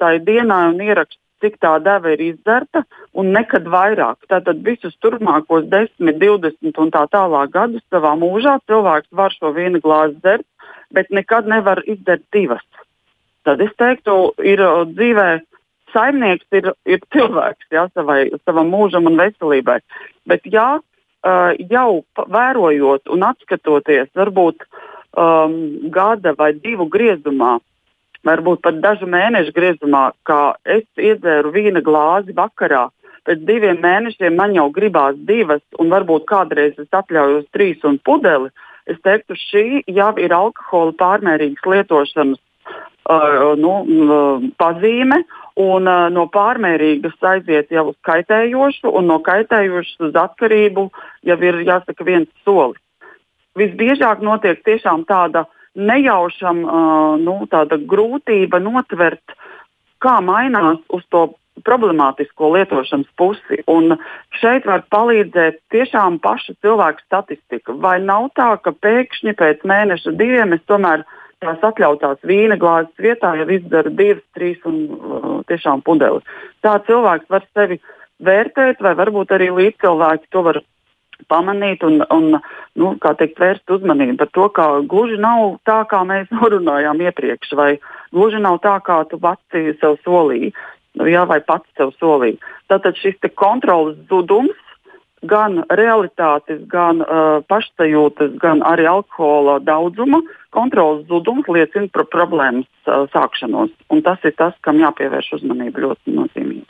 tai 0.00 0.18
dienai 0.24 0.70
un 0.72 0.80
ieraksts, 0.80 1.20
cik 1.44 1.58
tā 1.60 1.74
deva 1.84 2.14
ir 2.14 2.22
izdzerta, 2.30 2.82
un 3.12 3.34
nekad 3.34 3.66
vairāk. 3.68 4.24
Tātad 4.30 4.62
visus 4.64 4.96
turpmākos 5.04 5.66
10, 5.68 6.16
20 6.16 6.80
un 6.80 6.92
tā 6.94 7.04
tālāk 7.12 7.52
gadus 7.52 7.84
savā 7.92 8.14
mūžā 8.16 8.56
cilvēks 8.64 9.12
var 9.12 9.36
šo 9.36 9.52
viena 9.52 9.82
glāzi 9.82 10.16
dzert, 10.22 10.46
bet 10.96 11.12
nekad 11.12 11.48
nevar 11.50 11.82
izdzert 11.84 12.24
divas. 12.32 12.64
Tad 13.44 13.60
es 13.60 13.74
teiktu, 13.78 14.32
ir 14.42 14.62
dzīvē 14.96 15.28
saimnieks, 15.92 16.46
ir, 16.56 16.72
ir 16.88 17.04
cilvēks 17.14 17.68
jā, 17.72 17.86
savai, 17.94 18.26
savam 18.44 18.72
mūžam 18.72 19.06
un 19.10 19.20
veselībai. 19.20 19.78
Bet 20.26 20.48
jā, 20.50 20.78
jau 21.70 22.04
vērojot 22.16 23.08
un 23.10 23.24
atskatoties, 23.26 24.10
varbūt 24.14 24.66
um, 25.16 25.56
gada 25.90 26.34
vai 26.38 26.52
divu 26.54 26.86
griezumā, 26.92 27.56
varbūt 28.26 28.62
pat 28.62 28.80
dažu 28.82 29.08
mēnešu 29.10 29.54
griezumā, 29.56 30.10
kā 30.26 30.56
es 30.64 30.86
iedzēru 30.98 31.52
vīna 31.54 31.82
glāzi 31.84 32.36
vakarā. 32.36 32.88
Pēc 33.26 33.42
diviem 33.42 33.80
mēnešiem 33.82 34.36
man 34.38 34.54
jau 34.54 34.68
gribās 34.70 35.16
divas, 35.26 35.62
un 35.82 35.90
varbūt 35.90 36.28
kādreiz 36.30 36.76
es 36.78 36.90
atļaujos 36.94 37.48
trīs 37.54 37.82
un 37.84 37.98
pudeli. 37.98 38.52
Es 38.86 39.00
teiktu, 39.02 39.34
šī 39.34 39.82
jau 39.90 40.12
ir 40.22 40.34
alkohola 40.34 40.94
pārmērīgas 41.00 41.66
lietošanas 41.66 42.38
uh, 42.38 43.56
nu, 43.58 43.72
uh, 43.82 44.46
pazīme, 44.62 45.24
un 45.56 45.88
uh, 45.88 46.06
no 46.12 46.26
pārmērīgas 46.32 47.16
aiziet 47.32 47.72
jau 47.72 47.88
uz 47.90 47.96
kaitējošu, 48.06 48.92
un 48.92 49.08
no 49.10 49.20
kaitējošas 49.24 50.08
uz 50.10 50.18
atkarību 50.20 50.88
jau 51.26 51.38
ir 51.48 51.60
jāsaka 51.66 52.04
viens 52.04 52.30
solis. 52.44 52.82
Visbiežāk 53.56 54.20
notiek 54.20 54.60
tiešām 54.64 55.06
tāda 55.08 55.46
nejaušam 55.76 56.62
uh, 56.64 57.16
nu, 57.20 57.40
grūtība 57.92 58.60
notvert, 58.60 59.36
kā 60.00 60.20
mainās 60.20 60.80
uz 60.92 61.04
to 61.08 61.28
problemātisko 61.64 62.50
lietošanas 62.52 63.08
pusi. 63.16 63.62
Un 63.70 63.96
šeit 64.40 64.66
var 64.68 64.84
palīdzēt 64.92 65.60
tiešām 65.72 66.18
paša 66.24 66.56
cilvēka 66.62 67.04
statistika. 67.06 67.72
Vai 67.72 67.98
nav 68.04 68.30
tā, 68.36 68.54
ka 68.60 68.72
pēkšņi 68.72 69.36
pēc 69.38 69.64
mēneša 69.64 70.12
diviem 70.20 70.52
es 70.56 70.64
tomēr 70.68 71.06
tās 71.44 71.64
atļautās 71.68 72.22
vīna 72.26 72.56
glāzes 72.60 73.02
vietā 73.02 73.34
jau 73.40 73.48
izdaru 73.52 73.92
divas, 73.96 74.24
trīs 74.36 74.62
un 74.68 74.78
uh, 74.86 75.26
tiešām 75.50 75.84
pudeli. 75.86 76.22
Tā 76.64 76.78
cilvēks 76.86 77.28
var 77.32 77.44
sevi 77.52 77.80
vērtēt, 78.24 78.80
vai 78.82 78.94
varbūt 78.98 79.34
arī 79.36 79.50
līdzcilvēki 79.52 80.32
to 80.32 80.42
var 80.46 80.62
pamanīt 81.32 81.84
un, 81.86 82.02
un 82.12 82.38
nu, 82.76 82.92
teikt, 83.00 83.38
vērst 83.40 83.72
uzmanību 83.72 84.18
par 84.20 84.30
to, 84.36 84.48
ka 84.56 84.66
gluži 84.88 85.18
nav 85.20 85.58
tā, 85.68 85.82
kā 85.90 86.02
mēs 86.08 86.32
norunājām 86.38 87.02
iepriekš, 87.08 87.54
vai 87.58 87.70
gluži 88.14 88.40
nav 88.42 88.60
tā, 88.64 88.78
kā 88.84 89.02
tu 89.10 89.20
pats 89.20 89.60
sev 89.80 89.98
solīji, 90.04 90.52
jā, 91.04 91.24
vai 91.28 91.40
pats 91.44 91.68
sev 91.78 91.92
solīji. 92.00 92.40
Tātad 92.72 92.98
šis 93.00 93.20
kontrolas 93.34 93.98
zudums, 94.10 94.56
gan 95.30 95.62
realitātes, 95.80 96.62
gan 96.72 97.02
uh, 97.04 97.40
pašsajūtas, 97.50 98.36
gan 98.42 98.62
arī 98.66 98.88
alkohola 98.90 99.58
daudzuma 99.64 100.22
kontrolas 100.56 101.04
zudums 101.10 101.48
liecina 101.52 101.90
par 101.92 102.06
problēmas 102.12 102.68
uh, 102.86 103.04
sākšanos. 103.12 103.74
Un 103.92 104.02
tas 104.06 104.24
ir 104.24 104.36
tas, 104.38 104.56
kam 104.66 104.80
jāpievērš 104.80 105.36
uzmanība 105.40 105.84
ļoti 105.84 106.16
nozīmīgi. 106.16 106.66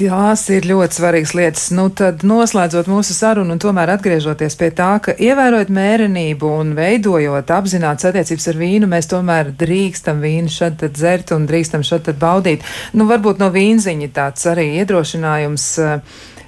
Tās 0.00 0.46
ir 0.48 0.64
ļoti 0.64 0.96
svarīgas 0.96 1.32
lietas. 1.36 1.64
Nu, 1.76 1.90
tad 1.92 2.22
noslēdzot 2.24 2.86
mūsu 2.88 3.12
sarunu 3.12 3.52
un 3.52 3.60
tomēr 3.60 3.90
atgriežoties 3.98 4.54
pie 4.56 4.70
tā, 4.72 4.94
ka 5.04 5.12
ievērojot 5.12 5.68
mērenību 5.76 6.52
un 6.62 6.70
veidojot 6.78 7.52
apzināts 7.52 8.08
attiecības 8.08 8.48
ar 8.48 8.60
vīnu, 8.62 8.88
mēs 8.88 9.10
tomēr 9.10 9.50
drīkstam 9.60 10.22
vīnu 10.24 10.48
šad 10.54 10.78
tad 10.80 10.96
dzert 10.96 11.34
un 11.36 11.44
drīkstam 11.50 11.84
šad 11.84 12.06
tad 12.08 12.20
baudīt. 12.22 12.64
Nu, 12.96 13.04
varbūt 13.10 13.44
no 13.44 13.50
vīnziņa 13.52 14.08
tāds 14.16 14.48
arī 14.48 14.70
iedrošinājums. 14.80 15.66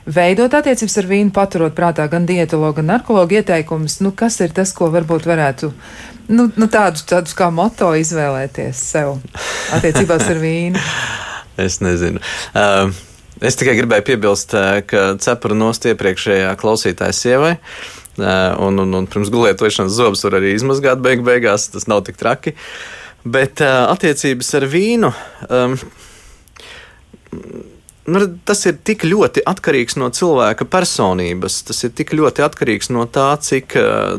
Veidot 0.02 0.54
attiecības 0.58 0.98
ar 0.98 1.06
vīnu, 1.10 1.30
paturot 1.34 1.76
prātā 1.76 2.08
gan 2.10 2.26
dietologu, 2.26 2.80
gan 2.80 2.90
narkologu 2.96 3.38
ieteikumus, 3.38 4.00
nu, 4.02 4.10
kas 4.16 4.40
ir 4.42 4.50
tas, 4.56 4.72
ko 4.74 4.90
varbūt 4.90 5.28
varētu 5.30 5.70
nu, 6.32 6.48
nu, 6.56 6.66
tādus, 6.66 7.06
tādus 7.06 7.36
kā 7.38 7.52
moto 7.54 7.92
izvēlēties 7.98 8.82
sev 8.94 9.16
attiecībās 9.78 10.28
ar 10.32 10.42
vīnu? 10.42 10.82
Es 11.60 11.82
nezinu. 11.84 12.16
Uh, 12.56 12.88
Es 13.42 13.56
tikai 13.58 13.74
gribēju 13.74 14.04
piebilst, 14.06 14.52
eh, 14.54 14.84
ka 14.86 15.16
cepura 15.22 15.56
nost 15.58 15.86
iepriekšējā 15.90 16.52
klausītāja 16.60 17.14
sievai. 17.16 17.56
Eh, 17.56 18.60
un, 18.62 18.78
un, 18.78 18.94
un 19.00 19.08
pirms 19.10 19.32
gulietošanas 19.34 19.96
zobus 19.96 20.22
var 20.28 20.36
arī 20.38 20.52
izmazgāt 20.54 21.02
beig 21.02 21.24
beigās, 21.26 21.66
tas 21.72 21.88
nav 21.90 22.04
tik 22.06 22.20
traki. 22.20 22.54
Bet 23.22 23.62
uh, 23.62 23.84
attiecības 23.92 24.48
ar 24.58 24.64
vīnu. 24.66 25.10
Um, 25.46 25.76
tas 28.44 28.64
ir 28.66 28.78
tik 28.82 29.04
ļoti 29.06 29.44
atkarīgs 29.46 29.94
no 30.00 30.08
cilvēka 30.10 30.66
personības. 30.70 31.60
Tas 31.68 31.84
ir 31.86 31.92
tik 31.94 32.12
ļoti 32.18 32.42
atkarīgs 32.42 32.90
no 32.94 33.06
tā, 33.06 33.28
cik, 33.38 33.76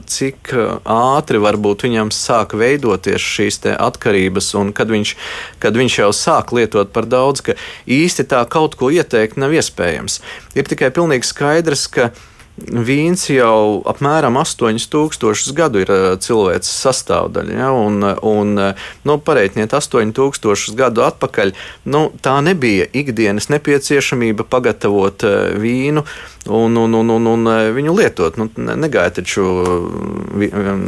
cik 0.08 0.54
ātri 0.88 1.42
varbūt 1.44 1.84
viņam 1.88 2.12
sāk 2.16 2.56
veidoties 2.60 3.24
šīs 3.24 3.60
atkarības, 3.76 4.54
un 4.60 4.72
kad 4.76 4.92
viņš, 4.92 5.16
kad 5.60 5.76
viņš 5.76 6.00
jau 6.00 6.12
sāk 6.16 6.56
lietot 6.56 6.94
par 6.96 7.10
daudz, 7.12 7.44
ka 7.44 7.58
īsti 7.88 8.28
tā 8.32 8.46
kaut 8.48 8.80
ko 8.80 8.92
ieteikt 8.94 9.40
nav 9.42 9.56
iespējams. 9.56 10.22
Ir 10.56 10.70
tikai 10.70 10.94
pilnīgi 10.96 11.28
skaidrs, 11.28 11.88
ka 11.92 12.14
Vīns 12.54 13.24
jau 13.34 13.82
apmēram 13.89 14.36
8000 14.38 15.56
gadu 15.58 15.82
ir 15.82 15.89
eh, 15.89 16.04
cilvēks 16.22 16.70
sastāvdaļa. 16.84 17.56
Ja, 17.58 17.72
un, 17.74 18.06
un 18.06 18.54
nu, 18.54 19.16
pareitniet, 19.26 19.74
8000 19.74 20.78
gadu 20.78 21.01
atpakaļ 21.01 21.56
nu, 21.89 22.04
tā 22.22 22.36
nebija 22.45 22.86
ikdienas 22.93 23.49
nepieciešamība 23.49 24.45
pagatavot 24.54 25.26
eh, 25.26 25.58
vīnu 25.58 26.06
un, 26.48 26.76
un, 26.76 26.94
un, 26.94 27.10
un, 27.16 27.28
un 27.34 27.50
eh, 27.52 27.70
viņu 27.76 27.96
lietot. 27.98 28.38
Nu, 28.39 28.50
negāja 28.58 29.16
taču 29.20 29.46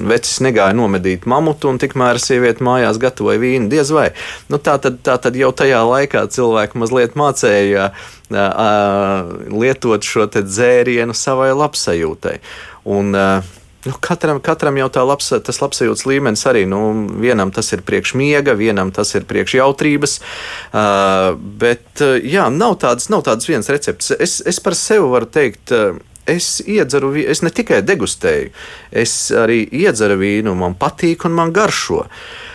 vecis 0.10 0.41
negāja 0.43 0.76
nomedīt 0.78 1.28
mamutu, 1.30 1.70
un 1.72 1.80
tikmēr 1.82 2.20
sieviete 2.22 2.66
mājās 2.66 2.99
gatavoja 3.01 3.41
vīnu. 3.41 3.70
Diez 3.72 3.91
vai. 3.95 4.10
Nu, 4.51 4.60
tā, 4.60 4.78
tad, 4.84 5.01
tā 5.06 5.18
tad 5.22 5.38
jau 5.39 5.51
tajā 5.56 5.84
laikā 5.88 6.26
cilvēki 6.36 6.82
mazliet 6.82 7.20
mācīja 7.20 7.91
lietot 9.53 10.06
šo 10.06 10.26
dzērienu 10.34 11.14
savai 11.16 11.51
labsajūtai. 11.53 12.39
Un, 12.89 13.14
Nu, 13.86 13.93
katram, 14.01 14.39
katram 14.41 14.79
jau 14.79 14.89
labs, 15.05 15.29
tas 15.45 15.61
labsajūtas 15.61 16.07
līmenis 16.09 16.45
arī. 16.49 16.63
Nu, 16.69 16.79
vienam 17.21 17.51
tas 17.53 17.69
ir 17.75 17.83
priekš 17.86 18.15
miega, 18.17 18.55
vienam 18.57 18.91
tas 18.95 19.13
ir 19.15 19.27
priekš 19.29 19.59
jautrības. 19.59 20.17
Uh, 20.73 21.36
bet 21.38 22.01
jā, 22.25 22.49
nav 22.49 22.79
tādas, 22.81 23.11
nav 23.13 23.25
tādas 23.27 23.49
vienas 23.49 23.69
receptes. 23.69 24.15
Es, 24.17 24.39
es 24.41 24.59
par 24.59 24.77
sevi 24.79 25.05
varu 25.13 25.29
teikt. 25.29 25.69
Uh, 25.71 26.01
es 26.25 26.57
iedzeru, 26.65 27.11
es 27.21 27.43
ne 27.45 27.51
tikai 27.53 27.83
degustēju, 27.86 28.49
es 28.97 29.13
arī 29.38 29.59
iedzeru 29.69 30.17
vīnu, 30.17 30.55
man 30.57 30.73
patīk 30.81 31.27
un 31.29 31.36
man 31.38 31.53
garšo. 31.53 32.01
Uh, 32.01 32.09
Uh, 32.09 32.55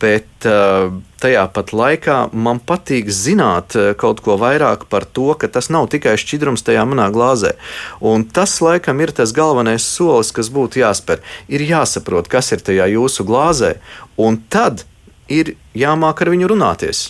bet 0.00 0.46
uh, 0.48 0.90
tajā 1.22 1.44
pat 1.54 1.70
laikā 1.70 2.16
man 2.34 2.58
patīk 2.58 3.10
zināt 3.14 3.76
uh, 3.78 3.92
kaut 3.98 4.22
ko 4.24 4.34
vairāk 4.40 4.88
par 4.90 5.06
to, 5.06 5.28
ka 5.38 5.46
tas 5.46 5.70
nav 5.70 5.86
tikai 5.92 6.16
šķidrums 6.18 6.66
tajā 6.66 6.82
manā 6.88 7.06
glāzē. 7.14 7.54
Un 8.02 8.26
tas, 8.26 8.58
laikam, 8.64 8.98
ir 9.00 9.14
tas 9.14 9.34
galvenais 9.36 9.86
solis, 9.86 10.32
kas 10.34 10.50
būtu 10.50 10.82
jāspēr. 10.82 11.22
Ir 11.46 11.62
jāsaprot, 11.62 12.26
kas 12.32 12.50
ir 12.56 12.64
tajā 12.66 12.90
jūsu 12.96 13.26
glāzē, 13.28 13.76
un 14.18 14.40
tad 14.50 14.82
ir 15.30 15.54
jāmāk 15.78 16.22
ar 16.22 16.34
viņu 16.34 16.50
runāties. 16.50 17.06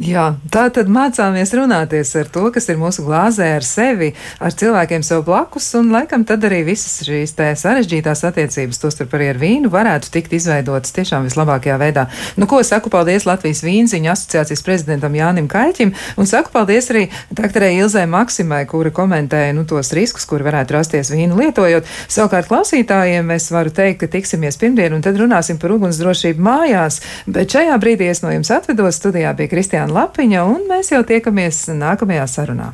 Jā, 0.00 0.38
tā 0.48 0.62
tad 0.72 0.88
mācāmies 0.88 1.50
runāties 1.52 2.14
ar 2.16 2.28
to, 2.32 2.46
kas 2.54 2.64
ir 2.72 2.78
mūsu 2.80 3.02
glāzē, 3.04 3.50
ar 3.58 3.64
sevi, 3.66 4.14
ar 4.40 4.54
cilvēkiem 4.56 5.02
sev 5.04 5.20
blakus, 5.26 5.66
un 5.76 5.90
laikam 5.92 6.22
tad 6.24 6.46
arī 6.48 6.62
visas 6.64 7.02
šīs 7.04 7.34
tā 7.36 7.50
sarežģītās 7.60 8.24
attiecības, 8.24 8.80
tostarp 8.80 9.12
arī 9.18 9.26
ar 9.34 9.40
vīnu, 9.42 9.68
varētu 9.68 10.08
tikt 10.14 10.32
izveidotas 10.38 10.96
tiešām 10.96 11.26
vislabākajā 11.28 11.76
veidā. 11.76 12.06
Nu, 12.40 12.48
ko 12.48 12.62
saku 12.64 12.88
paldies 12.88 13.26
Latvijas 13.28 13.60
vīnziņu 13.66 14.08
asociācijas 14.14 14.64
prezidentam 14.64 15.12
Jānim 15.18 15.50
Kaļķim, 15.52 15.92
un 16.16 16.30
saku 16.30 16.54
paldies 16.56 16.88
arī 16.88 17.04
doktorai 17.28 17.74
Ilzai 17.76 18.06
Maksimai, 18.08 18.62
kura 18.72 18.94
komentēja 18.96 19.52
nu, 19.52 19.66
tos 19.68 19.92
riskus, 19.92 20.24
kur 20.24 20.40
varētu 20.48 20.78
rasties 20.78 21.12
vīnu 21.12 21.36
lietojot. 21.36 21.84
Savukārt 22.08 22.48
klausītājiem 22.48 23.36
es 23.36 23.50
varu 23.52 23.68
teikt, 23.76 24.00
ka 24.06 24.10
tiksimies 24.16 24.56
pirmdien, 24.56 24.96
un 24.96 25.04
tad 25.04 25.20
runāsim 25.20 25.60
par 25.60 25.76
ugunsdrošību 25.76 26.48
mājās, 26.48 27.02
bet 27.28 27.52
šajā 27.58 27.76
brīdī 27.84 28.08
es 28.08 28.24
no 28.24 28.32
jums 28.32 28.54
atvedos 28.56 28.96
studijā 28.96 29.36
pie 29.36 29.52
Kristiāna. 29.52 29.81
Kristiāna 29.82 29.98
Lapiņa, 29.98 30.42
un 30.46 30.66
mēs 30.70 30.92
jau 30.92 31.02
tiekamies 31.02 31.66
nākamajā 31.74 32.26
sarunā. 32.30 32.70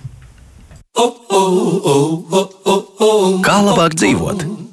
Kā 3.45 3.57
labāk 3.65 3.97
dzīvot? 3.97 4.68